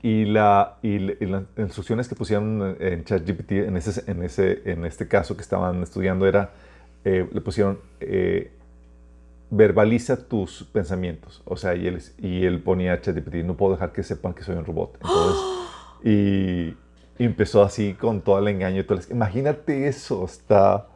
Y, 0.02 0.24
la, 0.24 0.78
y, 0.82 0.98
las 0.98 1.44
instrucciones 1.56 2.08
que 2.08 2.16
pusieron 2.16 2.76
en 2.80 3.04
ChatGPT, 3.04 3.52
en, 3.52 3.76
ese, 3.76 4.10
en, 4.10 4.22
ese, 4.22 4.62
en 4.64 4.84
este 4.84 5.08
caso 5.08 5.36
que 5.36 5.42
estaban 5.42 5.82
estudiando, 5.82 6.26
era, 6.26 6.50
eh, 7.04 7.26
le 7.32 7.40
pusieron, 7.40 7.78
eh, 8.00 8.52
verbaliza 9.50 10.28
tus 10.28 10.64
pensamientos. 10.64 11.42
O 11.44 11.56
sea, 11.56 11.74
y 11.76 11.86
él, 11.86 12.02
y 12.18 12.44
él 12.44 12.60
ponía 12.60 13.00
ChatGPT, 13.00 13.36
no 13.44 13.56
puedo 13.56 13.72
dejar 13.72 13.92
que 13.92 14.02
sepan 14.02 14.34
que 14.34 14.42
soy 14.42 14.56
un 14.56 14.64
robot. 14.64 14.96
Entonces, 14.96 15.40
y, 16.04 16.83
empezó 17.18 17.62
así 17.62 17.94
con 17.94 18.20
todo 18.20 18.38
el 18.38 18.48
engaño. 18.48 18.80
Y 18.80 18.84
todo 18.84 19.00
imagínate 19.10 19.88
eso, 19.88 20.24
está 20.24 20.86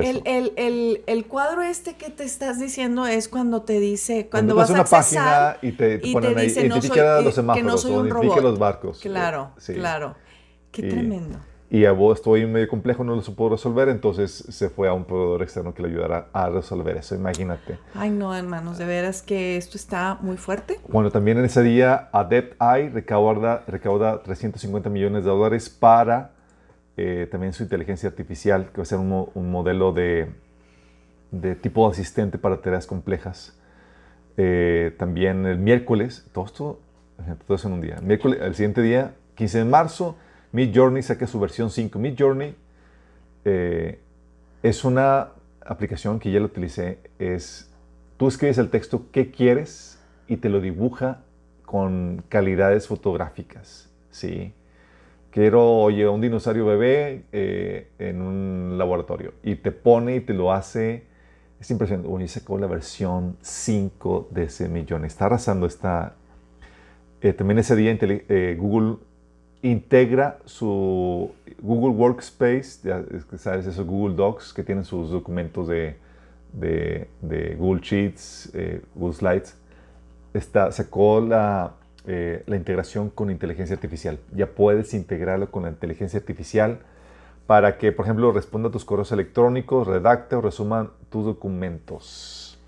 el, 0.00 1.26
cuadro 1.28 1.62
este 1.62 1.96
que 1.96 2.10
te 2.10 2.24
estás 2.24 2.58
diciendo 2.58 3.06
es 3.06 3.28
cuando 3.28 3.62
te 3.62 3.80
dice, 3.80 4.28
cuando, 4.30 4.54
vas 4.54 4.70
a 4.70 4.74
una 4.74 4.84
página 4.84 5.56
y 5.60 5.72
te, 5.72 5.98
ponen 5.98 6.38
ahí, 6.38 6.46
dice, 6.46 6.68
los 6.68 6.84
semáforos, 7.34 7.54
que 7.54 7.62
no 7.62 7.78
soy 7.78 7.92
un 7.92 8.10
robot. 8.10 8.42
los 8.42 8.58
barcos. 8.58 9.00
Claro, 9.00 9.52
claro. 9.66 10.14
Qué 10.70 10.82
tremendo. 10.84 11.38
Y 11.72 11.86
a 11.86 11.92
vos 11.92 12.18
estoy 12.18 12.44
medio 12.44 12.68
complejo, 12.68 13.02
no 13.02 13.16
lo 13.16 13.22
supo 13.22 13.48
resolver, 13.48 13.88
entonces 13.88 14.30
se 14.30 14.68
fue 14.68 14.88
a 14.88 14.92
un 14.92 15.06
proveedor 15.06 15.40
externo 15.40 15.72
que 15.72 15.80
le 15.80 15.88
ayudara 15.88 16.26
a 16.34 16.50
resolver 16.50 16.98
eso, 16.98 17.14
imagínate. 17.14 17.78
Ay, 17.94 18.10
no, 18.10 18.36
hermanos, 18.36 18.76
de 18.76 18.84
veras 18.84 19.22
que 19.22 19.56
esto 19.56 19.78
está 19.78 20.18
muy 20.20 20.36
fuerte. 20.36 20.78
Bueno, 20.86 21.10
también 21.10 21.38
en 21.38 21.46
ese 21.46 21.62
día 21.62 22.10
Adept 22.12 22.60
Eye 22.60 22.90
recauda, 22.90 23.64
recauda 23.66 24.22
350 24.22 24.90
millones 24.90 25.24
de 25.24 25.30
dólares 25.30 25.70
para 25.70 26.32
eh, 26.98 27.26
también 27.32 27.54
su 27.54 27.62
inteligencia 27.62 28.10
artificial, 28.10 28.66
que 28.66 28.76
va 28.76 28.82
a 28.82 28.84
ser 28.84 28.98
un, 28.98 29.50
modelo 29.50 29.94
de, 29.94 30.28
de, 31.30 31.54
tipo 31.54 31.88
asistente 31.88 32.36
para 32.36 32.60
tareas 32.60 32.86
complejas. 32.86 33.58
Eh, 34.36 34.94
también 34.98 35.46
el 35.46 35.56
miércoles, 35.56 36.26
todo 36.34 36.44
esto, 36.44 36.80
todo 37.46 37.54
eso 37.54 37.68
en 37.68 37.72
un 37.72 37.80
día. 37.80 37.94
El, 37.94 38.04
miércoles, 38.04 38.40
el 38.42 38.54
siguiente 38.54 38.82
día, 38.82 39.14
15 39.36 39.56
de 39.56 39.64
marzo, 39.64 40.16
Mid 40.52 40.74
Journey 40.74 41.02
saca 41.02 41.26
su 41.26 41.40
versión 41.40 41.70
5. 41.70 41.98
Mid 41.98 42.14
Journey 42.18 42.54
eh, 43.44 43.98
es 44.62 44.84
una 44.84 45.30
aplicación 45.64 46.18
que 46.18 46.30
ya 46.30 46.40
la 46.40 46.46
utilicé. 46.46 46.98
Es, 47.18 47.70
tú 48.16 48.28
escribes 48.28 48.58
el 48.58 48.70
texto 48.70 49.10
que 49.10 49.30
quieres 49.30 49.98
y 50.28 50.36
te 50.36 50.48
lo 50.48 50.60
dibuja 50.60 51.22
con 51.64 52.22
calidades 52.28 52.86
fotográficas. 52.86 53.90
¿sí? 54.10 54.54
quiero, 55.32 55.66
oye, 55.66 56.06
un 56.06 56.20
dinosaurio 56.20 56.66
bebé 56.66 57.24
eh, 57.32 57.88
en 57.98 58.22
un 58.22 58.78
laboratorio. 58.78 59.32
Y 59.42 59.56
te 59.56 59.72
pone 59.72 60.16
y 60.16 60.20
te 60.20 60.34
lo 60.34 60.52
hace. 60.52 61.06
Es 61.58 61.70
impresionante. 61.70 62.28
Sacó 62.28 62.58
la 62.58 62.68
versión 62.68 63.36
5 63.40 64.28
de 64.30 64.44
ese 64.44 64.68
millón. 64.68 65.04
Está 65.04 65.24
arrasando 65.24 65.66
esta. 65.66 66.14
Eh, 67.20 67.32
también 67.32 67.58
ese 67.58 67.74
día 67.74 67.96
eh, 68.00 68.56
Google 68.58 68.98
integra 69.62 70.38
su 70.44 71.32
Google 71.60 71.96
Workspace, 71.96 72.80
ya, 72.84 73.04
sabes, 73.38 73.66
esos 73.66 73.86
Google 73.86 74.16
Docs 74.16 74.52
que 74.52 74.62
tienen 74.62 74.84
sus 74.84 75.10
documentos 75.10 75.68
de, 75.68 75.96
Google 77.56 77.80
Sheets, 77.80 78.52
Google 78.94 79.14
Slides. 79.14 79.56
Está, 80.34 80.72
sacó 80.72 81.20
la 81.20 81.74
eh, 82.04 82.42
la 82.46 82.56
integración 82.56 83.10
con 83.10 83.30
inteligencia 83.30 83.74
artificial. 83.74 84.18
Ya 84.34 84.48
puedes 84.48 84.92
integrarlo 84.92 85.52
con 85.52 85.62
la 85.62 85.68
inteligencia 85.68 86.18
artificial 86.18 86.80
para 87.46 87.78
que, 87.78 87.92
por 87.92 88.06
ejemplo, 88.06 88.32
responda 88.32 88.70
a 88.70 88.72
tus 88.72 88.84
correos 88.84 89.12
electrónicos, 89.12 89.86
redacte 89.86 90.34
o 90.34 90.40
resuma 90.40 90.90
tus 91.10 91.24
documentos. 91.24 92.58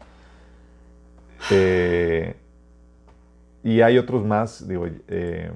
Eh, 1.51 2.37
y 3.65 3.81
hay 3.81 3.99
otros 3.99 4.25
más, 4.25 4.69
digo, 4.69 4.87
eh, 5.09 5.51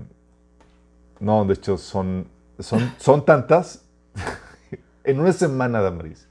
no, 1.20 1.44
de 1.44 1.54
hecho 1.54 1.78
son, 1.78 2.26
son, 2.58 2.92
son 2.98 3.24
tantas. 3.24 3.84
en 5.04 5.20
una 5.20 5.32
semana, 5.32 5.80
Damaris, 5.80 6.28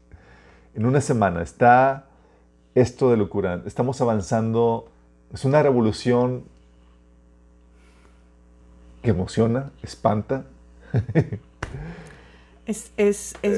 en 0.75 0.85
una 0.85 1.01
semana 1.01 1.41
está 1.41 2.05
esto 2.75 3.09
de 3.09 3.17
locura. 3.17 3.63
Estamos 3.65 3.99
avanzando, 4.01 4.89
es 5.33 5.45
una 5.45 5.63
revolución 5.63 6.43
emociona, 9.09 9.71
espanta. 9.83 10.45
es, 12.65 12.91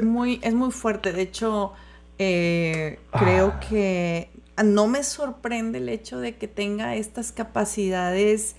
muy, 0.04 0.40
es 0.44 0.54
muy 0.54 0.72
fuerte. 0.72 1.14
De 1.14 1.22
hecho, 1.22 1.74
eh, 2.18 3.00
creo 3.12 3.54
ah. 3.56 3.60
que 3.60 4.30
no 4.64 4.88
me 4.88 5.04
sorprende 5.04 5.80
el 5.80 5.90
hecho 5.90 6.20
de 6.20 6.36
que 6.36 6.48
tenga 6.48 6.96
estas 6.96 7.32
capacidades, 7.32 8.56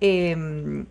eh, 0.00 0.84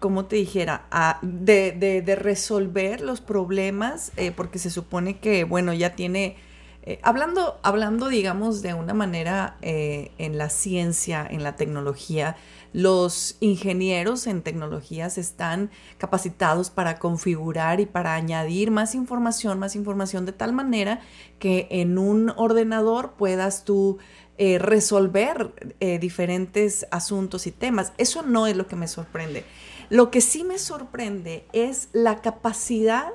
como 0.00 0.24
te 0.26 0.36
dijera, 0.36 0.86
de, 1.22 2.18
resolver 2.18 3.00
los 3.00 3.20
problemas, 3.20 4.12
eh, 4.16 4.32
porque 4.32 4.58
se 4.58 4.70
supone 4.70 5.18
que, 5.20 5.44
bueno, 5.44 5.72
ya 5.72 5.94
tiene... 5.94 6.36
Eh, 6.82 6.98
hablando, 7.02 7.60
hablando, 7.62 8.08
digamos, 8.08 8.62
de 8.62 8.72
una 8.72 8.94
manera 8.94 9.58
en 9.60 10.38
la 10.38 10.48
ciencia, 10.48 11.26
en 11.30 11.42
la 11.42 11.54
tecnología, 11.54 12.36
los 12.72 13.36
ingenieros 13.40 14.26
en 14.26 14.42
tecnologías 14.42 15.18
están 15.18 15.70
capacitados 15.98 16.70
para 16.70 16.98
configurar 16.98 17.80
y 17.80 17.86
para 17.86 18.14
añadir 18.14 18.70
más 18.70 18.94
información, 18.94 19.58
más 19.58 19.74
información 19.74 20.24
de 20.24 20.32
tal 20.32 20.52
manera 20.52 21.00
que 21.38 21.66
en 21.70 21.98
un 21.98 22.30
ordenador 22.36 23.14
puedas 23.18 23.64
tú 23.64 23.98
eh, 24.42 24.58
resolver 24.58 25.52
eh, 25.80 25.98
diferentes 25.98 26.86
asuntos 26.90 27.46
y 27.46 27.50
temas. 27.50 27.92
Eso 27.98 28.22
no 28.22 28.46
es 28.46 28.56
lo 28.56 28.66
que 28.66 28.74
me 28.74 28.88
sorprende. 28.88 29.44
Lo 29.90 30.10
que 30.10 30.20
sí 30.20 30.44
me 30.44 30.58
sorprende 30.58 31.46
es 31.52 31.88
la 31.92 32.22
capacidad 32.22 33.10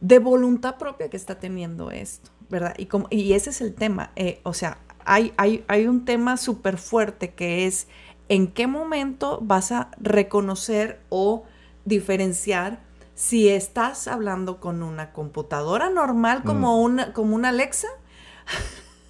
de 0.00 0.18
voluntad 0.18 0.76
propia 0.76 1.08
que 1.08 1.16
está 1.16 1.38
teniendo 1.38 1.90
esto, 1.90 2.30
¿verdad? 2.50 2.74
Y, 2.76 2.86
como, 2.86 3.06
y 3.08 3.32
ese 3.32 3.50
es 3.50 3.60
el 3.60 3.74
tema. 3.74 4.10
Eh, 4.16 4.40
o 4.42 4.52
sea, 4.52 4.78
hay, 5.04 5.32
hay, 5.36 5.64
hay 5.68 5.86
un 5.86 6.04
tema 6.04 6.36
súper 6.36 6.76
fuerte 6.76 7.32
que 7.32 7.66
es 7.66 7.86
en 8.28 8.48
qué 8.48 8.66
momento 8.66 9.38
vas 9.42 9.72
a 9.72 9.90
reconocer 9.98 11.00
o 11.08 11.44
diferenciar 11.84 12.80
si 13.14 13.48
estás 13.48 14.08
hablando 14.08 14.58
con 14.58 14.82
una 14.82 15.12
computadora 15.12 15.88
normal 15.88 16.42
como, 16.42 16.76
mm. 16.76 16.82
una, 16.82 17.12
como 17.12 17.36
una 17.36 17.50
Alexa 17.50 17.88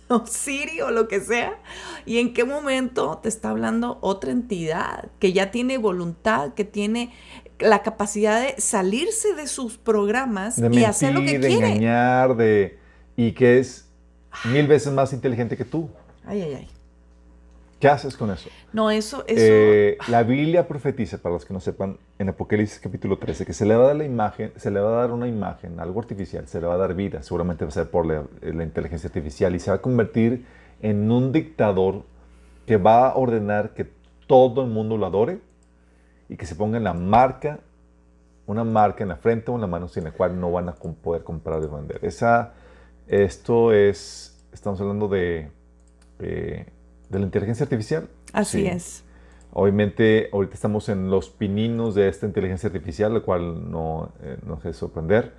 o 0.08 0.26
Siri 0.26 0.80
o 0.80 0.90
lo 0.90 1.08
que 1.08 1.20
sea, 1.20 1.58
y 2.06 2.18
en 2.18 2.34
qué 2.34 2.44
momento 2.44 3.18
te 3.22 3.28
está 3.28 3.50
hablando 3.50 3.98
otra 4.00 4.30
entidad 4.30 5.08
que 5.18 5.32
ya 5.32 5.50
tiene 5.50 5.78
voluntad, 5.78 6.54
que 6.54 6.64
tiene 6.64 7.12
la 7.58 7.82
capacidad 7.82 8.40
de 8.40 8.60
salirse 8.60 9.34
de 9.34 9.46
sus 9.46 9.78
programas 9.78 10.58
y 10.58 10.84
hacer 10.84 11.14
lo 11.14 11.20
que 11.20 11.38
de 11.38 11.52
engañar, 11.52 12.36
de 12.36 12.78
y 13.16 13.32
que 13.32 13.58
es 13.58 13.88
mil 14.44 14.66
veces 14.66 14.92
más 14.92 15.12
inteligente 15.12 15.56
que 15.56 15.64
tú. 15.64 15.88
Ay, 16.26 16.42
ay, 16.42 16.54
ay. 16.54 16.68
¿Qué 17.84 17.90
haces 17.90 18.16
con 18.16 18.30
eso? 18.30 18.48
No, 18.72 18.90
eso... 18.90 19.24
Eh, 19.26 19.98
la 20.08 20.22
Biblia 20.22 20.66
profetiza, 20.66 21.18
para 21.18 21.34
los 21.34 21.44
que 21.44 21.52
no 21.52 21.60
sepan, 21.60 21.98
en 22.18 22.30
Apocalipsis 22.30 22.80
capítulo 22.80 23.18
13, 23.18 23.44
que 23.44 23.52
se 23.52 23.66
le 23.66 23.76
va 23.76 23.84
a 23.84 23.86
dar 23.88 23.96
la 23.96 24.04
imagen, 24.06 24.52
se 24.56 24.70
le 24.70 24.80
va 24.80 24.88
a 24.88 25.00
dar 25.02 25.10
una 25.10 25.28
imagen, 25.28 25.78
algo 25.78 26.00
artificial, 26.00 26.48
se 26.48 26.62
le 26.62 26.66
va 26.66 26.76
a 26.76 26.76
dar 26.78 26.94
vida, 26.94 27.22
seguramente 27.22 27.66
va 27.66 27.68
a 27.68 27.72
ser 27.72 27.90
por 27.90 28.06
la, 28.06 28.24
inteligencia 28.42 29.08
artificial, 29.08 29.54
y 29.54 29.58
se 29.58 29.70
va 29.70 29.76
a 29.76 29.82
convertir 29.82 30.46
en 30.80 31.10
un 31.10 31.30
dictador 31.30 32.04
que 32.64 32.78
va 32.78 33.08
a 33.08 33.16
ordenar 33.16 33.74
que 33.74 33.86
todo 34.26 34.62
el 34.62 34.70
mundo 34.70 34.96
lo 34.96 35.04
adore 35.04 35.40
y 36.30 36.38
que 36.38 36.46
se 36.46 36.54
ponga 36.54 36.80
la 36.80 36.94
marca 36.94 37.60
una 38.46 38.64
marca 38.64 39.02
en 39.02 39.10
la 39.10 39.16
frente 39.16 39.50
o 39.50 39.56
en 39.56 39.60
la 39.60 39.66
mano 39.66 39.88
sin 39.88 40.04
la 40.04 40.12
cual 40.12 40.40
no 40.40 40.50
van 40.50 40.70
a 40.70 40.74
poder 40.74 41.22
comprar 41.22 41.62
y 41.62 41.66
vender. 41.66 41.98
Esa, 42.00 42.54
esto 43.06 43.74
es, 43.74 44.42
estamos 44.54 44.80
hablando 44.80 45.06
de, 45.06 45.50
eh, 46.20 46.66
de 47.14 47.20
la 47.20 47.24
inteligencia 47.26 47.64
artificial. 47.64 48.08
Así 48.32 48.66
es. 48.66 49.04
Obviamente, 49.52 50.28
ahorita 50.32 50.54
estamos 50.54 50.88
en 50.88 51.10
los 51.10 51.30
pininos 51.30 51.94
de 51.94 52.08
esta 52.08 52.26
inteligencia 52.26 52.66
artificial, 52.66 53.14
lo 53.14 53.24
cual 53.24 53.70
no 53.70 54.12
eh, 54.20 54.36
nos 54.44 54.64
es 54.64 54.76
sorprender, 54.76 55.32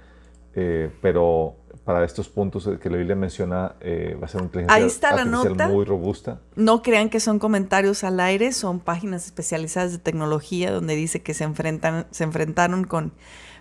eh, 0.56 0.90
pero 1.02 1.58
para 1.84 2.04
estos 2.06 2.30
puntos 2.30 2.68
que 2.82 2.90
la 2.90 2.96
Biblia 2.96 3.18
menciona, 3.18 3.76
eh, 3.82 4.18
va 4.20 4.26
a 4.26 4.30
ser 4.30 4.40
una 4.40 4.46
inteligencia 4.46 4.76
Ahí 4.76 4.86
está 4.86 5.14
la 5.14 5.26
nota. 5.26 5.68
muy 5.68 5.84
robusta. 5.84 6.40
No 6.56 6.82
crean 6.82 7.10
que 7.10 7.20
son 7.20 7.40
comentarios 7.40 8.06
al 8.06 8.22
aire, 8.22 8.54
son 8.54 8.80
páginas 8.80 9.26
especializadas 9.26 9.92
de 9.92 9.98
tecnología 9.98 10.72
donde 10.72 10.96
dice 10.96 11.22
que 11.22 11.34
se, 11.34 11.44
enfrentan, 11.44 12.08
se 12.12 12.24
enfrentaron 12.24 12.86
con, 12.86 13.12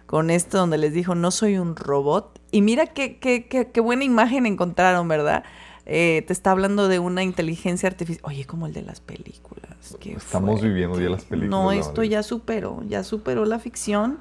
con 0.07 0.31
esto, 0.31 0.59
donde 0.59 0.79
les 0.79 0.95
dijo, 0.95 1.17
no 1.17 1.33
soy 1.33 1.59
un 1.59 1.75
robot. 1.75 2.41
Y 2.53 2.62
mira 2.62 2.87
qué, 2.87 3.19
qué, 3.19 3.49
qué, 3.49 3.73
qué 3.73 3.81
buena 3.81 4.05
imagen 4.05 4.47
encontraron, 4.47 5.09
¿verdad? 5.09 5.43
Eh, 5.87 6.24
te 6.26 6.32
está 6.32 6.51
hablando 6.51 6.89
de 6.89 6.99
una 6.99 7.22
inteligencia 7.22 7.89
artificial. 7.89 8.24
Oye, 8.24 8.47
como 8.47 8.66
el 8.66 8.72
de 8.72 8.82
las 8.82 9.01
películas. 9.01 9.97
Estamos 10.05 10.62
viviendo 10.62 11.01
ya 11.01 11.11
las 11.11 11.24
películas. 11.24 11.51
No, 11.51 11.72
esto 11.72 12.03
ya 12.03 12.22
superó, 12.22 12.82
ya 12.89 13.05
superó 13.05 13.45
la 13.45 13.59
ficción. 13.59 14.18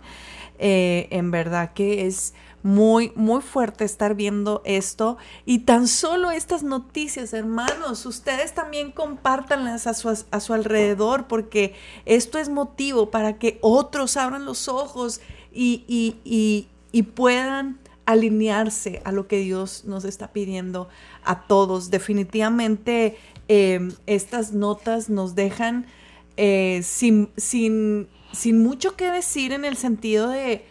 Eh, 0.59 1.07
en 1.09 1.31
verdad 1.31 1.73
que 1.73 2.05
es 2.05 2.33
muy, 2.63 3.11
muy 3.15 3.41
fuerte 3.41 3.83
estar 3.83 4.15
viendo 4.15 4.61
esto 4.65 5.17
y 5.45 5.59
tan 5.59 5.87
solo 5.87 6.31
estas 6.31 6.63
noticias, 6.63 7.33
hermanos, 7.33 8.05
ustedes 8.05 8.53
también 8.53 8.91
compártanlas 8.91 9.85
a 9.85 9.93
su, 9.93 10.09
a 10.09 10.39
su 10.39 10.53
alrededor 10.53 11.27
porque 11.27 11.75
esto 12.05 12.39
es 12.39 12.49
motivo 12.49 13.11
para 13.11 13.37
que 13.37 13.59
otros 13.61 14.15
abran 14.15 14.45
los 14.45 14.69
ojos 14.69 15.19
y, 15.51 15.83
y, 15.87 16.69
y, 16.91 17.03
puedan 17.03 17.79
alinearse 18.05 19.01
a 19.05 19.11
lo 19.11 19.27
que 19.27 19.39
Dios 19.39 19.85
nos 19.85 20.05
está 20.05 20.33
pidiendo 20.33 20.89
a 21.23 21.47
todos. 21.47 21.89
Definitivamente 21.89 23.17
eh, 23.47 23.89
estas 24.07 24.53
notas 24.53 25.09
nos 25.09 25.35
dejan 25.35 25.85
eh, 26.37 26.81
sin, 26.83 27.29
sin, 27.37 28.07
sin 28.31 28.61
mucho 28.63 28.95
que 28.95 29.11
decir 29.11 29.53
en 29.53 29.65
el 29.65 29.77
sentido 29.77 30.29
de 30.29 30.65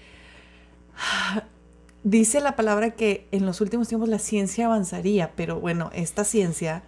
dice 2.04 2.40
la 2.40 2.56
palabra 2.56 2.90
que 2.90 3.26
en 3.32 3.46
los 3.46 3.60
últimos 3.60 3.88
tiempos 3.88 4.08
la 4.08 4.18
ciencia 4.18 4.66
avanzaría, 4.66 5.32
pero 5.36 5.60
bueno, 5.60 5.90
esta 5.94 6.24
ciencia, 6.24 6.82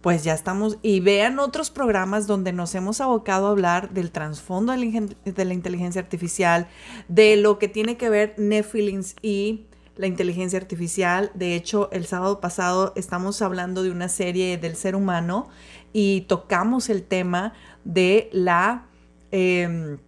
pues 0.00 0.24
ya 0.24 0.34
estamos, 0.34 0.78
y 0.82 1.00
vean 1.00 1.38
otros 1.38 1.70
programas 1.70 2.26
donde 2.26 2.52
nos 2.52 2.74
hemos 2.74 3.00
abocado 3.00 3.48
a 3.48 3.50
hablar 3.50 3.90
del 3.90 4.10
trasfondo 4.10 4.72
de 4.72 5.44
la, 5.44 5.54
inteligencia 5.54 6.00
artificial, 6.00 6.68
de 7.08 7.36
lo 7.36 7.58
que 7.58 7.68
tiene 7.68 7.96
que 7.96 8.08
ver 8.08 8.34
Netflix 8.38 9.16
y 9.22 9.66
la 9.98 10.06
inteligencia 10.06 10.58
artificial. 10.58 11.30
De 11.34 11.54
hecho, 11.54 11.90
el 11.92 12.06
sábado 12.06 12.40
pasado 12.40 12.92
estamos 12.96 13.42
hablando 13.42 13.82
de 13.82 13.90
una 13.90 14.08
serie 14.08 14.56
del 14.56 14.76
ser 14.76 14.96
humano 14.96 15.48
y 15.92 16.22
tocamos 16.22 16.88
el 16.88 17.02
tema 17.02 17.52
de 17.84 18.30
la 18.32 18.86
em, 19.30 19.98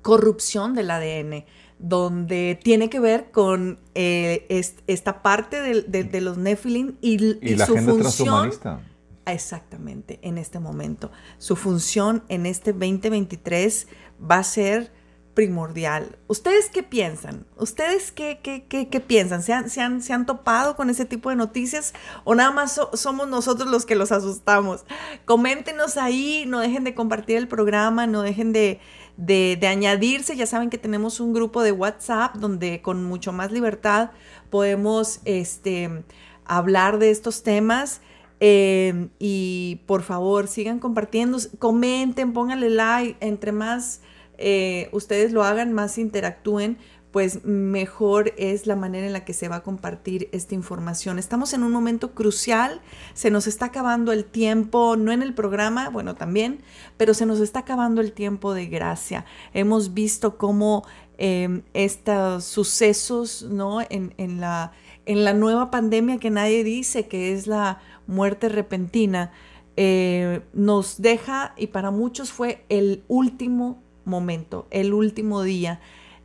corrupción 0.00 0.74
del 0.74 0.90
ADN 0.90 1.44
donde 1.78 2.58
tiene 2.62 2.88
que 2.88 3.00
ver 3.00 3.32
con 3.32 3.80
eh, 3.96 4.46
esta 4.86 5.20
parte 5.20 5.60
de, 5.60 6.20
los 6.20 6.38
Nephilim 6.38 6.96
y, 7.00 7.16
y, 7.44 7.56
la 7.56 7.66
su 7.66 7.76
función. 7.76 8.52
Exactamente, 9.26 10.20
en 10.22 10.38
este 10.38 10.60
momento. 10.60 11.10
Su 11.38 11.56
función 11.56 12.22
en 12.28 12.46
este 12.46 12.72
2023 12.72 13.88
va 14.30 14.38
a 14.38 14.44
ser 14.44 14.92
primordial. 15.34 16.18
¿Ustedes 16.26 16.68
qué 16.68 16.82
piensan? 16.82 17.46
¿Ustedes 17.56 18.12
qué, 18.12 18.40
qué, 18.42 18.64
qué, 18.68 19.00
piensan? 19.00 19.42
¿Se 19.42 19.52
han, 19.52 19.70
se, 19.70 19.80
han, 19.80 20.02
¿Se 20.02 20.12
han, 20.12 20.26
topado 20.26 20.76
con 20.76 20.90
ese 20.90 21.04
tipo 21.04 21.30
de 21.30 21.36
noticias 21.36 21.94
o 22.24 22.34
nada 22.34 22.50
más 22.50 22.80
somos 22.94 23.28
nosotros 23.28 23.70
los 23.70 23.86
que 23.86 23.94
los 23.94 24.12
asustamos? 24.12 24.84
Coméntenos 25.24 25.96
ahí, 25.96 26.44
no 26.46 26.60
dejen 26.60 26.84
de 26.84 26.94
compartir 26.94 27.38
el 27.38 27.48
programa, 27.48 28.06
no 28.06 28.22
dejen 28.22 28.52
de, 28.52 28.80
de, 29.16 29.66
añadirse. 29.66 30.36
Ya 30.36 30.46
saben 30.46 30.68
que 30.68 30.78
tenemos 30.78 31.18
un 31.20 31.32
grupo 31.32 31.62
de 31.62 31.72
WhatsApp 31.72 32.36
donde 32.36 32.82
con 32.82 33.04
mucho 33.04 33.32
más 33.32 33.52
libertad 33.52 34.10
podemos 34.50 35.20
este, 35.24 36.04
hablar 36.44 36.98
de 36.98 37.10
estos 37.10 37.42
temas. 37.42 38.02
Em, 38.44 39.10
y 39.18 39.80
por 39.86 40.02
favor, 40.02 40.48
sigan 40.48 40.80
compartiendo, 40.80 41.38
comenten, 41.58 42.32
pónganle 42.32 42.70
like, 42.70 43.16
entre 43.20 43.52
más 43.52 44.00
eh, 44.42 44.88
ustedes 44.92 45.32
lo 45.32 45.44
hagan, 45.44 45.72
más 45.72 45.98
interactúen, 45.98 46.76
pues 47.12 47.44
mejor 47.44 48.32
es 48.38 48.66
la 48.66 48.74
manera 48.74 49.06
en 49.06 49.12
la 49.12 49.24
que 49.24 49.34
se 49.34 49.46
va 49.46 49.56
a 49.56 49.62
compartir 49.62 50.28
esta 50.32 50.54
información. 50.54 51.18
Estamos 51.18 51.52
en 51.52 51.62
un 51.62 51.70
momento 51.70 52.12
crucial, 52.12 52.80
se 53.12 53.30
nos 53.30 53.46
está 53.46 53.66
acabando 53.66 54.12
el 54.12 54.24
tiempo, 54.24 54.96
no 54.96 55.12
en 55.12 55.22
el 55.22 55.34
programa, 55.34 55.90
bueno, 55.90 56.16
también, 56.16 56.62
pero 56.96 57.12
se 57.12 57.26
nos 57.26 57.38
está 57.40 57.60
acabando 57.60 58.00
el 58.00 58.12
tiempo 58.12 58.54
de 58.54 58.66
gracia. 58.66 59.26
Hemos 59.52 59.92
visto 59.92 60.38
cómo 60.38 60.84
em, 61.18 61.62
estos 61.74 62.44
sucesos, 62.44 63.42
¿no? 63.42 63.80
En, 63.88 64.40
la, 64.40 64.72
nueva 65.34 65.70
pandemia 65.70 66.16
que 66.16 66.30
nadie 66.30 66.64
dice 66.64 67.06
que 67.08 67.34
es 67.34 67.46
la 67.46 67.80
muerte 68.06 68.48
repentina, 68.48 69.32
eh, 69.76 70.40
nos 70.54 71.00
deja, 71.00 71.52
y 71.58 71.68
para 71.68 71.90
muchos 71.90 72.32
fue 72.32 72.64
el 72.70 73.04
último 73.08 73.82
momento, 74.04 74.66
el 74.70 74.94
último 74.94 75.42
día 75.42 75.80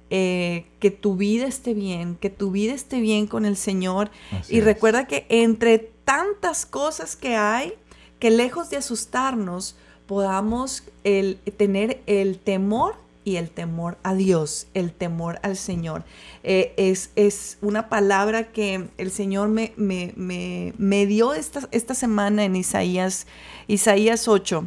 eh, 0.10 0.66
que 0.80 0.90
tu 0.90 1.18
vida 1.18 1.48
esté 1.48 1.74
bien, 1.74 2.16
que 2.16 2.30
tu 2.30 2.52
vida 2.52 2.74
esté 2.74 3.02
bien 3.02 3.28
con 3.28 3.46
el 3.46 3.58
Señor. 3.58 4.10
y 4.48 4.62
recuerda 4.62 5.06
que 5.06 5.26
entre 5.30 5.80
tantas 5.80 6.66
cosas 6.66 7.18
que 7.18 7.36
hay, 7.36 7.74
que 8.20 8.32
lejos 8.32 8.70
de 8.70 8.78
asustarnos, 8.78 9.76
podamos 10.06 10.84
el, 11.04 11.40
tener 11.58 12.02
el 12.06 12.40
temor 12.40 12.96
y 13.26 13.36
el 13.36 13.50
temor 13.50 13.98
a 14.04 14.14
Dios, 14.14 14.68
el 14.74 14.94
temor 14.94 15.40
al 15.44 15.58
Señor. 15.58 16.06
Eh, 16.44 16.74
es, 16.78 17.12
es, 17.18 17.58
una 17.62 17.90
palabra 17.90 18.54
que 18.54 18.88
el 18.98 19.12
Señor 19.12 19.50
me, 19.50 19.74
me, 19.76 20.14
me, 20.16 21.06
dio 21.06 21.34
esta, 21.34 21.68
esta, 21.72 21.94
semana 21.94 22.46
en 22.46 22.56
Isaías, 22.56 23.28
Isaías 23.68 24.30
8, 24.30 24.64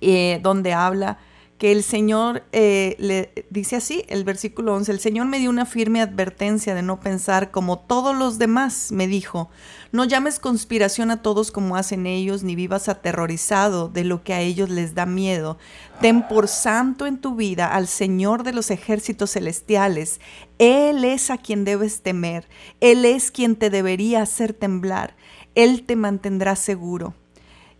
eh, 0.00 0.40
donde 0.42 0.72
habla 0.72 1.18
que 1.62 1.70
el 1.70 1.84
Señor 1.84 2.42
eh, 2.50 2.96
le 2.98 3.46
dice 3.50 3.76
así, 3.76 4.04
el 4.08 4.24
versículo 4.24 4.74
11, 4.74 4.90
el 4.90 4.98
Señor 4.98 5.28
me 5.28 5.38
dio 5.38 5.48
una 5.48 5.64
firme 5.64 6.00
advertencia 6.00 6.74
de 6.74 6.82
no 6.82 6.98
pensar 6.98 7.52
como 7.52 7.78
todos 7.78 8.16
los 8.16 8.36
demás, 8.36 8.90
me 8.90 9.06
dijo, 9.06 9.48
no 9.92 10.04
llames 10.04 10.40
conspiración 10.40 11.12
a 11.12 11.22
todos 11.22 11.52
como 11.52 11.76
hacen 11.76 12.08
ellos, 12.08 12.42
ni 12.42 12.56
vivas 12.56 12.88
aterrorizado 12.88 13.88
de 13.88 14.02
lo 14.02 14.24
que 14.24 14.34
a 14.34 14.40
ellos 14.40 14.70
les 14.70 14.96
da 14.96 15.06
miedo. 15.06 15.56
Ten 16.00 16.26
por 16.26 16.48
santo 16.48 17.06
en 17.06 17.20
tu 17.20 17.36
vida 17.36 17.72
al 17.72 17.86
Señor 17.86 18.42
de 18.42 18.54
los 18.54 18.72
ejércitos 18.72 19.30
celestiales. 19.30 20.20
Él 20.58 21.04
es 21.04 21.30
a 21.30 21.38
quien 21.38 21.64
debes 21.64 22.02
temer, 22.02 22.48
Él 22.80 23.04
es 23.04 23.30
quien 23.30 23.54
te 23.54 23.70
debería 23.70 24.22
hacer 24.22 24.52
temblar, 24.52 25.14
Él 25.54 25.84
te 25.84 25.94
mantendrá 25.94 26.56
seguro. 26.56 27.14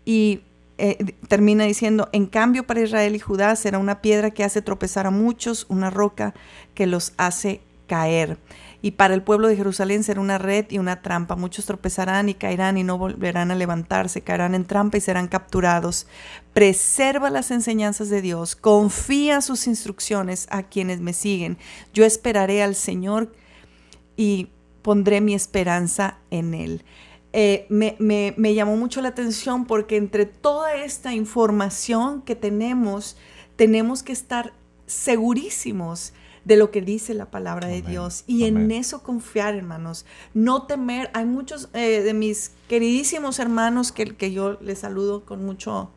Y 0.04 0.42
eh, 0.84 1.14
termina 1.28 1.62
diciendo, 1.62 2.08
en 2.10 2.26
cambio 2.26 2.66
para 2.66 2.80
Israel 2.80 3.14
y 3.14 3.20
Judá 3.20 3.54
será 3.54 3.78
una 3.78 4.02
piedra 4.02 4.32
que 4.32 4.42
hace 4.42 4.62
tropezar 4.62 5.06
a 5.06 5.12
muchos, 5.12 5.64
una 5.68 5.90
roca 5.90 6.34
que 6.74 6.88
los 6.88 7.12
hace 7.18 7.60
caer. 7.86 8.36
Y 8.84 8.90
para 8.90 9.14
el 9.14 9.22
pueblo 9.22 9.46
de 9.46 9.54
Jerusalén 9.54 10.02
será 10.02 10.20
una 10.20 10.38
red 10.38 10.66
y 10.70 10.78
una 10.78 11.00
trampa. 11.00 11.36
Muchos 11.36 11.66
tropezarán 11.66 12.28
y 12.28 12.34
caerán 12.34 12.78
y 12.78 12.82
no 12.82 12.98
volverán 12.98 13.52
a 13.52 13.54
levantarse, 13.54 14.22
caerán 14.22 14.56
en 14.56 14.64
trampa 14.64 14.96
y 14.96 15.00
serán 15.00 15.28
capturados. 15.28 16.08
Preserva 16.52 17.30
las 17.30 17.52
enseñanzas 17.52 18.08
de 18.08 18.20
Dios, 18.20 18.56
confía 18.56 19.40
sus 19.40 19.68
instrucciones 19.68 20.48
a 20.50 20.64
quienes 20.64 20.98
me 20.98 21.12
siguen. 21.12 21.58
Yo 21.94 22.04
esperaré 22.04 22.60
al 22.60 22.74
Señor 22.74 23.32
y 24.16 24.48
pondré 24.82 25.20
mi 25.20 25.34
esperanza 25.34 26.18
en 26.32 26.54
Él. 26.54 26.84
Eh, 27.32 27.66
me, 27.68 28.54
llamó 28.54 28.76
mucho 28.76 29.00
la 29.00 29.08
atención 29.08 29.64
porque 29.64 29.96
entre 29.96 30.26
toda 30.26 30.74
esta 30.76 31.14
información 31.14 32.22
que 32.22 32.36
tenemos, 32.36 33.16
tenemos 33.56 34.02
que 34.02 34.12
estar 34.12 34.52
segurísimos 34.86 36.12
de 36.44 36.56
lo 36.56 36.70
que 36.70 36.82
dice 36.82 37.14
la 37.14 37.30
palabra 37.30 37.68
de 37.68 37.82
Dios 37.82 38.24
y 38.26 38.44
en 38.44 38.70
eso 38.70 39.02
confiar, 39.02 39.54
hermanos. 39.54 40.04
No 40.34 40.66
temer. 40.66 41.08
Hay 41.14 41.24
muchos 41.24 41.68
eh, 41.72 42.02
de 42.02 42.14
mis 42.14 42.52
queridísimos 42.68 43.38
hermanos 43.38 43.92
que, 43.92 44.16
que 44.16 44.32
yo 44.32 44.58
les 44.60 44.80
saludo 44.80 45.24
con 45.24 45.44
mucho 45.44 45.90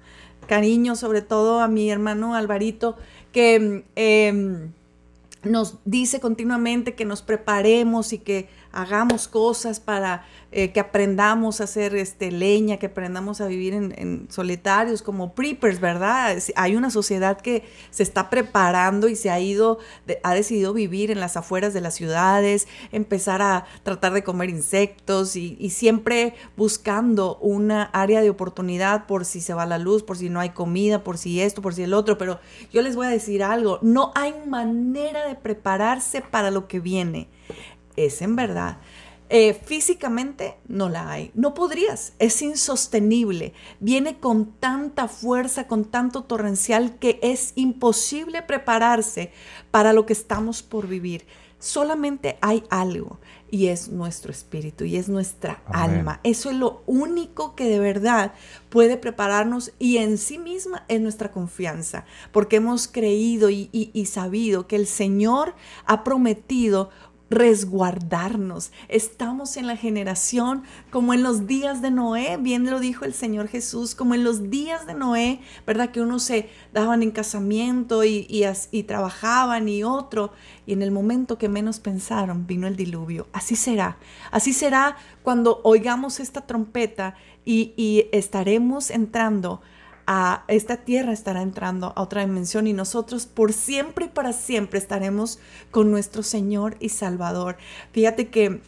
cariño, 0.46 0.96
sobre 0.96 1.22
todo 1.22 1.60
a 1.60 1.68
mi 1.68 1.90
hermano 1.90 2.36
Alvarito, 2.36 2.96
que 3.32 3.84
em, 3.96 4.72
nos 5.44 5.78
dice 5.86 6.20
continuamente 6.20 6.96
que 6.96 7.06
nos 7.06 7.22
preparemos 7.22 8.14
y 8.14 8.20
que 8.20 8.50
hagamos 8.76 9.28
cosas, 9.28 9.80
para 9.80 10.26
eh, 10.52 10.72
que 10.72 10.80
aprendamos 10.80 11.60
a 11.60 11.64
hacer 11.64 11.96
este, 11.96 12.32
leña, 12.32 12.78
que 12.78 12.86
aprendamos 12.86 13.42
a 13.42 13.48
vivir 13.48 13.74
en, 13.74 14.28
solitarios 14.30 15.02
como 15.02 15.34
preppers, 15.34 15.80
¿verdad? 15.80 16.38
Hay 16.56 16.76
una 16.76 16.90
sociedad 16.92 17.42
que 17.42 17.64
se 17.90 18.04
está 18.04 18.30
preparando 18.30 19.08
y 19.08 19.16
se 19.16 19.32
ha 19.32 19.40
ido, 19.40 19.80
ha 20.24 20.34
decidido 20.34 20.74
vivir 20.74 21.10
en 21.10 21.20
las 21.20 21.36
afueras 21.38 21.74
de 21.74 21.82
las 21.82 21.96
ciudades, 21.96 22.68
empezar 22.92 23.42
a 23.42 23.66
tratar 23.84 24.14
de 24.14 24.24
comer 24.24 24.50
insectos 24.50 25.36
y, 25.36 25.58
y 25.60 25.72
siempre 25.72 26.36
buscando 26.56 27.38
una 27.38 27.84
área 27.84 28.22
de 28.22 28.30
oportunidad 28.30 29.08
por 29.08 29.26
si 29.26 29.42
se 29.42 29.54
va 29.54 29.66
la 29.66 29.78
luz, 29.78 30.04
por 30.04 30.18
si 30.18 30.30
no 30.30 30.40
hay 30.40 30.52
comida, 30.52 31.04
por 31.04 31.18
si 31.18 31.42
esto, 31.42 31.62
por 31.62 31.74
si 31.74 31.84
el 31.84 31.94
otro. 31.94 32.18
Pero 32.18 32.40
yo 32.72 32.82
les 32.82 32.96
voy 32.96 33.08
a 33.08 33.10
decir 33.10 33.44
algo, 33.44 33.80
no 33.82 34.12
hay 34.16 34.34
manera 34.46 35.28
de 35.28 35.36
prepararse 35.36 36.22
para 36.22 36.52
lo 36.52 36.68
que 36.68 36.80
viene. 36.80 37.30
Es 37.96 38.22
en 38.22 38.36
verdad. 38.36 38.78
Eh, 39.28 39.54
físicamente 39.56 40.56
no 40.68 40.88
la 40.88 41.10
hay. 41.10 41.32
No 41.34 41.54
podrías. 41.54 42.14
Es 42.20 42.42
insostenible. 42.42 43.54
Viene 43.80 44.20
con 44.20 44.52
tanta 44.54 45.08
fuerza, 45.08 45.68
con 45.68 45.86
tanto 45.86 46.24
torrencial 46.24 47.00
que 47.00 47.20
es 47.24 47.54
imposible 47.56 48.44
prepararse 48.44 49.32
para 49.72 49.94
lo 49.94 50.06
que 50.06 50.14
estamos 50.14 50.62
por 50.62 50.88
vivir. 50.88 51.26
Solamente 51.58 52.38
hay 52.42 52.64
algo 52.70 53.20
y 53.50 53.68
es 53.68 53.90
nuestro 53.90 54.32
espíritu 54.32 54.84
y 54.84 54.98
es 54.98 55.10
nuestra 55.10 55.64
alma. 55.72 56.20
Eso 56.24 56.52
es 56.52 56.58
lo 56.58 56.84
único 56.86 57.56
que 57.56 57.66
de 57.66 57.80
verdad 57.80 58.34
puede 58.70 58.98
prepararnos 58.98 59.72
y 59.80 59.98
en 59.98 60.18
sí 60.18 60.38
misma 60.38 60.84
es 60.90 61.00
nuestra 61.02 61.32
confianza, 61.32 62.06
porque 62.32 62.58
hemos 62.58 62.88
creído 62.88 63.50
y, 63.50 63.70
y 63.72 64.06
sabido 64.06 64.68
que 64.68 64.76
el 64.76 64.86
Señor 64.86 65.56
ha 65.86 66.04
prometido 66.04 66.90
resguardarnos. 67.30 68.72
Estamos 68.88 69.58
en 69.58 69.68
la 69.68 69.78
generación 69.78 70.64
como 70.92 71.14
en 71.14 71.24
los 71.24 71.48
días 71.48 71.82
de 71.82 71.92
Noé, 71.92 72.38
bien 72.40 72.70
lo 72.70 72.80
dijo 72.80 73.06
el 73.06 73.14
Señor 73.14 73.48
Jesús, 73.48 73.96
como 73.96 74.14
en 74.14 74.24
los 74.24 74.50
días 74.50 74.86
de 74.86 74.94
Noé, 74.94 75.40
¿verdad? 75.66 75.90
Que 75.90 76.02
uno 76.02 76.20
se 76.20 76.50
daban 76.74 77.02
en 77.04 77.12
casamiento 77.12 78.04
y, 78.04 78.28
y, 78.72 78.84
trabajaban 78.84 79.68
y 79.68 79.84
otro, 79.84 80.32
y 80.66 80.74
en 80.74 80.82
el 80.82 80.92
momento 80.92 81.38
que 81.38 81.50
menos 81.50 81.80
pensaron 81.80 82.46
vino 82.46 82.68
el 82.68 82.76
diluvio. 82.76 83.28
Así 83.34 83.56
será, 83.56 83.98
así 84.32 84.54
será 84.54 84.98
cuando 85.24 85.62
oigamos 85.64 86.20
esta 86.20 86.42
trompeta 86.42 87.16
y, 87.44 87.74
y 87.76 88.08
estaremos 88.12 88.92
entrando 88.92 89.62
a 90.08 90.44
esta 90.48 90.78
tierra 90.78 91.14
estará 91.14 91.42
entrando 91.42 91.94
a 91.96 92.02
otra 92.02 92.26
dimensión 92.26 92.68
y 92.68 92.74
nosotros 92.74 93.26
por 93.26 93.54
siempre 93.54 94.06
y 94.06 94.10
para 94.10 94.34
siempre 94.34 94.80
estaremos 94.80 95.40
con 95.72 95.92
nuestro 95.92 96.24
Señor 96.24 96.78
y 96.80 96.90
Salvador. 96.90 97.58
Fíjate 97.92 98.30
que 98.30 98.62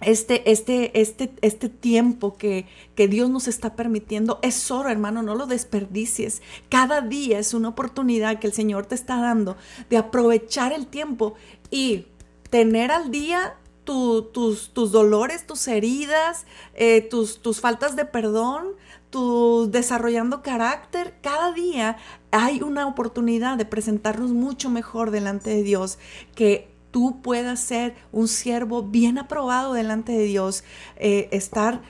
este, 0.00 0.50
este, 0.50 1.00
este, 1.00 1.32
este 1.42 1.68
tiempo 1.68 2.36
que, 2.36 2.66
que, 2.94 3.08
Dios 3.08 3.30
nos 3.30 3.48
está 3.48 3.74
permitiendo 3.74 4.38
es 4.42 4.70
oro, 4.70 4.90
hermano, 4.90 5.22
no 5.22 5.34
lo 5.34 5.46
desperdicies. 5.46 6.40
Cada 6.68 7.00
día 7.00 7.40
es 7.40 7.52
una 7.52 7.70
oportunidad 7.70 8.38
que 8.38 8.46
el 8.46 8.52
Señor 8.52 8.86
te 8.86 8.94
está 8.94 9.20
dando 9.20 9.56
de 9.90 9.96
aprovechar 9.96 10.72
el 10.72 10.86
tiempo 10.86 11.34
y 11.70 12.06
tener 12.50 12.92
al 12.92 13.10
día 13.10 13.56
tus, 13.84 14.70
tus, 14.72 14.92
dolores, 14.92 15.46
tus 15.46 15.66
heridas, 15.66 16.44
eh, 16.74 17.00
tus, 17.00 17.40
tus 17.40 17.60
faltas 17.60 17.96
de 17.96 18.04
perdón, 18.04 18.68
tu 19.10 19.70
desarrollando 19.70 20.42
carácter, 20.42 21.14
cada 21.22 21.52
día 21.52 21.96
hay 22.30 22.62
una 22.62 22.86
oportunidad 22.86 23.56
de 23.56 23.64
presentarnos 23.64 24.32
mucho 24.32 24.70
mejor 24.70 25.10
delante 25.10 25.50
de 25.50 25.62
Dios, 25.62 25.98
que 26.34 26.68
tú 26.90 27.20
puedas 27.22 27.60
ser 27.60 27.94
un 28.12 28.28
siervo 28.28 28.82
bien 28.82 29.18
aprobado 29.18 29.72
delante 29.72 30.12
de 30.12 30.24
Dios, 30.24 30.64
eh, 30.96 31.28
estar 31.32 31.80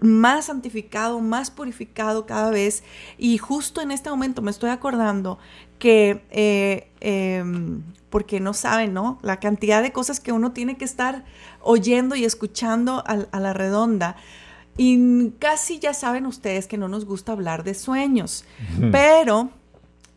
más 0.00 0.46
santificado, 0.46 1.20
más 1.20 1.50
purificado 1.50 2.26
cada 2.26 2.50
vez. 2.50 2.82
Y 3.18 3.38
justo 3.38 3.80
en 3.80 3.90
este 3.90 4.10
momento 4.10 4.42
me 4.42 4.50
estoy 4.50 4.70
acordando 4.70 5.38
que, 5.78 6.24
eh, 6.30 6.90
em, 7.00 7.82
porque 8.10 8.40
no 8.40 8.54
saben, 8.54 8.94
¿no? 8.94 9.18
La 9.22 9.38
cantidad 9.38 9.82
de 9.82 9.92
cosas 9.92 10.20
que 10.20 10.32
uno 10.32 10.52
tiene 10.52 10.76
que 10.78 10.84
estar 10.84 11.24
oyendo 11.60 12.16
y 12.16 12.24
escuchando 12.24 13.04
a 13.06 13.40
la 13.40 13.52
redonda. 13.52 14.16
Y 14.78 15.30
casi 15.40 15.80
ya 15.80 15.92
saben 15.92 16.24
ustedes 16.24 16.66
que 16.66 16.78
no 16.78 16.88
nos 16.88 17.04
gusta 17.04 17.32
hablar 17.32 17.64
de 17.64 17.74
sueños, 17.74 18.44
pero 18.92 19.50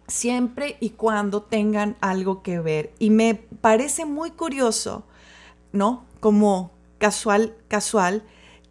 siempre 0.08 0.78
y 0.80 0.92
cuando 0.92 1.42
tengan 1.42 1.98
algo 2.00 2.44
que 2.44 2.60
ver. 2.60 2.94
Y 3.00 3.10
me 3.10 3.36
parece 3.36 4.06
muy 4.06 4.32
curioso, 4.32 5.04
¿no? 5.74 6.06
Como 6.20 6.72
casual, 7.00 7.56
casual, 7.68 8.24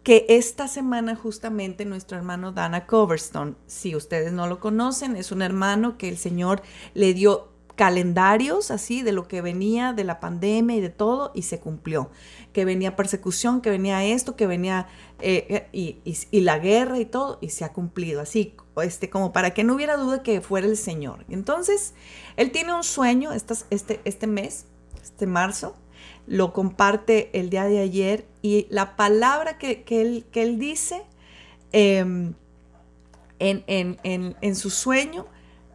que 0.03 0.25
esta 0.29 0.67
semana 0.67 1.15
justamente 1.15 1.85
nuestro 1.85 2.17
hermano 2.17 2.51
Dana 2.53 2.87
Coverstone, 2.87 3.55
si 3.67 3.95
ustedes 3.95 4.31
no 4.31 4.47
lo 4.47 4.59
conocen, 4.59 5.15
es 5.15 5.31
un 5.31 5.41
hermano 5.41 5.97
que 5.97 6.09
el 6.09 6.17
Señor 6.17 6.63
le 6.93 7.13
dio 7.13 7.50
calendarios 7.81 8.69
así 8.69 9.01
de 9.01 9.11
lo 9.11 9.27
que 9.27 9.41
venía 9.41 9.91
de 9.91 10.03
la 10.03 10.19
pandemia 10.19 10.75
y 10.75 10.81
de 10.81 10.91
todo 10.91 11.31
y 11.33 11.41
se 11.41 11.59
cumplió. 11.59 12.11
Que 12.53 12.63
venía 12.63 12.95
persecución, 12.95 13.59
que 13.59 13.71
venía 13.71 14.05
esto, 14.05 14.35
que 14.35 14.45
venía 14.45 14.87
eh, 15.19 15.67
eh, 15.73 15.95
y, 16.31 16.41
la 16.41 16.59
guerra 16.59 16.99
y 16.99 17.05
todo 17.05 17.39
y 17.41 17.49
se 17.49 17.65
ha 17.65 17.73
cumplido. 17.73 18.21
Así, 18.21 18.55
este, 18.83 19.09
como 19.09 19.33
para 19.33 19.55
que 19.55 19.63
no 19.63 19.73
hubiera 19.73 19.97
duda 19.97 20.21
que 20.21 20.41
fuera 20.41 20.67
el 20.67 20.77
Señor. 20.77 21.25
Entonces, 21.27 21.95
él 22.37 22.51
tiene 22.51 22.71
un 22.71 22.83
sueño 22.83 23.31
este, 23.31 23.99
este 24.05 24.27
mes, 24.27 24.67
este 25.01 25.25
marzo, 25.25 25.75
lo 26.27 26.53
comparte 26.53 27.31
el 27.33 27.49
día 27.49 27.63
de 27.63 27.79
ayer 27.79 28.27
y 28.43 28.67
la 28.69 28.95
palabra 28.95 29.57
que, 29.57 29.83
él, 29.89 30.27
que 30.31 30.43
él, 30.43 30.59
dice 30.59 31.01
em, 31.71 32.35
en, 33.39 33.63
en, 33.65 34.35
en 34.39 34.55
su 34.55 34.69
sueño, 34.69 35.25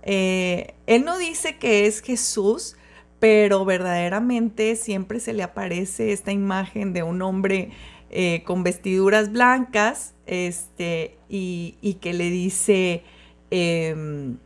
eh, 0.09 0.75
él 0.87 1.05
no 1.05 1.19
dice 1.19 1.57
que 1.57 1.87
es 1.87 2.01
Jesús, 2.01 2.77
pero 3.19 3.65
verdaderamente 3.65 4.77
siempre 4.77 5.19
se 5.19 5.33
le 5.33 5.43
aparece 5.43 6.13
esta 6.13 6.31
imagen 6.31 6.93
de 6.93 7.03
un 7.03 7.23
hombre 7.23 7.73
eh, 8.11 8.45
con 8.47 8.63
vestiduras 8.63 9.33
blancas 9.33 10.15
este, 10.27 11.19
y, 11.29 11.99
que 12.01 12.15
le 12.15 12.31
dice 12.31 13.03
em, 13.51 14.37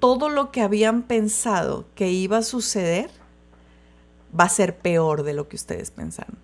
todo 0.00 0.28
lo 0.28 0.52
que 0.52 0.60
habían 0.60 1.02
pensado 1.02 1.86
que 1.94 2.10
iba 2.10 2.36
a 2.36 2.42
suceder 2.42 3.10
va 4.38 4.44
a 4.44 4.48
ser 4.50 4.76
peor 4.76 5.22
de 5.22 5.32
lo 5.32 5.48
que 5.48 5.56
ustedes 5.56 5.90
pensaron. 5.90 6.36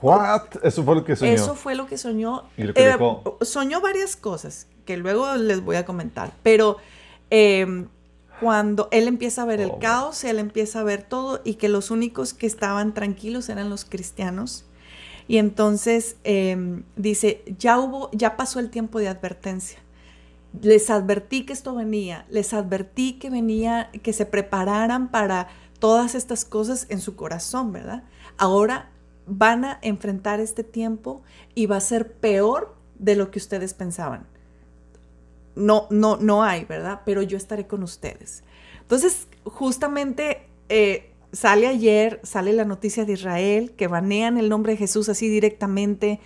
What? 0.00 0.56
Eso 0.62 0.82
fue 0.84 0.94
lo 0.94 1.04
que 1.04 1.16
soñó. 1.16 1.32
Eso 1.32 1.54
fue 1.54 1.74
lo 1.74 1.86
que 1.86 1.98
soñó. 1.98 2.44
Eh, 2.56 2.96
soñó 3.42 3.82
varias 3.82 4.16
cosas 4.16 4.66
que 4.86 4.96
luego 4.96 5.36
les 5.36 5.62
voy 5.62 5.76
a 5.76 5.84
comentar, 5.84 6.32
pero 6.42 6.78
Em, 7.34 7.88
cuando 8.40 8.88
él 8.90 9.08
empieza 9.08 9.40
a 9.40 9.46
ver 9.46 9.62
el 9.62 9.70
oh. 9.70 9.78
caos, 9.78 10.22
él 10.24 10.38
empieza 10.38 10.80
a 10.80 10.84
ver 10.84 11.02
todo 11.02 11.40
y 11.44 11.54
que 11.54 11.70
los 11.70 11.90
únicos 11.90 12.34
que 12.34 12.46
estaban 12.46 12.92
tranquilos 12.92 13.48
eran 13.48 13.70
los 13.70 13.86
cristianos. 13.86 14.66
Y 15.28 15.38
entonces 15.38 16.16
em, 16.24 16.82
dice, 16.94 17.42
ya 17.58 17.78
hubo, 17.78 18.10
ya 18.12 18.36
pasó 18.36 18.60
el 18.60 18.68
tiempo 18.68 18.98
de 18.98 19.08
advertencia. 19.08 19.78
Les 20.60 20.90
advertí 20.90 21.46
que 21.46 21.54
esto 21.54 21.74
venía, 21.74 22.26
les 22.28 22.52
advertí 22.52 23.14
que 23.14 23.30
venía, 23.30 23.90
que 24.02 24.12
se 24.12 24.26
prepararan 24.26 25.10
para 25.10 25.48
todas 25.78 26.14
estas 26.14 26.44
cosas 26.44 26.84
en 26.90 27.00
su 27.00 27.16
corazón, 27.16 27.72
¿verdad? 27.72 28.02
Ahora 28.36 28.90
van 29.26 29.64
a 29.64 29.78
enfrentar 29.80 30.38
este 30.38 30.64
tiempo 30.64 31.22
y 31.54 31.64
va 31.64 31.78
a 31.78 31.80
ser 31.80 32.12
peor 32.12 32.76
de 32.98 33.16
lo 33.16 33.30
que 33.30 33.38
ustedes 33.38 33.72
pensaban 33.72 34.26
no, 35.54 35.86
no, 35.90 36.16
no 36.16 36.42
hay, 36.42 36.64
¿verdad? 36.64 37.02
Pero 37.04 37.22
yo 37.22 37.36
estaré 37.36 37.66
con 37.66 37.82
ustedes. 37.82 38.42
Entonces, 38.80 39.28
justamente 39.44 40.48
eh, 40.68 41.12
sale 41.32 41.66
ayer, 41.66 42.20
sale 42.22 42.52
la 42.52 42.64
noticia 42.64 43.04
de 43.04 43.14
Israel, 43.14 43.72
que 43.76 43.86
banean 43.86 44.38
el 44.38 44.48
nombre 44.48 44.72
de 44.72 44.78
Jesús 44.78 45.08
así 45.08 45.28
directamente 45.28 46.20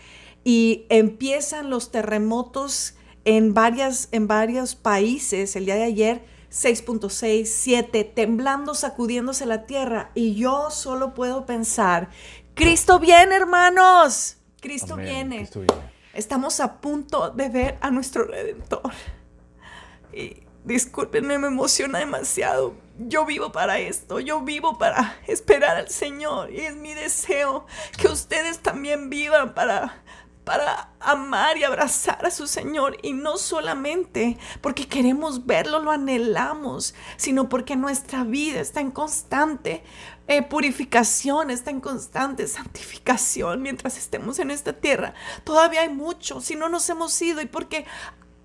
y 0.44 0.86
empiezan 0.90 1.70
los 1.70 1.90
terremotos 1.90 2.94
en, 3.24 3.54
varias, 3.54 4.08
en 4.12 4.28
varios 4.28 4.76
países. 4.76 5.56
El 5.56 5.66
día 5.66 5.74
de 5.74 5.82
ayer, 5.82 6.24
6.6, 6.52 7.46
7, 7.46 8.04
temblando, 8.04 8.74
sacudiéndose 8.74 9.44
la 9.46 9.66
tierra. 9.66 10.12
Y 10.14 10.34
yo 10.34 10.70
solo 10.70 11.14
puedo 11.14 11.46
pensar, 11.46 12.10
Cristo 12.54 13.00
viene, 13.00 13.34
hermanos. 13.34 14.36
Cristo 14.60 14.96
viene. 14.96 15.38
Cristo 15.38 15.60
viene. 15.60 15.95
Estamos 16.16 16.60
a 16.60 16.80
punto 16.80 17.28
de 17.28 17.50
ver 17.50 17.78
a 17.82 17.90
nuestro 17.90 18.24
Redentor. 18.24 18.90
Y 20.14 20.44
discúlpenme, 20.64 21.38
me 21.38 21.48
emociona 21.48 21.98
demasiado. 21.98 22.74
Yo 22.98 23.26
vivo 23.26 23.52
para 23.52 23.78
esto, 23.78 24.18
yo 24.20 24.40
vivo 24.40 24.78
para 24.78 25.16
esperar 25.26 25.76
al 25.76 25.90
Señor 25.90 26.50
y 26.50 26.60
es 26.60 26.74
mi 26.74 26.94
deseo 26.94 27.66
que 27.98 28.08
ustedes 28.08 28.60
también 28.60 29.10
vivan 29.10 29.52
para 29.52 30.02
para 30.46 30.90
amar 31.00 31.58
y 31.58 31.64
abrazar 31.64 32.24
a 32.24 32.30
su 32.30 32.46
Señor. 32.46 32.96
Y 33.02 33.14
no 33.14 33.36
solamente 33.36 34.38
porque 34.60 34.86
queremos 34.86 35.44
verlo, 35.44 35.80
lo 35.80 35.90
anhelamos, 35.90 36.94
sino 37.16 37.48
porque 37.48 37.74
nuestra 37.74 38.22
vida 38.22 38.60
está 38.60 38.80
en 38.80 38.92
constante 38.92 39.82
eh, 40.28 40.42
purificación, 40.42 41.50
está 41.50 41.70
en 41.70 41.80
constante 41.80 42.46
santificación 42.48 43.62
mientras 43.62 43.96
estemos 43.96 44.38
en 44.38 44.50
esta 44.50 44.72
tierra. 44.72 45.14
Todavía 45.44 45.82
hay 45.82 45.88
mucho, 45.88 46.40
si 46.40 46.56
no 46.56 46.68
nos 46.68 46.88
hemos 46.90 47.20
ido 47.22 47.40
y 47.40 47.46
porque 47.46 47.86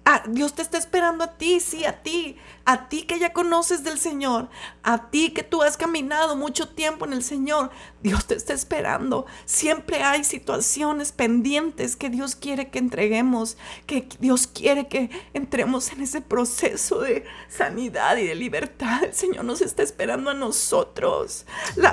Ah, 0.03 0.23
Dios 0.27 0.53
te 0.53 0.63
está 0.63 0.79
esperando 0.79 1.23
a 1.23 1.37
ti, 1.37 1.59
sí, 1.59 1.85
a 1.85 2.01
ti, 2.01 2.35
a 2.65 2.89
ti 2.89 3.03
que 3.03 3.19
ya 3.19 3.33
conoces 3.33 3.83
del 3.83 3.99
Señor, 3.99 4.49
a 4.81 5.11
ti 5.11 5.29
que 5.29 5.43
tú 5.43 5.61
has 5.61 5.77
caminado 5.77 6.35
mucho 6.35 6.69
tiempo 6.69 7.05
en 7.05 7.13
el 7.13 7.23
Señor. 7.23 7.69
Dios 8.03 8.25
te 8.25 8.35
está 8.35 8.53
esperando. 8.53 9.25
Siempre 9.45 10.03
hay 10.03 10.23
situaciones 10.23 11.11
pendientes 11.11 11.95
que 11.95 12.09
Dios 12.09 12.35
quiere 12.35 12.69
que 12.69 12.79
entreguemos, 12.79 13.57
que 13.85 14.07
Dios 14.19 14.47
quiere 14.47 14.87
que 14.87 15.09
entremos 15.33 15.91
en 15.91 16.01
ese 16.01 16.21
proceso 16.21 16.99
de 16.99 17.25
sanidad 17.49 18.17
y 18.17 18.27
de 18.27 18.35
libertad. 18.35 19.03
El 19.03 19.13
Señor 19.13 19.45
nos 19.45 19.61
está 19.61 19.83
esperando 19.83 20.31
a 20.31 20.33
nosotros. 20.33 21.45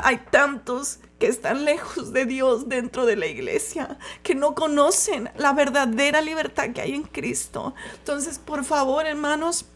hay 0.03 0.19
tantos 0.31 1.01
que 1.19 1.27
están 1.27 1.65
lejos 1.65 2.13
de 2.13 2.27
Dios 2.27 2.69
dentro 2.69 3.05
de 3.05 3.17
la 3.17 3.27
iglesia, 3.27 3.99
que 4.23 4.35
no 4.35 4.55
conocen 4.55 5.31
la 5.37 5.53
verdadera 5.53 6.21
libertad 6.21 6.71
que 6.71 6.81
hay 6.81 6.95
en 6.95 7.03
Cristo. 7.03 7.75
Entonces, 7.99 8.39
por 8.39 8.65
favor, 8.65 9.05
hermanos, 9.07 9.67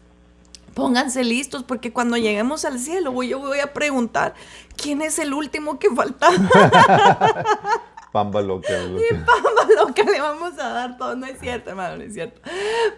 pónganse 0.73 1.23
listos 1.23 1.63
porque 1.63 1.91
cuando 1.91 2.17
lleguemos 2.17 2.65
al 2.65 2.79
cielo, 2.79 3.21
yo 3.23 3.39
voy 3.39 3.59
a 3.59 3.73
preguntar, 3.73 4.33
¿quién 4.75 5.01
es 5.01 5.19
el 5.19 5.33
último 5.33 5.79
que 5.79 5.89
falta? 5.89 6.29
Pamba 8.13 8.43
loca. 8.43 8.69
Y 8.71 9.13
pamba 9.15 9.65
loca 9.75 10.03
le 10.03 10.21
vamos 10.21 10.53
a 10.59 10.69
dar 10.69 10.97
todo. 10.97 11.15
No 11.15 11.25
es 11.25 11.39
cierto, 11.39 11.71
hermano, 11.71 11.97
no 11.97 12.03
es 12.03 12.13
cierto. 12.13 12.41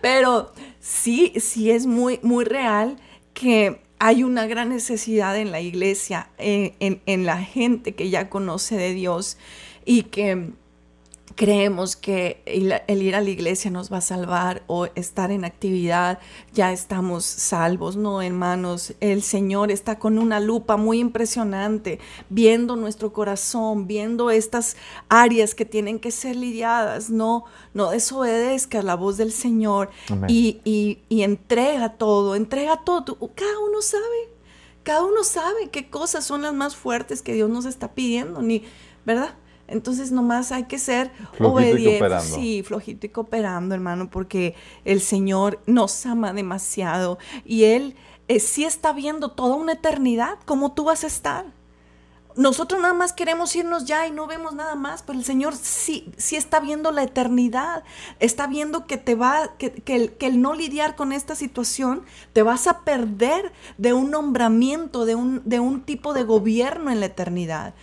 Pero 0.02 0.52
sí, 0.82 1.32
sí 1.38 1.72
es 1.72 1.86
muy, 1.86 2.20
muy 2.22 2.44
real 2.44 2.98
que 3.34 3.82
hay 3.98 4.24
una 4.24 4.46
gran 4.46 4.70
necesidad 4.70 5.38
en 5.38 5.52
la 5.52 5.62
iglesia, 5.62 6.28
eh, 6.38 6.76
en, 6.80 7.26
la 7.26 7.38
gente 7.38 7.96
que 7.96 8.10
ya 8.10 8.30
conoce 8.30 8.76
de 8.76 8.94
Dios 8.94 9.38
y 9.86 10.04
que 10.04 10.52
creemos 11.36 11.98
que 11.98 12.42
el, 12.46 12.74
ir 13.02 13.16
a 13.16 13.22
la 13.22 13.30
iglesia 13.30 13.70
nos 13.70 13.92
va 13.92 13.98
a 13.98 14.02
salvar 14.02 14.64
o 14.68 14.88
estar 14.96 15.32
en 15.32 15.44
actividad, 15.44 16.20
ya 16.54 16.72
estamos 16.72 17.26
salvos. 17.26 17.98
No, 17.98 18.22
hermanos, 18.22 18.94
el 19.02 19.22
Señor 19.22 19.70
está 19.70 20.00
con 20.00 20.18
una 20.18 20.40
lupa 20.40 20.78
muy 20.78 21.00
impresionante, 21.00 22.00
viendo 22.30 22.78
nuestro 22.78 23.12
corazón, 23.12 23.86
viendo 23.86 24.32
estas 24.32 24.78
áreas 25.10 25.56
que 25.56 25.66
tienen 25.66 26.00
que 26.00 26.12
ser 26.12 26.38
lidiadas. 26.38 27.10
No, 27.10 27.44
no 27.74 27.92
desobedezcas 27.92 28.84
la 28.86 28.96
voz 28.96 29.18
del 29.18 29.34
Señor 29.34 29.90
y, 30.28 30.62
y, 30.64 31.22
entrega 31.22 31.94
todo, 31.94 32.36
entrega 32.36 32.78
todo. 32.86 33.18
Cada 33.36 33.60
uno 33.60 33.82
sabe, 33.82 34.30
cada 34.84 35.04
uno 35.04 35.24
sabe 35.24 35.70
qué 35.70 35.90
cosas 35.90 36.24
son 36.24 36.44
las 36.44 36.54
más 36.54 36.76
fuertes 36.76 37.22
que 37.22 37.34
Dios 37.34 37.50
nos 37.50 37.66
está 37.66 37.94
pidiendo, 37.94 38.42
ni, 38.42 38.64
¿verdad? 39.06 39.36
Entonces 39.68 40.12
nomás 40.12 40.52
hay 40.52 40.66
que 40.66 40.78
ser 40.78 41.12
obedientes. 41.40 42.24
Sí, 42.24 42.64
flojito 42.64 43.08
y 43.08 43.10
cooperando, 43.10 43.74
hermano, 43.74 44.10
porque 44.10 44.56
el 44.84 45.02
Señor 45.02 45.60
nos 45.66 46.06
ama 46.06 46.34
demasiado 46.34 47.18
y 47.44 47.64
Él 47.64 47.96
eh, 48.28 48.40
sí 48.40 48.64
está 48.64 48.94
viendo 48.94 49.32
toda 49.32 49.56
una 49.56 49.74
eternidad, 49.74 50.38
cómo 50.46 50.74
tú 50.74 50.86
vas 50.86 51.04
a 51.04 51.08
estar. 51.08 51.46
Nosotros 52.36 52.82
nada 52.82 52.94
más 52.94 53.14
queremos 53.14 53.56
irnos 53.56 53.86
ya 53.86 54.08
y 54.08 54.12
no 54.12 54.28
vemos 54.28 54.54
nada 54.54 54.76
más, 54.76 55.04
pero 55.04 55.18
el 55.18 55.24
Señor 55.24 55.56
sí, 55.56 56.12
sí 56.18 56.36
está 56.36 56.60
viendo 56.60 56.92
la 56.92 57.04
eternidad, 57.04 57.84
está 58.20 58.46
viendo 58.46 58.88
que 58.88 58.98
te 58.98 59.16
va, 59.16 59.56
que, 59.58 59.72
que, 59.72 59.96
el, 59.96 60.14
que 60.14 60.28
el 60.28 60.42
no 60.42 60.54
lidiar 60.54 60.98
con 60.98 61.14
esta 61.14 61.34
situación, 61.34 62.04
te 62.34 62.44
vas 62.44 62.68
a 62.68 62.82
perder 62.82 63.54
de 63.78 63.94
un 63.94 64.12
nombramiento, 64.12 65.06
de 65.06 65.16
un, 65.16 65.44
de 65.46 65.62
un 65.62 65.84
tipo 65.84 66.14
de 66.14 66.24
gobierno 66.24 66.92
en 66.92 67.00
la 67.00 67.06
eternidad 67.06 67.74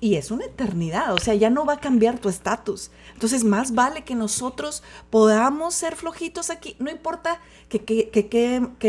y 0.00 0.14
es 0.14 0.30
una 0.30 0.46
eternidad, 0.46 1.12
o 1.12 1.18
sea, 1.18 1.34
ya 1.34 1.50
no 1.50 1.66
va 1.66 1.74
a 1.74 1.80
cambiar 1.80 2.18
tu 2.18 2.30
estatus. 2.30 2.90
Entonces, 3.12 3.44
más 3.44 3.74
vale 3.74 4.02
que 4.02 4.14
nosotros 4.14 4.82
podamos 5.10 5.74
ser 5.74 5.94
flojitos 5.94 6.48
aquí, 6.48 6.74
no 6.78 6.90
importa 6.90 7.38
que, 7.68 7.80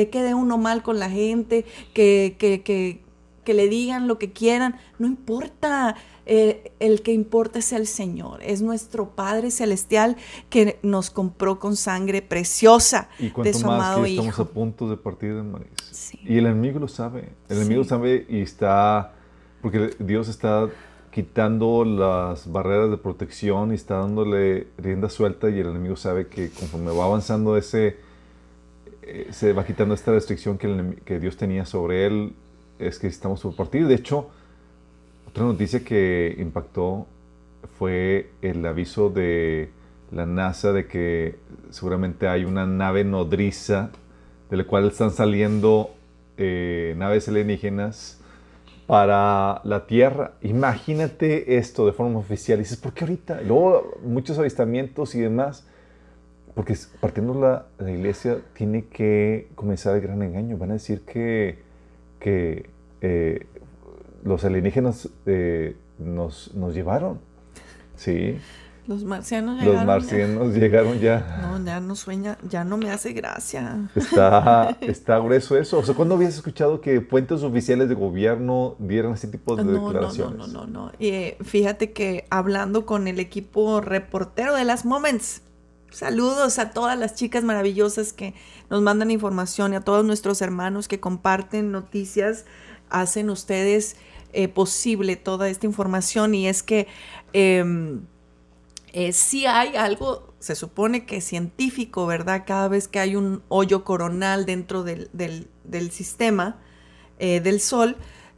quede 0.09 0.33
uno 0.33 0.57
mal 0.57 0.83
con 0.83 0.99
la 0.99 1.09
gente, 1.09 1.65
que, 1.93 2.35
que, 2.39 3.53
le 3.53 3.67
digan 3.67 4.07
lo 4.07 4.17
que 4.17 4.31
quieran, 4.31 4.77
no 4.97 5.07
importa. 5.07 5.95
Eh, 6.27 6.71
el 6.79 7.01
que 7.01 7.11
importa 7.11 7.59
es 7.59 7.73
el 7.73 7.87
Señor, 7.87 8.41
es 8.43 8.61
nuestro 8.61 9.09
Padre 9.15 9.49
Celestial 9.49 10.15
que 10.51 10.79
nos 10.83 11.09
compró 11.09 11.59
con 11.59 11.75
sangre 11.75 12.21
preciosa 12.21 13.09
y 13.17 13.31
de 13.41 13.53
su 13.53 13.65
más 13.65 13.75
amado 13.75 14.03
que 14.03 14.11
Estamos 14.11 14.39
a 14.39 14.45
punto 14.45 14.87
de 14.87 14.97
partir 14.97 15.35
de 15.35 15.41
Maris. 15.41 16.13
Y 16.23 16.37
el 16.37 16.45
enemigo 16.45 16.79
lo 16.79 16.87
sabe, 16.87 17.33
el 17.49 17.57
enemigo 17.57 17.83
sabe 17.83 18.27
y 18.29 18.41
está, 18.41 19.15
porque 19.61 19.95
Dios 19.99 20.29
está 20.29 20.69
quitando 21.11 21.83
las 21.83 22.51
barreras 22.51 22.89
de 22.89 22.97
protección 22.97 23.71
y 23.71 23.75
está 23.75 23.97
dándole 23.97 24.67
rienda 24.77 25.09
suelta 25.09 25.49
y 25.49 25.59
el 25.59 25.67
enemigo 25.67 25.97
sabe 25.97 26.27
que 26.27 26.49
conforme 26.49 26.91
va 26.91 27.05
avanzando 27.05 27.57
ese, 27.57 27.97
eh, 29.01 29.27
se 29.31 29.51
va 29.53 29.65
quitando 29.65 29.93
esta 29.93 30.11
restricción 30.11 30.57
que, 30.57 31.19
Dios 31.19 31.35
tenía 31.35 31.65
sobre 31.65 32.05
él, 32.05 32.33
es 32.79 32.97
que 32.97 33.07
estamos 33.07 33.41
por 33.41 33.55
partir. 33.55 33.87
De 33.87 33.95
hecho, 33.95 34.29
otra 35.27 35.43
noticia 35.43 35.83
que 35.83 36.33
impactó 36.39 37.07
fue 37.77 38.31
el 38.41 38.65
aviso 38.65 39.09
de 39.09 39.69
la 40.11 40.25
NASA 40.25 40.71
de 40.71 40.87
que 40.87 41.35
seguramente 41.71 42.27
hay 42.27 42.45
una 42.45 42.65
nave 42.65 43.03
nodriza 43.03 43.91
de 44.49 44.57
la 44.57 44.63
cual 44.65 44.87
están 44.87 45.11
saliendo 45.11 45.91
eh, 46.37 46.95
naves 46.97 47.27
alienígenas 47.27 48.20
para 48.91 49.61
la 49.63 49.87
Tierra. 49.87 50.33
Imagínate 50.41 51.55
esto 51.55 51.85
de 51.85 51.93
forma 51.93 52.19
oficial. 52.19 52.59
Y 52.59 52.63
dices, 52.63 52.75
¿por 52.75 52.93
qué 52.93 53.05
ahorita? 53.05 53.39
Luego, 53.39 53.97
muchos 54.03 54.37
avistamientos 54.37 55.15
y 55.15 55.21
demás. 55.21 55.65
Porque 56.55 56.75
partiendo 56.99 57.33
la, 57.33 57.67
la 57.79 57.89
iglesia, 57.89 58.39
tiene 58.51 58.87
que 58.87 59.47
comenzar 59.55 59.95
el 59.95 60.01
gran 60.01 60.21
engaño. 60.21 60.57
Van 60.57 60.71
a 60.71 60.73
decir 60.73 61.03
que, 61.05 61.59
que 62.19 62.69
eh, 62.99 63.47
los 64.25 64.43
alienígenas 64.43 65.07
eh, 65.25 65.77
nos, 65.97 66.53
nos 66.53 66.75
llevaron. 66.75 67.21
Sí. 67.95 68.39
Los 68.87 69.03
marcianos 69.03 69.59
llegaron. 69.59 69.75
Los 69.75 69.85
marcianos 69.85 70.53
llegaron 70.55 70.99
ya. 70.99 71.39
No, 71.41 71.63
ya 71.63 71.79
no 71.79 71.95
sueña, 71.95 72.37
ya 72.49 72.63
no 72.63 72.77
me 72.77 72.89
hace 72.89 73.13
gracia. 73.13 73.89
Está, 73.95 74.75
está 74.81 75.19
grueso 75.19 75.55
eso. 75.55 75.79
O 75.79 75.83
sea, 75.83 75.93
¿cuándo 75.93 76.15
habías 76.15 76.35
escuchado 76.35 76.81
que 76.81 76.99
puentes 76.99 77.43
oficiales 77.43 77.89
de 77.89 77.95
gobierno 77.95 78.75
dieran 78.79 79.13
ese 79.13 79.27
tipo 79.27 79.55
de 79.55 79.65
declaraciones? 79.65 80.37
No, 80.37 80.47
no, 80.47 80.65
no, 80.65 80.85
no. 80.85 80.91
Y 80.97 81.09
eh, 81.09 81.37
fíjate 81.41 81.91
que 81.91 82.25
hablando 82.31 82.87
con 82.87 83.07
el 83.07 83.19
equipo 83.19 83.81
reportero 83.81 84.55
de 84.55 84.65
las 84.65 84.83
Moments, 84.83 85.43
saludos 85.91 86.57
a 86.57 86.71
todas 86.71 86.97
las 86.97 87.13
chicas 87.13 87.43
maravillosas 87.43 88.13
que 88.13 88.33
nos 88.71 88.81
mandan 88.81 89.11
información 89.11 89.73
y 89.73 89.75
a 89.75 89.81
todos 89.81 90.03
nuestros 90.03 90.41
hermanos 90.41 90.87
que 90.87 90.99
comparten 90.99 91.71
noticias, 91.71 92.45
hacen 92.89 93.29
ustedes 93.29 93.95
eh, 94.33 94.47
posible 94.47 95.17
toda 95.17 95.49
esta 95.49 95.67
información 95.67 96.33
y 96.33 96.47
es 96.47 96.63
que... 96.63 96.87
Eh, 97.33 97.99
eh, 98.93 99.13
sí 99.13 99.45
hay 99.45 99.75
algo, 99.75 100.33
se 100.39 100.55
supone 100.55 101.05
que 101.05 101.21
científico, 101.21 102.05
¿verdad? 102.05 102.43
Cada 102.45 102.67
vez 102.67 102.87
que 102.87 102.99
hay 102.99 103.15
un 103.15 103.41
hoyo 103.47 103.83
coronal 103.85 104.45
dentro 104.45 104.83
del, 104.83 105.09
sistema 105.91 106.59
eh, 107.19 107.39
del 107.39 107.61
Sol, 107.61 107.97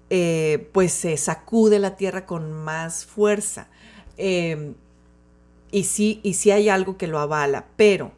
eh, 0.09 0.69
pues 0.71 0.93
se 0.93 1.17
sacude 1.17 1.79
la 1.79 1.95
Tierra 1.95 2.25
con 2.25 2.51
más 2.51 3.05
fuerza. 3.05 3.67
Em, 4.17 4.75
y, 5.71 5.85
sí, 5.85 6.19
y 6.23 6.35
sí 6.35 6.51
hay 6.51 6.69
algo 6.69 6.97
que 6.97 7.07
lo 7.07 7.19
avala, 7.19 7.65
pero 7.75 8.11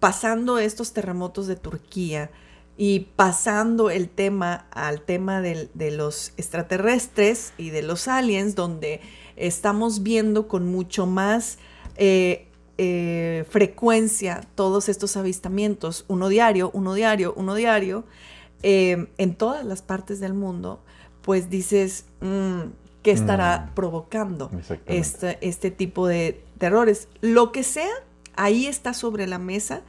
pasando 0.00 0.58
estos 0.58 0.94
terremotos 0.94 1.46
de 1.46 1.56
Turquía, 1.56 2.30
y 2.78 3.00
pasando 3.16 3.90
el 3.90 4.08
tema 4.10 4.66
al 4.70 5.00
tema 5.00 5.40
de 5.40 5.90
los 5.92 6.32
extraterrestres 6.36 7.54
y 7.56 7.70
de 7.70 7.82
los 7.82 8.06
aliens, 8.06 8.54
donde 8.54 9.00
estamos 9.36 10.02
viendo 10.02 10.48
con 10.48 10.66
mucho 10.66 11.06
más 11.06 11.58
eh, 11.96 12.48
eh, 12.78 13.44
frecuencia 13.48 14.42
todos 14.54 14.88
estos 14.90 15.16
avistamientos, 15.16 16.04
uno 16.08 16.28
diario, 16.28 16.70
uno 16.74 16.92
diario, 16.92 17.32
uno 17.36 17.54
diario, 17.54 18.04
eh, 18.62 19.06
en 19.16 19.34
todas 19.34 19.64
las 19.64 19.80
partes 19.80 20.20
del 20.20 20.34
mundo, 20.34 20.82
pues 21.22 21.48
dices, 21.48 22.04
mm, 22.20 22.60
¿qué 23.02 23.12
estará 23.12 23.70
mm. 23.70 23.74
provocando 23.74 24.50
este, 24.86 25.38
este 25.40 25.70
tipo 25.70 26.06
de 26.06 26.44
terrores? 26.58 27.08
Lo 27.22 27.50
que 27.50 27.62
sea, 27.62 27.92
ahí 28.34 28.66
está 28.66 28.92
sobre 28.92 29.26
la 29.26 29.38
mesa. 29.38 29.82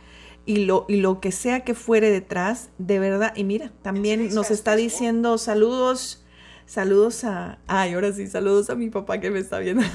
Y 0.45 0.64
lo, 0.64 0.86
y 0.88 0.95
lo 1.02 1.20
que 1.20 1.34
sea 1.34 1.66
que 1.66 1.74
fuere 1.74 2.10
detrás, 2.10 2.70
de 2.78 3.00
verdad, 3.00 3.34
y 3.36 3.43
mira, 3.43 3.74
también 3.82 4.34
nos 4.34 4.50
está 4.50 4.78
diciendo 4.78 5.38
saludos, 5.38 6.24
saludos 6.68 7.24
a, 7.24 7.57
ay, 7.65 7.93
ahora 7.93 8.13
sí, 8.13 8.28
saludos 8.28 8.70
a 8.70 8.76
mi 8.76 8.91
papá 8.91 9.20
que 9.20 9.32
me 9.32 9.39
está 9.39 9.57
viendo. 9.57 9.82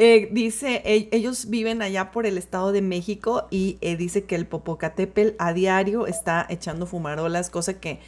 Eh, 0.00 0.28
dice, 0.30 0.80
e, 0.84 1.08
ellos 1.10 1.50
viven 1.50 1.82
allá 1.82 2.12
por 2.12 2.24
el 2.24 2.38
Estado 2.38 2.70
de 2.70 2.82
México 2.82 3.48
y 3.50 3.78
eh, 3.80 3.96
dice 3.96 4.22
que 4.22 4.36
el 4.36 4.46
Popocatépetl 4.46 5.34
a 5.40 5.52
diario 5.52 6.06
está 6.06 6.46
echando 6.48 6.86
fumarolas, 6.86 7.50
cosa 7.50 7.80
que 7.80 7.98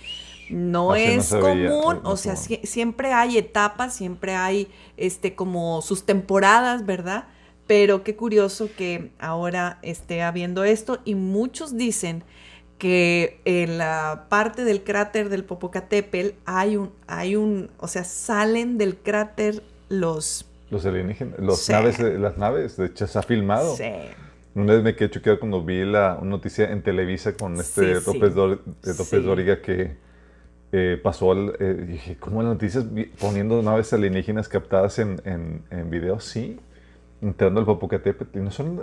no 0.51 0.95
es 0.95 1.35
común, 1.35 2.01
o 2.05 2.17
sea, 2.17 2.37
siempre 2.37 3.13
hay 3.13 3.39
etapas, 3.39 3.93
siempre 3.93 4.37
hay 4.37 4.69
este 4.97 5.35
como 5.35 5.83
sus 5.83 6.07
temporadas, 6.07 6.87
¿verdad? 6.87 7.25
Pero 7.67 8.05
qué 8.05 8.15
curioso 8.15 8.69
que 8.77 9.11
ahora 9.19 9.81
esté 9.83 10.23
habiendo 10.23 10.63
esto 10.63 11.01
y 11.05 11.17
muchos 11.17 11.77
dicen 11.77 12.23
que 12.81 13.41
en 13.45 13.79
la 13.79 14.27
parte 14.29 14.65
del 14.65 14.83
cráter 14.83 15.29
del 15.29 15.45
Popocatépetl 15.45 16.35
hay 16.47 16.77
un, 16.77 16.91
hay 17.07 17.37
un, 17.37 17.71
o 17.79 17.87
sea, 17.87 18.03
salen 18.03 18.79
del 18.79 18.97
cráter 18.97 19.63
los... 19.89 20.47
Los 20.71 20.87
alienígenas, 20.87 21.39
los 21.39 21.69
naves, 21.69 22.01
las 22.01 22.39
naves, 22.39 22.77
de 22.77 22.87
hecho 22.87 23.07
se 23.07 23.19
ha 23.19 23.23
filmado. 23.23 23.77
Sí. 23.77 23.85
Una 24.55 24.75
vez 24.75 24.83
me 24.83 24.97
quedé 24.97 25.11
choqueado 25.11 25.39
cuando 25.39 25.65
vi 25.65 25.85
la 25.85 26.19
una 26.21 26.31
noticia 26.31 26.71
en 26.73 26.83
Televisa 26.83 27.37
con 27.37 27.55
este 27.61 28.01
López, 28.01 28.35
Dóriga 28.35 29.61
que 29.61 29.97
eh, 30.73 30.99
pasó, 31.03 31.33
al, 31.33 31.57
eh, 31.61 31.85
dije, 31.87 32.17
¿cómo 32.17 32.43
las 32.43 32.53
noticias 32.53 32.85
poniendo 33.21 33.63
naves 33.63 33.93
alienígenas 33.93 34.49
captadas 34.49 34.99
en, 34.99 35.21
en, 35.25 35.63
en 35.71 35.91
video? 35.91 36.19
Sí, 36.19 36.59
entrando 37.21 37.61
al 37.61 37.67
Popocatépetl. 37.67 38.39
Y 38.39 38.43
no 38.43 38.51
son 38.51 38.83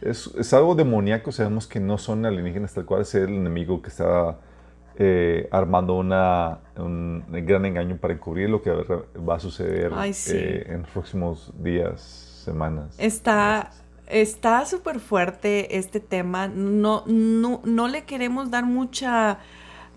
es, 0.00 0.30
es, 0.38 0.52
algo 0.54 0.74
demoníaco, 0.74 1.32
sabemos 1.32 1.66
que 1.66 1.80
no 1.80 1.98
son 1.98 2.26
alienígenas 2.26 2.74
tal 2.74 2.84
cual, 2.84 3.02
es 3.02 3.14
el 3.14 3.30
enemigo 3.30 3.82
que 3.82 3.88
está 3.88 4.38
eh, 4.96 5.48
armando 5.50 5.94
una, 5.94 6.58
un 6.76 7.24
gran 7.28 7.64
engaño 7.66 7.96
para 7.96 8.14
encubrir 8.14 8.50
lo 8.50 8.62
que 8.62 8.70
va 8.70 9.36
a 9.36 9.40
suceder 9.40 9.92
eh, 10.28 10.66
en 10.68 10.82
los 10.82 10.90
próximos 10.90 11.52
días, 11.62 12.00
semanas. 12.44 12.94
Está... 12.98 13.70
Está 14.10 14.64
súper 14.64 15.00
fuerte 15.00 15.76
este 15.76 16.00
tema. 16.00 16.48
No, 16.48 17.04
no, 17.04 17.60
no 17.62 17.88
le 17.88 18.04
queremos 18.04 18.50
dar 18.50 18.64
mucha 18.64 19.38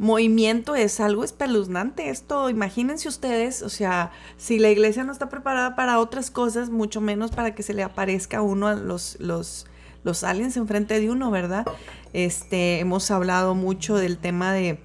movimiento 0.02 0.76
es 0.76 1.00
algo 1.00 1.24
espeluznante. 1.24 2.10
Esto, 2.10 2.50
imagínense 2.50 3.08
ustedes, 3.08 3.62
o 3.62 3.70
sea, 3.70 4.12
si 4.36 4.58
la 4.58 4.70
iglesia 4.70 5.04
no 5.04 5.12
está 5.12 5.30
preparada 5.30 5.76
para 5.76 6.00
otras 6.00 6.32
cosas, 6.32 6.72
mucho 6.72 7.02
menos 7.02 7.30
para 7.32 7.54
que 7.54 7.62
se 7.62 7.76
le 7.76 7.84
aparezca 7.84 8.40
a 8.40 8.42
uno 8.42 8.68
a 8.68 8.74
los, 8.74 9.20
los, 9.20 9.68
los 10.04 10.24
aliens 10.24 10.58
enfrente 10.58 11.00
de 11.00 11.10
uno, 11.10 11.32
¿verdad? 11.32 11.66
Este, 12.14 12.80
hemos 12.80 13.12
hablado 13.12 13.56
mucho 13.56 13.96
del 13.96 14.18
tema 14.18 14.54
de 14.54 14.80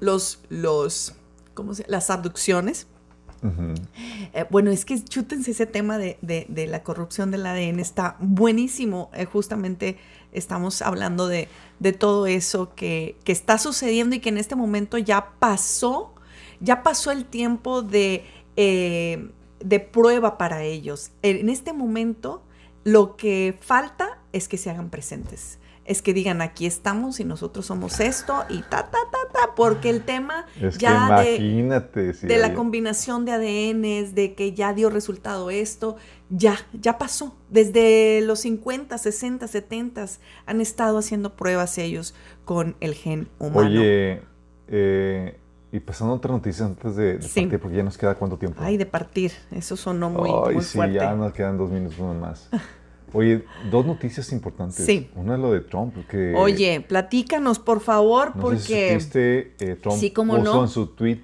los, 0.00 0.40
los, 0.48 1.14
¿cómo 1.54 1.74
se 1.74 1.84
Las 1.88 2.10
abducciones. 2.10 2.86
Eh, 4.34 4.44
bueno, 4.50 4.70
es 4.70 4.84
que 4.84 5.02
chútense 5.02 5.50
ese 5.50 5.66
tema 5.66 5.98
de, 5.98 6.16
la 6.68 6.82
corrupción 6.84 7.30
del 7.30 7.44
ADN, 7.44 7.80
está 7.80 8.16
buenísimo. 8.20 9.10
Eh, 9.14 9.24
justamente 9.24 9.96
estamos 10.32 10.80
hablando 10.80 11.26
de, 11.26 11.48
todo 11.98 12.26
eso 12.26 12.72
que, 12.74 13.16
está 13.26 13.58
sucediendo 13.58 14.14
y 14.14 14.20
que 14.20 14.28
en 14.28 14.38
este 14.38 14.54
momento 14.54 14.96
ya 14.96 15.32
pasó, 15.40 16.14
ya 16.60 16.82
pasó 16.82 17.10
el 17.10 17.24
tiempo 17.24 17.82
de, 17.82 18.24
eh, 18.56 19.28
de 19.60 19.80
prueba 19.80 20.38
para 20.38 20.62
ellos. 20.62 21.10
En 21.22 21.48
este 21.48 21.72
momento 21.72 22.42
lo 22.84 23.16
que 23.16 23.56
falta 23.60 24.18
es 24.32 24.48
que 24.48 24.58
se 24.58 24.70
hagan 24.70 24.90
presentes. 24.90 25.58
Es 25.84 26.00
que 26.00 26.14
digan, 26.14 26.42
aquí 26.42 26.64
estamos 26.64 27.18
y 27.18 27.24
nosotros 27.24 27.66
somos 27.66 27.98
esto 27.98 28.44
y 28.48 28.62
ta, 28.62 28.88
ta, 28.88 28.98
ta, 29.10 29.18
ta, 29.32 29.54
porque 29.56 29.90
el 29.90 30.02
tema 30.04 30.46
ya 30.78 31.20
de, 31.20 31.38
de 32.22 32.38
la 32.38 32.54
combinación 32.54 33.24
de 33.24 33.32
ADNs, 33.32 34.14
de 34.14 34.34
que 34.34 34.52
ya 34.52 34.74
dio 34.74 34.90
resultado 34.90 35.50
esto, 35.50 35.96
ya, 36.30 36.56
ya 36.72 36.98
pasó. 36.98 37.36
Desde 37.50 38.20
los 38.22 38.40
50, 38.40 38.96
60, 38.96 39.48
70 39.48 40.06
han 40.46 40.60
estado 40.60 40.98
haciendo 40.98 41.34
pruebas 41.34 41.76
ellos 41.78 42.14
con 42.44 42.76
el 42.78 42.94
gen 42.94 43.28
humano. 43.40 43.68
Oye, 43.68 44.22
eh, 44.68 45.40
y 45.72 45.80
pasando 45.80 46.12
otra 46.12 46.32
noticia 46.32 46.66
antes 46.66 46.96
de, 46.96 47.14
partir, 47.14 47.58
porque 47.58 47.76
ya 47.78 47.82
nos 47.82 47.96
queda 47.96 48.14
cuánto 48.14 48.36
tiempo. 48.36 48.60
Ay, 48.62 48.76
de 48.76 48.84
partir, 48.84 49.32
eso 49.50 49.74
sonó 49.74 50.10
muy, 50.10 50.30
Ay, 50.46 50.60
sí, 50.60 50.78
ya 50.92 51.14
nos 51.14 51.32
quedan 51.32 51.56
dos 51.56 51.70
minutos 51.70 51.98
más. 52.16 52.50
Oye, 53.14 53.44
dos 53.70 53.84
noticias 53.84 54.32
importantes. 54.32 54.84
Sí. 54.84 55.10
Una 55.14 55.34
es 55.34 55.40
lo 55.40 55.52
de 55.52 55.60
Trump. 55.60 55.94
Que, 56.08 56.34
Oye, 56.34 56.80
platícanos, 56.80 57.58
por 57.58 57.80
favor, 57.80 58.32
porque... 58.40 58.98
Si 59.00 59.10
eh, 59.18 59.76
Trump 59.82 59.98
sí, 59.98 60.10
como 60.10 60.36
puso 60.36 60.54
no. 60.54 60.62
en 60.62 60.68
su 60.68 60.86
tweet... 60.88 61.20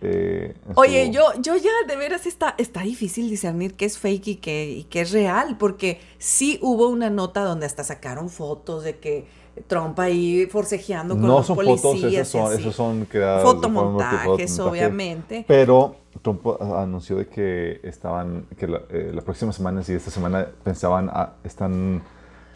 Eh, 0.00 0.54
Oye, 0.74 1.10
yo, 1.10 1.24
yo 1.40 1.56
ya 1.56 1.70
de 1.86 1.96
veras 1.96 2.26
está, 2.26 2.54
está 2.58 2.82
difícil 2.82 3.28
discernir 3.28 3.74
qué 3.74 3.84
es 3.84 3.98
fake 3.98 4.28
y 4.28 4.36
qué, 4.36 4.70
y 4.70 4.84
qué 4.84 5.02
es 5.02 5.12
real, 5.12 5.56
porque 5.58 6.00
sí 6.18 6.58
hubo 6.62 6.88
una 6.88 7.10
nota 7.10 7.42
donde 7.42 7.66
hasta 7.66 7.82
sacaron 7.82 8.30
fotos 8.30 8.84
de 8.84 8.98
que 8.98 9.26
Trump 9.66 9.98
ahí 9.98 10.46
forcejeando 10.46 11.14
con 11.14 11.22
no 11.22 11.38
los 11.38 11.46
son 11.46 11.56
policías. 11.56 11.82
Fotos, 11.82 12.04
esos 12.04 12.28
son, 12.28 12.60
esos 12.60 12.74
son 12.74 13.04
creados 13.06 13.42
fotomontajes, 13.42 14.58
obviamente. 14.58 15.44
Pero 15.48 15.96
Trump 16.22 16.46
anunció 16.60 17.16
de 17.16 17.26
que 17.26 17.80
estaban, 17.82 18.46
que 18.56 18.66
la, 18.66 18.82
eh, 18.90 19.12
las 19.14 19.24
próximas 19.24 19.56
semanas 19.56 19.88
y 19.88 19.94
esta 19.94 20.10
semana 20.10 20.46
pensaban, 20.62 21.10
están 21.44 22.02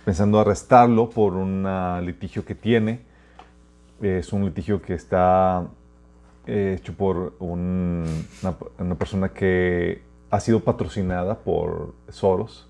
pensando 0.05 0.41
arrestarlo 0.41 1.11
por 1.11 1.35
un 1.35 1.67
litigio 2.05 2.45
que 2.45 2.55
tiene. 2.55 3.01
Es 4.01 4.33
un 4.33 4.45
litigio 4.45 4.81
que 4.81 4.95
está 4.95 5.67
eh, 6.47 6.77
hecho 6.79 6.95
por 6.95 7.35
una, 7.39 8.07
una, 8.79 8.95
persona 8.95 9.29
que 9.29 10.03
ha 10.31 10.41
sido 10.41 10.61
patrocinada 10.61 11.39
por 11.39 11.95
Soros. 12.09 12.69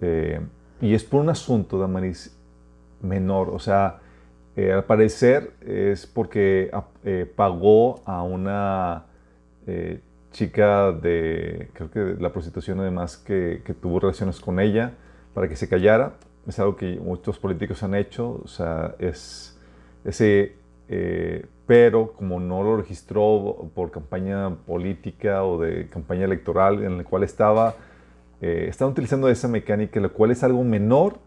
Eh, 0.00 0.40
y 0.80 0.94
es 0.94 1.02
por 1.02 1.22
un 1.22 1.30
asunto, 1.30 1.78
Damaris, 1.78 2.36
menor. 3.00 3.50
O 3.50 3.58
sea, 3.58 4.00
eh, 4.56 4.72
al 4.72 4.84
parecer 4.84 5.52
es 5.66 6.06
porque 6.06 6.70
eh, 7.04 7.32
pagó 7.34 8.02
a 8.04 8.22
una 8.22 9.06
eh, 9.66 10.00
chica 10.30 10.92
de, 10.92 11.70
creo 11.72 11.90
que 11.90 11.98
de 12.00 12.22
la 12.22 12.32
prostitución 12.32 12.78
además, 12.80 13.16
que, 13.16 13.62
tuvo 13.80 13.98
relaciones 13.98 14.38
con 14.40 14.60
ella 14.60 14.92
para 15.34 15.48
que 15.48 15.56
se 15.56 15.68
callara. 15.68 16.14
Es 16.46 16.58
algo 16.58 16.76
que 16.76 17.00
muchos 17.00 17.38
políticos 17.38 17.82
han 17.82 17.94
hecho. 17.94 18.40
O 18.44 18.48
sea, 18.48 18.94
es 18.98 19.58
ese, 20.04 20.56
pero 21.66 22.12
como 22.12 22.38
no 22.38 22.62
lo 22.62 22.76
registró 22.76 23.70
por 23.74 23.90
campaña 23.90 24.54
política 24.66 25.44
o 25.44 25.58
de 25.58 25.88
campaña 25.88 26.26
electoral 26.26 26.84
en 26.84 26.98
la 26.98 27.04
cual 27.04 27.22
estaba, 27.24 27.74
están 28.40 28.88
utilizando 28.88 29.28
esa 29.30 29.48
mecánica, 29.48 29.98
la 30.00 30.10
cual 30.10 30.30
es 30.30 30.44
algo 30.44 30.62
menor 30.62 31.18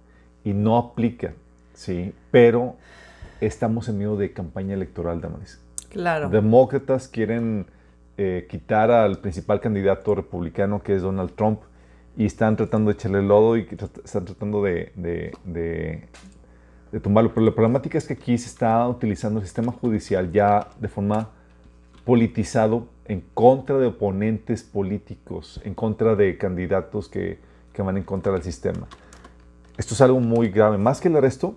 y 0.44 0.54
no 0.54 0.78
aplica. 0.78 1.34
Sí, 1.78 2.12
pero 2.32 2.76
estamos 3.40 3.88
en 3.88 4.00
medio 4.00 4.16
de 4.16 4.34
campaña 4.34 4.74
electoral, 4.74 5.22
Damaris. 5.22 5.62
Claro. 5.90 6.28
Demócratas 6.28 7.08
quieren 7.08 7.68
eh, 8.18 8.48
quitar 8.50 8.90
al 8.90 9.20
principal 9.20 9.62
candidato 9.62 10.16
republicano, 10.16 10.82
que 10.82 10.96
es 10.96 11.04
Donald 11.04 11.34
Trump, 11.36 11.60
y 12.18 12.26
están 12.26 12.56
tratando 12.56 12.90
de 12.90 12.96
echarle 12.96 13.22
lodo 13.22 13.58
y 13.58 13.68
están 14.04 14.26
tratando 14.26 14.64
de, 14.64 14.92
de, 14.96 16.10
tumbarlo. 17.00 17.32
Pero 17.32 17.46
la 17.46 17.54
problemática 17.54 18.00
es 18.00 18.08
que 18.08 18.14
aquí 18.14 18.40
se 18.40 18.48
está 18.48 18.88
utilizando 18.88 19.40
el 19.40 19.46
sistema 19.46 19.72
judicial 19.72 20.32
ya 20.32 20.70
de 20.80 20.88
forma 20.88 21.30
politizado 22.06 22.88
en 23.06 23.22
contra 23.36 23.78
de 23.78 23.86
oponentes 23.86 24.64
políticos, 24.64 25.62
en 25.64 25.76
contra 25.76 26.16
de 26.16 26.40
candidatos 26.40 27.08
que, 27.08 27.38
que 27.72 27.84
van 27.84 27.98
en 27.98 28.04
contra 28.04 28.34
del 28.34 28.42
sistema. 28.42 28.88
Esto 29.78 29.94
es 29.94 30.02
algo 30.02 30.20
muy 30.20 30.50
grave. 30.50 30.80
Más 30.80 31.00
que 31.00 31.08
el 31.08 31.16
arresto, 31.18 31.56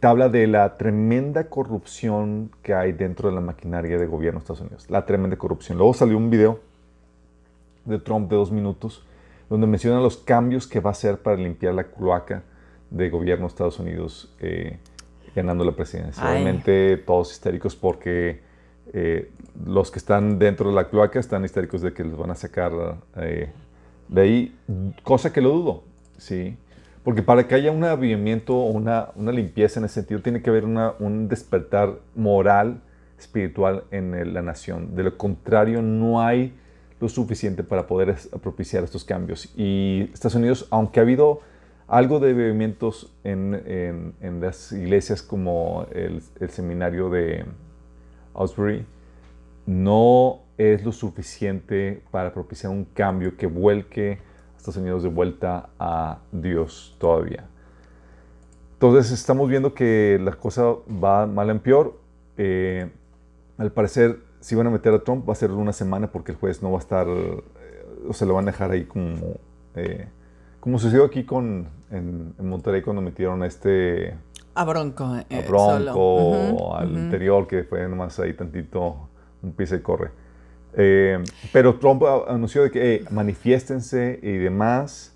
te 0.00 0.06
habla 0.06 0.30
de 0.30 0.46
la 0.46 0.78
tremenda 0.78 1.44
corrupción 1.48 2.50
que 2.62 2.72
hay 2.72 2.92
dentro 2.92 3.28
de 3.28 3.34
la 3.34 3.42
maquinaria 3.42 3.98
de 3.98 4.06
gobierno 4.06 4.40
de 4.40 4.44
Estados 4.44 4.62
Unidos. 4.62 4.86
La 4.88 5.04
tremenda 5.04 5.36
corrupción. 5.36 5.76
Luego 5.76 5.92
salió 5.92 6.16
un 6.16 6.30
video 6.30 6.58
de 7.84 7.98
Trump 7.98 8.30
de 8.30 8.36
dos 8.36 8.50
minutos 8.50 9.04
donde 9.50 9.66
menciona 9.66 10.00
los 10.00 10.16
cambios 10.16 10.66
que 10.66 10.80
va 10.80 10.90
a 10.90 10.92
hacer 10.92 11.18
para 11.18 11.36
limpiar 11.36 11.74
la 11.74 11.84
cloaca 11.84 12.42
de 12.88 13.10
gobierno 13.10 13.44
de 13.44 13.48
Estados 13.48 13.78
Unidos 13.78 14.34
eh, 14.40 14.78
ganando 15.34 15.64
la 15.64 15.72
presidencia. 15.72 16.28
Obviamente 16.30 16.96
todos 16.96 17.32
histéricos 17.32 17.76
porque 17.76 18.40
eh, 18.94 19.30
los 19.66 19.90
que 19.90 19.98
están 19.98 20.38
dentro 20.38 20.70
de 20.70 20.76
la 20.76 20.88
cloaca 20.88 21.20
están 21.20 21.44
histéricos 21.44 21.82
de 21.82 21.92
que 21.92 22.04
los 22.04 22.16
van 22.16 22.30
a 22.30 22.34
sacar 22.34 22.72
eh, 23.16 23.50
de 24.08 24.20
ahí, 24.20 24.58
cosa 25.02 25.30
que 25.32 25.42
lo 25.42 25.50
dudo, 25.50 25.84
¿sí? 26.16 26.56
Porque 27.04 27.22
para 27.22 27.48
que 27.48 27.54
haya 27.54 27.70
un 27.72 27.82
avivamiento 27.84 28.54
o 28.54 28.70
una, 28.70 29.12
limpieza 29.16 29.80
en 29.80 29.86
ese 29.86 29.94
sentido, 29.94 30.20
tiene 30.20 30.42
que 30.42 30.50
haber 30.50 30.64
un 30.64 31.28
despertar 31.28 31.98
moral, 32.14 32.82
espiritual 33.18 33.84
en 33.90 34.34
la 34.34 34.42
nación. 34.42 34.94
De 34.94 35.04
lo 35.04 35.16
contrario, 35.16 35.80
no 35.80 36.22
hay 36.22 36.54
lo 37.00 37.08
suficiente 37.08 37.62
para 37.64 37.86
poder 37.86 38.14
propiciar 38.42 38.84
estos 38.84 39.04
cambios. 39.04 39.50
Y 39.56 40.10
Estados 40.12 40.34
Unidos, 40.34 40.68
aunque 40.70 41.00
ha 41.00 41.02
habido 41.02 41.40
algo 41.88 42.20
de 42.20 42.30
avivamientos 42.30 43.12
en, 43.24 44.14
las 44.40 44.70
iglesias 44.72 45.22
como 45.22 45.86
el, 45.92 46.22
el 46.38 46.50
seminario 46.50 47.08
de 47.08 47.46
Ausbury, 48.34 48.84
no 49.66 50.40
es 50.58 50.84
lo 50.84 50.92
suficiente 50.92 52.02
para 52.10 52.32
propiciar 52.32 52.70
un 52.70 52.84
cambio 52.84 53.36
que 53.36 53.46
vuelque 53.46 54.18
Estados 54.60 54.76
Unidos 54.76 55.02
de 55.02 55.08
vuelta 55.08 55.70
a 55.78 56.18
Dios 56.32 56.94
todavía. 56.98 57.48
Entonces 58.74 59.10
estamos 59.10 59.48
viendo 59.48 59.72
que 59.72 60.20
la 60.22 60.32
cosa 60.32 60.64
va 61.02 61.26
mal 61.26 61.48
en 61.50 61.60
peor. 61.60 61.98
Eh, 62.36 62.90
al 63.56 63.72
parecer, 63.72 64.20
si 64.40 64.54
van 64.54 64.66
a 64.66 64.70
meter 64.70 64.92
a 64.92 65.02
Trump, 65.02 65.26
va 65.26 65.32
a 65.32 65.36
ser 65.36 65.50
una 65.50 65.72
semana 65.72 66.12
porque 66.12 66.32
el 66.32 66.38
juez 66.38 66.62
no 66.62 66.70
va 66.70 66.76
a 66.76 66.80
estar, 66.80 67.06
eh, 67.08 67.42
o 68.06 68.12
se 68.12 68.26
lo 68.26 68.34
van 68.34 68.48
a 68.48 68.52
dejar 68.52 68.70
ahí 68.70 68.84
como, 68.84 69.36
eh, 69.76 70.08
como 70.60 70.78
sucedió 70.78 71.04
aquí 71.04 71.24
con, 71.24 71.68
en, 71.90 72.34
Monterrey 72.38 72.82
cuando 72.82 73.00
metieron 73.00 73.42
a 73.42 73.46
este... 73.46 74.14
A 74.54 74.64
Bronco. 74.64 75.04
a 75.04 75.24
Bronco, 75.48 76.76
al 76.76 76.92
interior, 76.92 77.46
que 77.46 77.64
fue 77.64 77.88
nomás 77.88 78.18
ahí 78.20 78.34
tantito, 78.34 79.08
un 79.42 79.52
piso 79.52 79.74
y 79.74 79.80
corre. 79.80 80.10
Pero 80.72 81.78
Trump 81.78 82.02
anunció 82.28 82.62
de 82.62 82.70
que 82.70 83.04
manifiéstense 83.10 84.20
y 84.22 84.32
demás. 84.32 85.14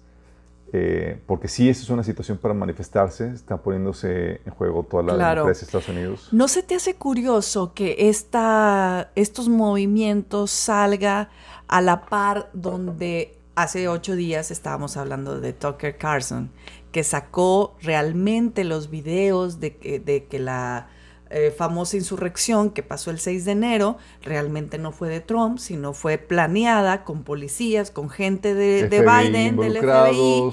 Eh, 0.77 1.21
porque 1.27 1.47
sí, 1.47 1.69
esa 1.69 1.83
es 1.83 1.91
una 1.91 2.03
situación 2.03 2.37
para 2.37 2.53
manifestarse, 2.53 3.29
está 3.29 3.59
poniéndose 3.59 4.41
en 4.45 4.53
juego 4.55 4.83
toda 4.83 5.05
la 5.05 5.13
democracia 5.13 5.61
de 5.61 5.67
Estados 5.67 5.89
Unidos. 5.89 6.29
¿No 6.33 6.49
se 6.49 6.65
te 6.65 6.75
hace 6.75 6.97
curioso 6.97 7.75
que 7.75 8.09
esta, 8.09 9.13
estos 9.15 9.49
movimientos 9.49 10.51
salga 10.51 11.29
a 11.69 11.81
la 11.81 12.07
par 12.07 12.51
donde 12.55 13.39
hace 13.55 13.87
ocho 13.87 14.17
días 14.17 14.51
estábamos 14.51 14.97
hablando 14.97 15.41
de 15.41 15.53
Tucker 15.53 15.97
Carlson, 15.97 16.51
que 16.91 17.05
sacó 17.05 17.77
realmente 17.81 18.65
los 18.65 18.91
videos 18.91 19.61
de, 19.61 20.03
de 20.05 20.25
que 20.25 20.41
la 20.41 20.89
eh, 21.37 21.51
famosa 21.51 21.97
insurrección 21.97 22.71
que 22.71 22.85
pasó 22.85 23.11
el 23.11 23.19
6 23.19 23.45
de 23.45 23.51
enero 23.51 23.97
realmente 24.23 24.79
no 24.79 24.93
fue 24.93 25.09
de 25.09 25.19
Trump, 25.19 25.59
sino 25.59 25.93
fue 25.93 26.17
planeada 26.17 27.03
con 27.03 27.25
policías, 27.25 27.91
con 27.91 28.09
gente 28.09 28.55
de, 28.55 28.87
Biden, 28.87 29.57
del 29.57 29.79
FBI. 29.79 30.53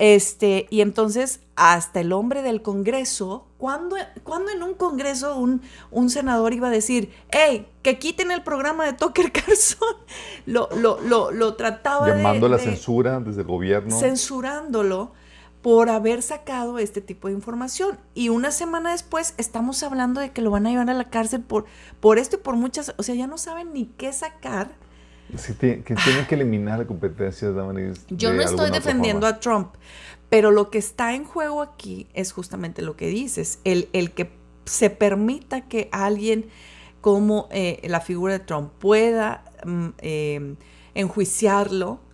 Este, 0.00 0.66
y 0.68 0.80
entonces 0.80 1.42
hasta 1.54 2.00
el 2.00 2.12
hombre 2.12 2.42
del 2.42 2.60
Congreso, 2.60 3.46
¿cuándo, 3.56 3.96
en 3.96 4.62
un 4.64 4.74
Congreso 4.74 5.36
un, 5.36 5.62
un, 5.92 6.10
senador 6.10 6.52
iba 6.54 6.66
a 6.66 6.72
decir, 6.72 7.12
hey, 7.30 7.68
que 7.82 8.00
quiten 8.00 8.32
el 8.32 8.42
programa 8.42 8.84
de 8.84 8.94
Tucker 8.94 9.30
Carlson? 9.30 9.96
Lo, 10.44 10.68
lo, 10.76 11.00
lo, 11.02 11.30
lo 11.30 11.54
trataba 11.54 12.08
Llamando 12.08 12.48
la 12.48 12.58
censura 12.58 13.20
desde 13.20 13.42
el 13.42 13.46
gobierno. 13.46 13.96
Censurándolo 13.96 15.12
por 15.66 15.90
haber 15.90 16.22
sacado 16.22 16.78
este 16.78 17.00
tipo 17.00 17.26
de 17.26 17.34
información. 17.34 17.98
Y 18.14 18.28
una 18.28 18.52
semana 18.52 18.92
después 18.92 19.34
estamos 19.36 19.82
hablando 19.82 20.20
de 20.20 20.30
que 20.30 20.40
lo 20.40 20.52
van 20.52 20.64
a 20.64 20.70
llevar 20.70 20.88
a 20.90 20.94
la 20.94 21.10
cárcel 21.10 21.40
por, 21.42 21.64
por 21.98 22.20
esto 22.20 22.36
y 22.36 22.38
por 22.38 22.54
muchas, 22.54 22.94
o 22.98 23.02
sea, 23.02 23.16
ya 23.16 23.26
no 23.26 23.36
saben 23.36 23.72
ni 23.72 23.86
qué 23.86 24.12
sacar. 24.12 24.70
Sí, 25.36 25.54
que 25.54 25.82
tienen 25.82 26.24
que 26.28 26.36
eliminar 26.36 26.78
la 26.78 26.86
competencia, 26.86 27.50
de 27.50 27.94
Yo 28.10 28.32
no 28.32 28.42
estoy 28.42 28.70
defendiendo 28.70 29.26
a 29.26 29.40
Trump, 29.40 29.74
pero 30.28 30.52
lo 30.52 30.70
que 30.70 30.78
está 30.78 31.16
en 31.16 31.24
juego 31.24 31.62
aquí 31.62 32.06
es 32.14 32.30
justamente 32.30 32.80
lo 32.80 32.96
que 32.96 33.08
dices, 33.08 33.58
el, 33.64 33.88
el 33.92 34.12
que 34.12 34.30
se 34.66 34.88
permita 34.88 35.62
que 35.62 35.88
alguien 35.90 36.46
como 37.00 37.48
eh, 37.50 37.80
la 37.88 38.00
figura 38.00 38.34
de 38.34 38.38
Trump 38.38 38.70
pueda 38.78 39.42
mm, 39.64 39.88
eh, 39.98 40.54
enjuiciarlo 40.94 42.05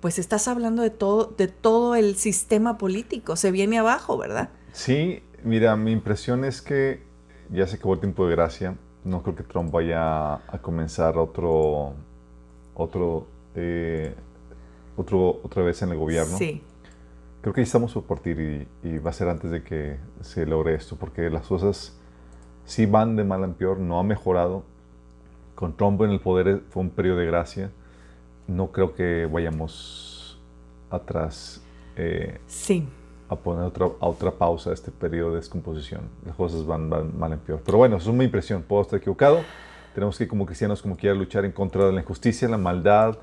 pues 0.00 0.18
estás 0.18 0.48
hablando 0.48 0.82
de 0.82 0.90
todo, 0.90 1.34
de 1.36 1.48
todo 1.48 1.94
el 1.94 2.16
sistema 2.16 2.78
político, 2.78 3.36
se 3.36 3.50
viene 3.50 3.78
abajo, 3.78 4.16
¿verdad? 4.16 4.50
Sí, 4.72 5.22
mira, 5.44 5.76
mi 5.76 5.92
impresión 5.92 6.44
es 6.44 6.62
que 6.62 7.02
ya 7.50 7.66
se 7.66 7.76
acabó 7.76 7.94
el 7.94 8.00
tiempo 8.00 8.26
de 8.26 8.32
gracia, 8.32 8.76
no 9.04 9.22
creo 9.22 9.36
que 9.36 9.42
Trump 9.42 9.70
vaya 9.70 10.34
a 10.34 10.58
comenzar 10.62 11.18
otro, 11.18 11.94
otro, 12.74 13.26
eh, 13.54 14.14
otro 14.96 15.40
otra 15.42 15.62
vez 15.62 15.82
en 15.82 15.90
el 15.90 15.98
gobierno. 15.98 16.36
Sí. 16.36 16.62
Creo 17.40 17.54
que 17.54 17.62
ya 17.62 17.64
estamos 17.64 17.94
por 17.94 18.04
partir 18.04 18.68
y, 18.82 18.98
va 18.98 19.10
a 19.10 19.12
ser 19.14 19.28
antes 19.28 19.50
de 19.50 19.62
que 19.62 19.98
se 20.20 20.44
logre 20.44 20.74
esto, 20.74 20.96
porque 20.96 21.30
las 21.30 21.46
cosas 21.46 21.98
sí 22.66 22.84
van 22.84 23.16
de 23.16 23.24
mal 23.24 23.44
en 23.44 23.54
peor, 23.54 23.78
no 23.78 23.98
ha 23.98 24.02
mejorado. 24.02 24.62
Con 25.54 25.76
Trump 25.76 26.00
en 26.02 26.10
el 26.10 26.20
poder 26.20 26.62
fue 26.70 26.82
un 26.82 26.90
periodo 26.90 27.18
de 27.18 27.26
gracia 27.26 27.70
no 28.50 28.72
creo 28.72 28.94
que 28.94 29.26
vayamos 29.26 30.38
atrás 30.90 31.62
eh, 31.96 32.40
sí. 32.46 32.86
a 33.28 33.36
poner 33.36 33.64
otra, 33.64 33.86
a 34.00 34.08
otra 34.08 34.32
pausa 34.32 34.70
a 34.70 34.74
este 34.74 34.90
periodo 34.90 35.30
de 35.30 35.36
descomposición. 35.36 36.02
Las 36.26 36.34
cosas 36.36 36.66
van, 36.66 36.88
mal 36.88 37.32
en 37.32 37.38
peor. 37.38 37.62
Pero 37.64 37.78
bueno, 37.78 37.96
eso 37.96 38.10
es 38.10 38.16
mi 38.16 38.24
impresión. 38.24 38.62
Puedo 38.62 38.82
estar 38.82 38.98
equivocado. 38.98 39.40
Tenemos 39.94 40.18
que 40.18 40.28
como 40.28 40.46
cristianos 40.46 40.82
como 40.82 40.96
quiera 40.96 41.14
luchar 41.14 41.44
en 41.44 41.52
contra 41.52 41.86
de 41.86 41.92
la 41.92 42.00
injusticia, 42.00 42.48
la 42.48 42.58
maldad, 42.58 43.18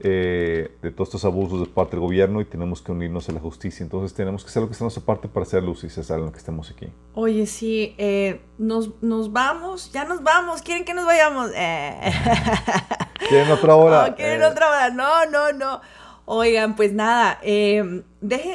eh, 0.00 0.76
de 0.82 0.90
todos 0.90 1.08
estos 1.08 1.24
abusos 1.24 1.60
de 1.60 1.66
parte 1.66 1.92
del 1.92 2.00
gobierno 2.00 2.40
y 2.40 2.44
tenemos 2.44 2.82
que 2.82 2.90
unirnos 2.90 3.28
a 3.28 3.32
la 3.32 3.40
justicia. 3.40 3.84
Entonces 3.84 4.14
tenemos 4.14 4.42
que 4.42 4.50
hacer 4.50 4.62
lo 4.62 4.68
que 4.68 4.72
está 4.72 4.84
a 4.84 4.86
nuestra 4.86 5.04
parte 5.04 5.28
para 5.28 5.44
hacer 5.44 5.62
luz 5.62 5.84
y 5.84 5.90
cesar 5.90 6.18
en 6.18 6.26
lo 6.26 6.32
que 6.32 6.38
estemos 6.38 6.70
aquí. 6.70 6.88
Oye, 7.14 7.46
sí, 7.46 7.94
eh, 7.98 8.40
nos, 8.58 8.90
nos, 9.02 9.32
vamos, 9.32 9.92
ya 9.92 10.04
nos 10.04 10.22
vamos, 10.22 10.62
¿quieren 10.62 10.84
que 10.84 10.94
nos 10.94 11.06
vayamos? 11.06 11.50
Eh. 11.54 12.12
¿Quieren 13.28 13.50
otra 13.50 13.74
hora? 13.76 14.08
No, 14.08 14.16
¿Quieren 14.16 14.42
otra 14.42 14.68
hora? 14.68 14.90
No, 14.90 15.26
no, 15.26 15.52
no. 15.52 15.80
Oigan, 16.26 16.74
pues 16.74 16.92
nada, 16.92 17.38
dejen, 17.42 18.04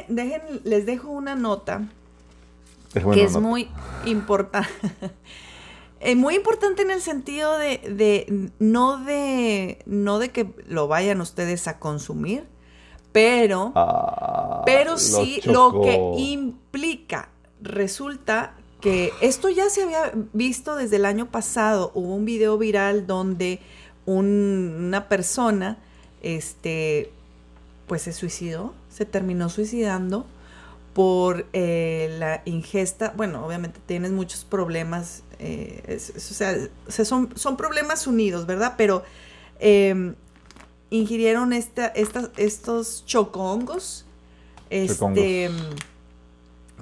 dejen, 0.08 0.42
les 0.64 0.86
dejo 0.86 1.10
una 1.10 1.36
nota 1.36 1.84
que 2.94 3.24
es 3.24 3.38
muy 3.38 3.70
importante. 4.06 4.70
Es 6.00 6.16
muy 6.16 6.36
importante 6.36 6.82
en 6.82 6.92
el 6.92 7.02
sentido 7.02 7.58
de, 7.58 8.52
no 8.58 9.04
de 9.04 9.80
no 9.86 10.18
de 10.18 10.30
que 10.30 10.50
lo 10.66 10.88
vayan 10.88 11.20
ustedes 11.20 11.68
a 11.68 11.78
consumir, 11.78 12.48
pero, 13.12 13.74
ah, 13.76 14.64
pero 14.66 14.98
sí 14.98 15.42
lo, 15.44 15.82
que 15.82 16.00
implica. 16.18 17.32
Resulta 17.62 18.56
que 18.80 19.12
esto 19.20 19.50
ya 19.50 19.70
se 19.70 19.84
había 19.84 20.14
visto 20.32 20.78
desde 20.78 20.96
el 20.96 21.06
año 21.06 21.32
pasado. 21.32 21.92
Hubo 21.94 22.16
un 22.16 22.24
video 22.24 22.58
viral 22.58 23.06
donde 23.06 23.60
una 24.06 25.08
persona, 25.08 25.78
este, 26.22 27.12
pues 27.88 28.04
se 28.04 28.14
suicidó, 28.14 28.74
se 28.90 29.06
terminó 29.06 29.50
suicidando 29.50 30.26
por 30.94 31.46
eh, 31.54 32.16
la 32.20 32.42
ingesta. 32.46 33.14
Bueno, 33.16 33.46
obviamente 33.46 33.80
tienes 33.86 34.12
muchos 34.12 34.44
problemas 34.44 35.24
eh, 35.40 35.98
o 36.16 36.20
sea, 36.20 36.58
son, 37.06 37.30
son, 37.36 37.56
problemas 37.56 38.08
unidos, 38.08 38.46
¿verdad? 38.46 38.74
Pero 38.78 39.04
em, 39.60 40.16
ingirieron 40.90 41.54
esta, 41.54 41.88
estos 41.88 43.06
chocongos, 43.06 44.06
este, 44.70 45.50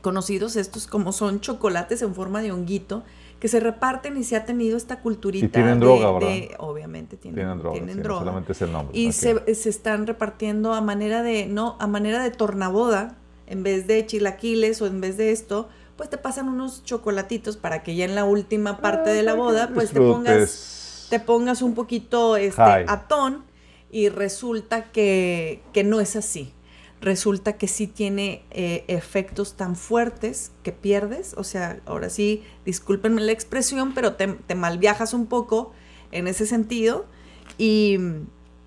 conocidos 0.02 0.56
estos 0.56 0.88
como 0.88 1.12
son 1.12 1.40
chocolates 1.40 2.02
en 2.02 2.16
forma 2.16 2.42
de 2.42 2.52
honguito, 2.52 3.04
que 3.40 3.48
se 3.48 3.60
reparten 3.60 4.18
y 4.18 4.24
se 4.24 4.36
ha 4.36 4.46
tenido 4.46 4.78
esta 4.78 5.02
culturita. 5.02 5.46
Y 5.46 5.50
tienen 5.50 5.80
droga, 5.80 6.12
¿verdad? 6.12 6.56
obviamente 6.60 7.18
tienen, 7.18 7.60
droga. 7.60 7.74
Tienen 7.74 8.02
droga. 8.02 8.20
solamente 8.22 8.52
es 8.52 8.62
el 8.62 8.72
nombre. 8.72 8.98
Y 8.98 9.12
se, 9.12 9.56
se, 9.56 9.70
están 9.70 10.08
repartiendo 10.08 10.74
a 10.74 10.82
manera 10.82 11.22
de, 11.22 11.46
no, 11.46 11.76
a 11.80 11.88
manera 11.88 12.24
de 12.24 12.32
tornaboda, 12.32 13.18
en 13.46 13.64
vez 13.64 13.88
de 13.88 14.06
chilaquiles 14.06 14.82
o 14.82 14.88
en 14.88 15.02
vez 15.02 15.18
de 15.18 15.32
esto, 15.32 15.70
pues 15.98 16.10
te 16.10 16.18
pasan 16.18 16.48
unos 16.48 16.84
chocolatitos 16.84 17.58
para 17.58 17.84
que 17.84 17.96
ya 17.96 18.06
en 18.06 18.16
la 18.16 18.24
última 18.24 18.78
parte 18.78 19.10
de 19.10 19.24
la 19.24 19.34
boda, 19.34 19.72
pues 19.74 19.92
te 19.92 20.00
pongas, 20.00 21.08
te 21.10 21.20
pongas 21.20 21.62
un 21.62 21.74
poquito 21.74 22.38
este, 22.38 22.62
atón 22.62 23.44
y 23.90 24.10
resulta 24.10 24.92
que, 24.92 25.62
no 25.86 26.00
es 26.00 26.16
así. 26.16 26.54
Resulta 27.00 27.54
que 27.54 27.68
sí 27.68 27.88
tiene 27.88 28.44
eh, 28.50 28.84
efectos 28.88 29.56
tan 29.56 29.76
fuertes 29.76 30.52
que 30.64 30.72
pierdes. 30.72 31.36
O 31.38 31.44
sea, 31.44 31.80
ahora 31.86 32.10
sí, 32.10 32.44
discúlpenme 32.66 33.22
la 33.22 33.32
expresión, 33.32 33.94
pero 33.94 34.16
te, 34.16 34.56
malviajas 34.56 35.14
un 35.14 35.28
poco 35.28 35.74
en 36.12 36.28
ese 36.28 36.46
sentido. 36.46 37.06
Y, 37.58 37.98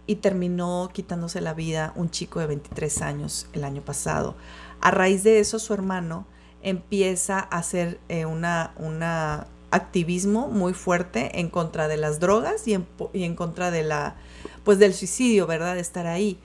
y 0.06 0.16
terminó 0.16 0.90
quitándose 0.92 1.40
la 1.40 1.54
vida 1.54 1.92
un 1.94 2.10
chico 2.10 2.40
de 2.40 2.46
23 2.46 3.02
años 3.02 3.48
el 3.52 3.64
año 3.64 3.82
pasado. 3.82 4.36
A 4.80 4.90
raíz 4.90 5.22
de 5.22 5.40
eso, 5.40 5.58
su 5.58 5.74
hermano 5.74 6.26
empieza 6.62 7.38
a 7.38 7.58
hacer 7.58 8.00
eh, 8.08 8.26
una, 8.26 8.72
una, 8.76 9.46
activismo 9.72 10.48
muy 10.48 10.74
fuerte 10.74 11.38
en 11.38 11.48
contra 11.48 11.86
de 11.86 11.96
las 11.96 12.18
drogas 12.18 12.66
y 12.66 12.74
en, 12.74 12.88
y 13.12 13.22
en, 13.22 13.36
contra 13.36 13.70
de 13.70 13.84
la, 13.84 14.16
pues 14.64 14.80
del 14.80 14.94
suicidio, 14.94 15.46
¿verdad? 15.46 15.76
De 15.76 15.80
estar 15.80 16.08
ahí. 16.08 16.40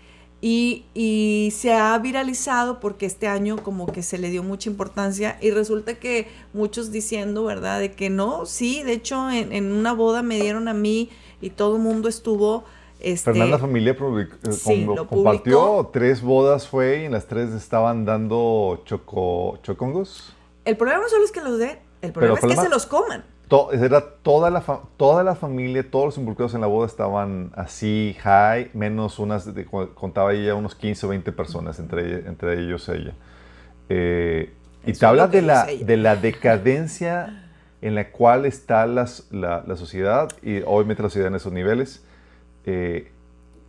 Y, 0.47 0.85
y, 0.93 1.49
se 1.55 1.73
ha 1.73 1.97
viralizado 1.97 2.79
porque 2.79 3.07
este 3.07 3.27
año 3.27 3.57
como 3.63 3.87
que 3.87 4.03
se 4.03 4.19
le 4.19 4.29
dio 4.29 4.43
mucha 4.43 4.69
importancia 4.69 5.39
y 5.41 5.49
resulta 5.49 5.95
que 5.95 6.27
muchos 6.53 6.91
diciendo, 6.91 7.45
¿verdad? 7.45 7.79
De 7.79 7.93
que 7.93 8.11
no, 8.11 8.45
sí, 8.45 8.83
de 8.83 8.93
hecho 8.93 9.31
en, 9.31 9.51
en 9.51 9.71
una 9.71 9.93
boda 9.93 10.21
me 10.21 10.39
dieron 10.39 10.67
a 10.67 10.75
mí 10.75 11.09
y 11.41 11.49
todo 11.49 11.77
el 11.77 11.81
mundo 11.81 12.09
estuvo 12.09 12.63
este, 12.99 13.31
Fernanda 13.31 13.59
Familia 13.59 13.91
eh, 13.91 14.87
compartió 15.07 15.89
tres 15.91 16.21
bodas 16.21 16.67
fue 16.67 17.01
y 17.01 17.05
en 17.05 17.11
las 17.11 17.27
tres 17.27 17.51
estaban 17.51 18.05
dando 18.05 18.81
choco, 18.85 19.59
chocongos. 19.63 20.33
El 20.63 20.77
problema 20.77 21.01
no 21.01 21.09
solo 21.09 21.25
es 21.25 21.31
que 21.31 21.41
los 21.41 21.59
den, 21.59 21.77
el 22.01 22.11
problema 22.11 22.39
es 22.39 22.45
que 22.45 22.55
se 22.55 22.69
los 22.69 22.85
coman. 22.85 23.23
Era 23.71 24.01
toda 24.21 24.49
la, 24.49 24.63
toda 24.97 25.23
la 25.23 25.35
familia, 25.35 25.89
todos 25.89 26.05
los 26.05 26.17
involucrados 26.17 26.55
en 26.55 26.61
la 26.61 26.67
boda 26.67 26.87
estaban 26.87 27.51
así, 27.55 28.15
high, 28.21 28.71
menos 28.73 29.19
unas, 29.19 29.49
contaba 29.93 30.33
ella, 30.33 30.55
unos 30.55 30.75
15 30.75 31.05
o 31.05 31.09
20 31.09 31.31
personas, 31.31 31.79
entre, 31.79 32.27
entre 32.27 32.59
ellos 32.59 32.89
ella. 32.89 33.13
Eh, 33.89 34.53
y 34.85 34.93
te 34.93 35.05
habla 35.05 35.27
de 35.27 35.41
la, 35.41 35.65
de 35.65 35.97
la 35.97 36.15
decadencia 36.15 37.51
en 37.81 37.95
la 37.95 38.11
cual 38.11 38.45
está 38.45 38.87
las, 38.87 39.27
la, 39.31 39.63
la, 39.67 39.75
sociedad 39.75 40.29
y 40.41 40.61
obviamente 40.65 41.03
la 41.03 41.09
sociedad 41.09 41.27
en 41.27 41.35
esos 41.35 41.53
niveles. 41.53 42.03
Eh, 42.65 43.11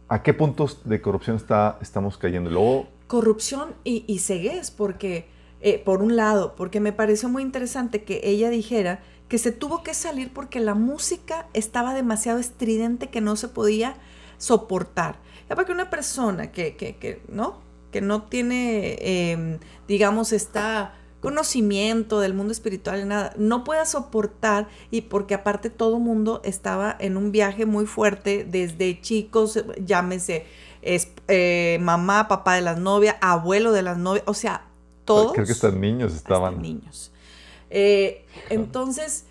¿A 0.08 0.22
qué 0.22 0.32
puntos 0.32 0.88
de 0.88 1.00
corrupción 1.00 1.36
está, 1.36 1.78
estamos 1.82 2.16
cayendo? 2.16 2.48
Luego, 2.48 2.88
corrupción 3.08 3.74
y, 3.84 4.04
y 4.06 4.20
ceguez, 4.20 4.70
porque, 4.70 5.26
eh, 5.60 5.82
por 5.84 6.00
un 6.00 6.16
lado, 6.16 6.54
porque 6.56 6.80
me 6.80 6.92
pareció 6.92 7.28
muy 7.28 7.42
interesante 7.42 8.04
que 8.04 8.20
ella 8.22 8.48
dijera 8.48 9.00
que 9.28 9.38
se 9.38 9.52
tuvo 9.52 9.82
que 9.82 9.94
salir 9.94 10.32
porque 10.32 10.60
la 10.60 10.74
música 10.74 11.48
estaba 11.52 11.94
demasiado 11.94 12.38
estridente 12.38 13.08
que 13.10 13.20
no 13.20 13.36
se 13.36 13.48
podía 13.48 13.96
soportar. 14.38 15.18
Ya 15.48 15.56
para 15.56 15.66
que 15.66 15.72
una 15.72 15.90
persona 15.90 16.52
que, 16.52 16.76
que, 16.76 16.96
que 16.96 17.22
¿no? 17.28 17.64
que 17.90 18.00
no 18.00 18.24
tiene, 18.24 18.98
em, 19.00 19.58
digamos, 19.88 20.32
está 20.32 20.94
conocimiento 21.20 22.20
del 22.20 22.34
mundo 22.34 22.52
espiritual, 22.52 23.08
nada, 23.08 23.32
no 23.38 23.64
pueda 23.64 23.86
soportar 23.86 24.68
y 24.90 25.02
porque 25.02 25.34
aparte 25.34 25.70
todo 25.70 25.98
mundo 25.98 26.40
estaba 26.44 26.94
en 27.00 27.16
un 27.16 27.32
viaje 27.32 27.66
muy 27.66 27.86
fuerte 27.86 28.46
desde 28.48 29.00
chicos, 29.00 29.64
llámese 29.82 30.46
es, 30.82 31.08
eh, 31.28 31.78
mamá, 31.80 32.28
papá 32.28 32.54
de 32.54 32.60
las 32.60 32.78
novias, 32.78 33.16
abuelo 33.20 33.72
de 33.72 33.82
las 33.82 33.98
novias, 33.98 34.24
o 34.26 34.34
sea, 34.34 34.66
todos. 35.04 35.32
Creo 35.32 35.46
que 35.46 35.52
estos 35.52 35.74
niños 35.74 36.14
estaban. 36.14 36.62
niños. 36.62 37.12
Eh, 37.70 38.24
entonces, 38.50 39.26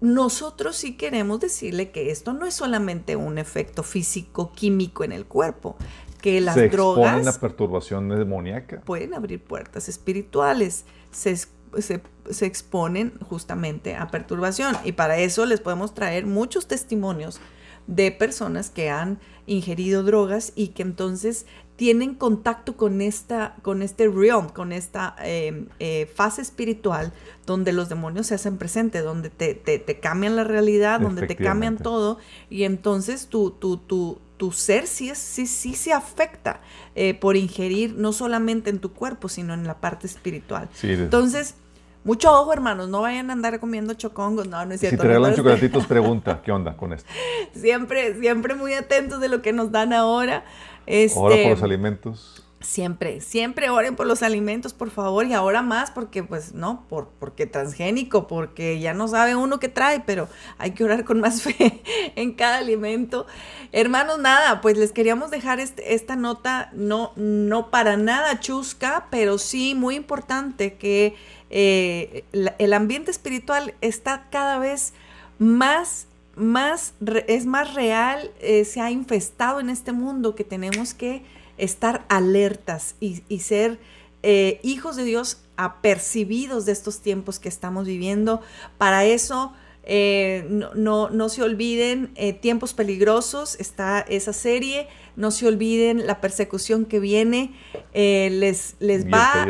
nosotros 0.00 0.76
sí 0.76 0.96
queremos 0.96 1.40
decirle 1.40 1.90
que 1.90 2.10
esto 2.10 2.32
no 2.32 2.46
es 2.46 2.54
solamente 2.54 3.16
un 3.16 3.38
efecto 3.38 3.82
físico, 3.82 4.52
químico 4.52 5.04
en 5.04 5.12
el 5.12 5.26
cuerpo, 5.26 5.76
que 6.20 6.40
las 6.40 6.54
se 6.54 6.68
drogas... 6.68 7.26
a 7.26 7.40
perturbación 7.40 8.08
demoníaca. 8.08 8.80
Pueden 8.80 9.14
abrir 9.14 9.42
puertas 9.42 9.88
espirituales 9.88 10.84
se, 11.12 12.00
exponen 12.46 13.18
justamente 13.28 13.94
a 13.94 14.08
perturbación. 14.08 14.76
Y 14.84 14.92
para 14.92 15.18
eso 15.18 15.46
les 15.46 15.60
podemos 15.60 15.94
traer 15.94 16.26
muchos 16.26 16.66
testimonios 16.66 17.40
de 17.86 18.12
personas 18.12 18.70
que 18.70 18.90
han 18.90 19.18
ingerido 19.46 20.02
drogas 20.02 20.52
y 20.54 20.68
que 20.68 20.82
entonces 20.82 21.46
tienen 21.82 22.14
contacto 22.14 22.76
con 22.76 23.00
esta, 23.00 23.56
con 23.62 23.82
este 23.82 24.06
realm, 24.06 24.50
con 24.50 24.70
esta 24.70 25.16
em, 25.18 25.66
eh, 25.80 26.08
fase 26.14 26.40
espiritual 26.40 27.12
donde 27.44 27.72
los 27.72 27.88
demonios 27.88 28.28
se 28.28 28.36
hacen 28.36 28.56
presentes, 28.56 29.02
donde 29.02 29.30
te, 29.30 29.54
te, 29.56 29.98
cambian 29.98 30.36
la 30.36 30.44
realidad, 30.44 31.00
donde 31.00 31.26
te 31.26 31.34
cambian 31.34 31.78
todo 31.78 32.18
y 32.48 32.62
entonces 32.62 33.26
tu, 33.26 33.50
tu, 33.50 33.78
tu, 33.78 34.20
tu 34.36 34.52
ser 34.52 34.86
sí, 34.86 35.10
sí, 35.16 35.48
sí 35.48 35.74
se 35.74 35.92
afecta 35.92 36.60
eh, 36.94 37.14
por 37.14 37.34
ingerir 37.34 37.96
no 37.96 38.12
solamente 38.12 38.70
en 38.70 38.78
tu 38.78 38.92
cuerpo, 38.92 39.28
sino 39.28 39.52
en 39.52 39.66
la 39.66 39.80
parte 39.80 40.06
espiritual. 40.06 40.68
entonces, 40.84 41.56
mucho 42.04 42.32
ojo, 42.32 42.52
hermanos, 42.52 42.88
no 42.88 43.00
vayan 43.00 43.30
a 43.30 43.32
andar 43.32 43.60
comiendo 43.60 43.94
chocongos, 43.94 44.48
no, 44.48 44.64
no 44.64 44.72
es 44.72 44.80
cierto. 44.80 44.96
Si 44.96 45.02
te 45.02 45.08
regalan 45.08 45.34
chocolatitos, 45.34 45.86
pregunta, 45.86 46.42
¿qué 46.44 46.50
onda 46.50 46.76
con 46.76 46.92
esto? 46.92 47.08
Siempre, 47.54 48.18
siempre 48.20 48.54
muy 48.54 48.74
atentos 48.74 49.20
de 49.20 49.28
lo 49.28 49.42
que 49.42 49.52
nos 49.52 49.70
dan 49.70 49.92
ahora. 49.92 50.44
Este, 50.86 51.18
ahora 51.18 51.36
por 51.36 51.50
los 51.52 51.62
alimentos. 51.62 52.42
Siempre, 52.60 53.20
siempre 53.20 53.70
oren 53.70 53.96
por 53.96 54.06
los 54.06 54.22
alimentos, 54.22 54.72
por 54.72 54.90
favor, 54.90 55.26
y 55.26 55.32
ahora 55.32 55.62
más 55.62 55.90
porque, 55.90 56.22
pues, 56.22 56.54
no, 56.54 56.86
por, 56.88 57.08
porque 57.18 57.46
transgénico, 57.46 58.28
porque 58.28 58.78
ya 58.78 58.94
no 58.94 59.08
sabe 59.08 59.34
uno 59.34 59.58
qué 59.58 59.68
trae, 59.68 60.00
pero 60.00 60.28
hay 60.58 60.70
que 60.70 60.84
orar 60.84 61.04
con 61.04 61.20
más 61.20 61.42
fe 61.42 61.82
en 62.14 62.34
cada 62.34 62.58
alimento. 62.58 63.26
Hermanos, 63.72 64.20
nada, 64.20 64.60
pues 64.60 64.78
les 64.78 64.92
queríamos 64.92 65.30
dejar 65.32 65.58
este, 65.58 65.94
esta 65.94 66.14
nota, 66.14 66.70
no, 66.72 67.12
no 67.16 67.70
para 67.70 67.96
nada 67.96 68.38
chusca, 68.38 69.08
pero 69.10 69.38
sí 69.38 69.74
muy 69.74 69.96
importante 69.96 70.74
que 70.74 71.16
eh, 71.50 72.24
el 72.58 72.72
ambiente 72.72 73.10
espiritual 73.10 73.74
está 73.80 74.28
cada 74.30 74.58
vez 74.58 74.94
más 75.38 76.06
más, 76.36 76.94
es 77.26 77.46
más 77.46 77.74
real, 77.74 78.30
eh, 78.40 78.64
se 78.64 78.80
ha 78.80 78.90
infestado 78.90 79.60
en 79.60 79.70
este 79.70 79.92
mundo 79.92 80.34
que 80.34 80.44
tenemos 80.44 80.94
que 80.94 81.22
estar 81.58 82.04
alertas 82.08 82.96
y, 83.00 83.22
ser 83.40 83.78
eh, 84.22 84.60
hijos 84.62 84.96
de 84.96 85.04
Dios 85.04 85.42
apercibidos 85.56 86.64
de 86.66 86.72
estos 86.72 87.00
tiempos 87.00 87.38
que 87.38 87.48
estamos 87.48 87.86
viviendo. 87.86 88.40
Para 88.78 89.04
eso, 89.04 89.52
eh, 89.84 90.46
no, 90.74 91.10
no, 91.10 91.28
se 91.28 91.42
olviden 91.42 92.12
eh, 92.14 92.32
tiempos 92.32 92.72
peligrosos, 92.72 93.56
está 93.60 94.00
esa 94.00 94.32
serie, 94.32 94.88
no 95.16 95.30
se 95.30 95.46
olviden 95.46 96.06
la 96.06 96.20
persecución 96.20 96.84
que 96.84 97.00
viene, 97.00 97.54
les, 97.92 98.76
les, 98.80 99.06
va, 99.06 99.46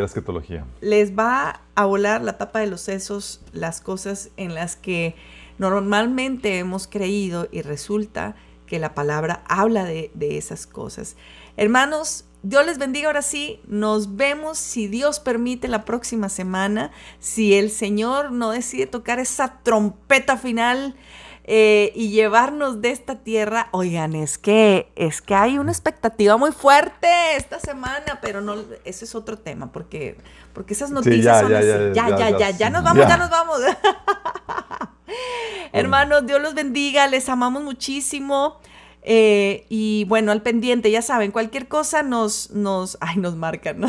les 0.80 1.16
va 1.16 1.62
a 1.74 1.86
volar 1.86 2.22
la 2.22 2.36
tapa 2.36 2.58
de 2.58 2.66
los 2.66 2.80
sesos 2.80 3.40
las 3.52 3.80
cosas 3.80 4.30
en 4.36 4.54
las 4.54 4.76
que 4.76 5.14
normalmente 5.58 6.58
hemos 6.58 6.86
creído 6.86 7.48
y 7.50 7.62
resulta 7.62 8.34
que 8.66 8.78
la 8.78 8.94
palabra 8.94 9.44
habla 9.48 9.84
de, 9.84 10.10
esas 10.18 10.66
cosas. 10.66 11.16
Hermanos, 11.56 12.24
Dios 12.42 12.64
les 12.64 12.78
bendiga 12.78 13.08
ahora 13.08 13.22
sí. 13.22 13.60
Nos 13.66 14.16
vemos, 14.16 14.56
si 14.56 14.88
Dios 14.88 15.20
permite, 15.20 15.68
la 15.68 15.84
próxima 15.84 16.28
semana. 16.28 16.90
Si 17.18 17.54
el 17.54 17.70
Señor 17.70 18.32
no 18.32 18.50
decide 18.50 18.86
tocar 18.86 19.18
esa 19.18 19.60
trompeta 19.62 20.36
final 20.36 20.96
eh, 21.44 21.92
y 21.94 22.10
llevarnos 22.10 22.80
de 22.80 22.90
esta 22.90 23.16
tierra. 23.16 23.68
Oigan, 23.72 24.14
es 24.14 24.38
que, 24.38 24.92
es 24.94 25.20
que 25.20 25.34
hay 25.34 25.58
una 25.58 25.72
expectativa 25.72 26.36
muy 26.36 26.52
fuerte 26.52 27.08
esta 27.36 27.58
semana, 27.58 28.20
pero 28.20 28.40
no, 28.40 28.56
ese 28.84 29.04
es 29.04 29.14
otro 29.14 29.38
tema, 29.38 29.72
porque, 29.72 30.18
porque 30.52 30.74
esas 30.74 30.90
noticias 30.90 31.40
son 31.40 31.54
así. 31.54 31.66
Ya, 31.66 32.10
ya, 32.10 32.16
ya, 32.16 32.38
ya, 32.38 32.50
ya, 32.50 32.70
nos 32.70 32.84
vamos, 32.84 33.08
ya 33.08 33.16
nos 33.16 33.30
vamos. 33.30 33.60
Hermanos, 35.72 36.26
Dios 36.26 36.40
los 36.40 36.54
bendiga, 36.54 37.06
les 37.08 37.28
amamos 37.28 37.62
muchísimo. 37.62 38.60
Eh, 39.04 39.66
y 39.68 40.04
bueno, 40.04 40.30
al 40.30 40.42
pendiente, 40.42 40.90
ya 40.90 41.02
saben, 41.02 41.32
cualquier 41.32 41.66
cosa 41.66 42.02
nos, 42.02 42.50
nos, 42.50 42.96
ay, 43.00 43.16
nos 43.16 43.34
marcan, 43.34 43.80
¿no? 43.80 43.88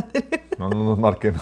no, 0.58 0.70
no 0.70 0.84
nos 0.84 0.98
marquen. 0.98 1.34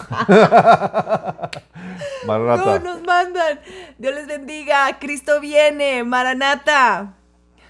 Maranata. 2.25 2.79
No, 2.79 2.79
nos 2.79 3.03
mandan. 3.03 3.59
Dios 3.99 4.15
les 4.15 4.27
bendiga. 4.27 4.97
Cristo 4.99 5.39
viene. 5.39 6.03
Maranata. 6.03 7.13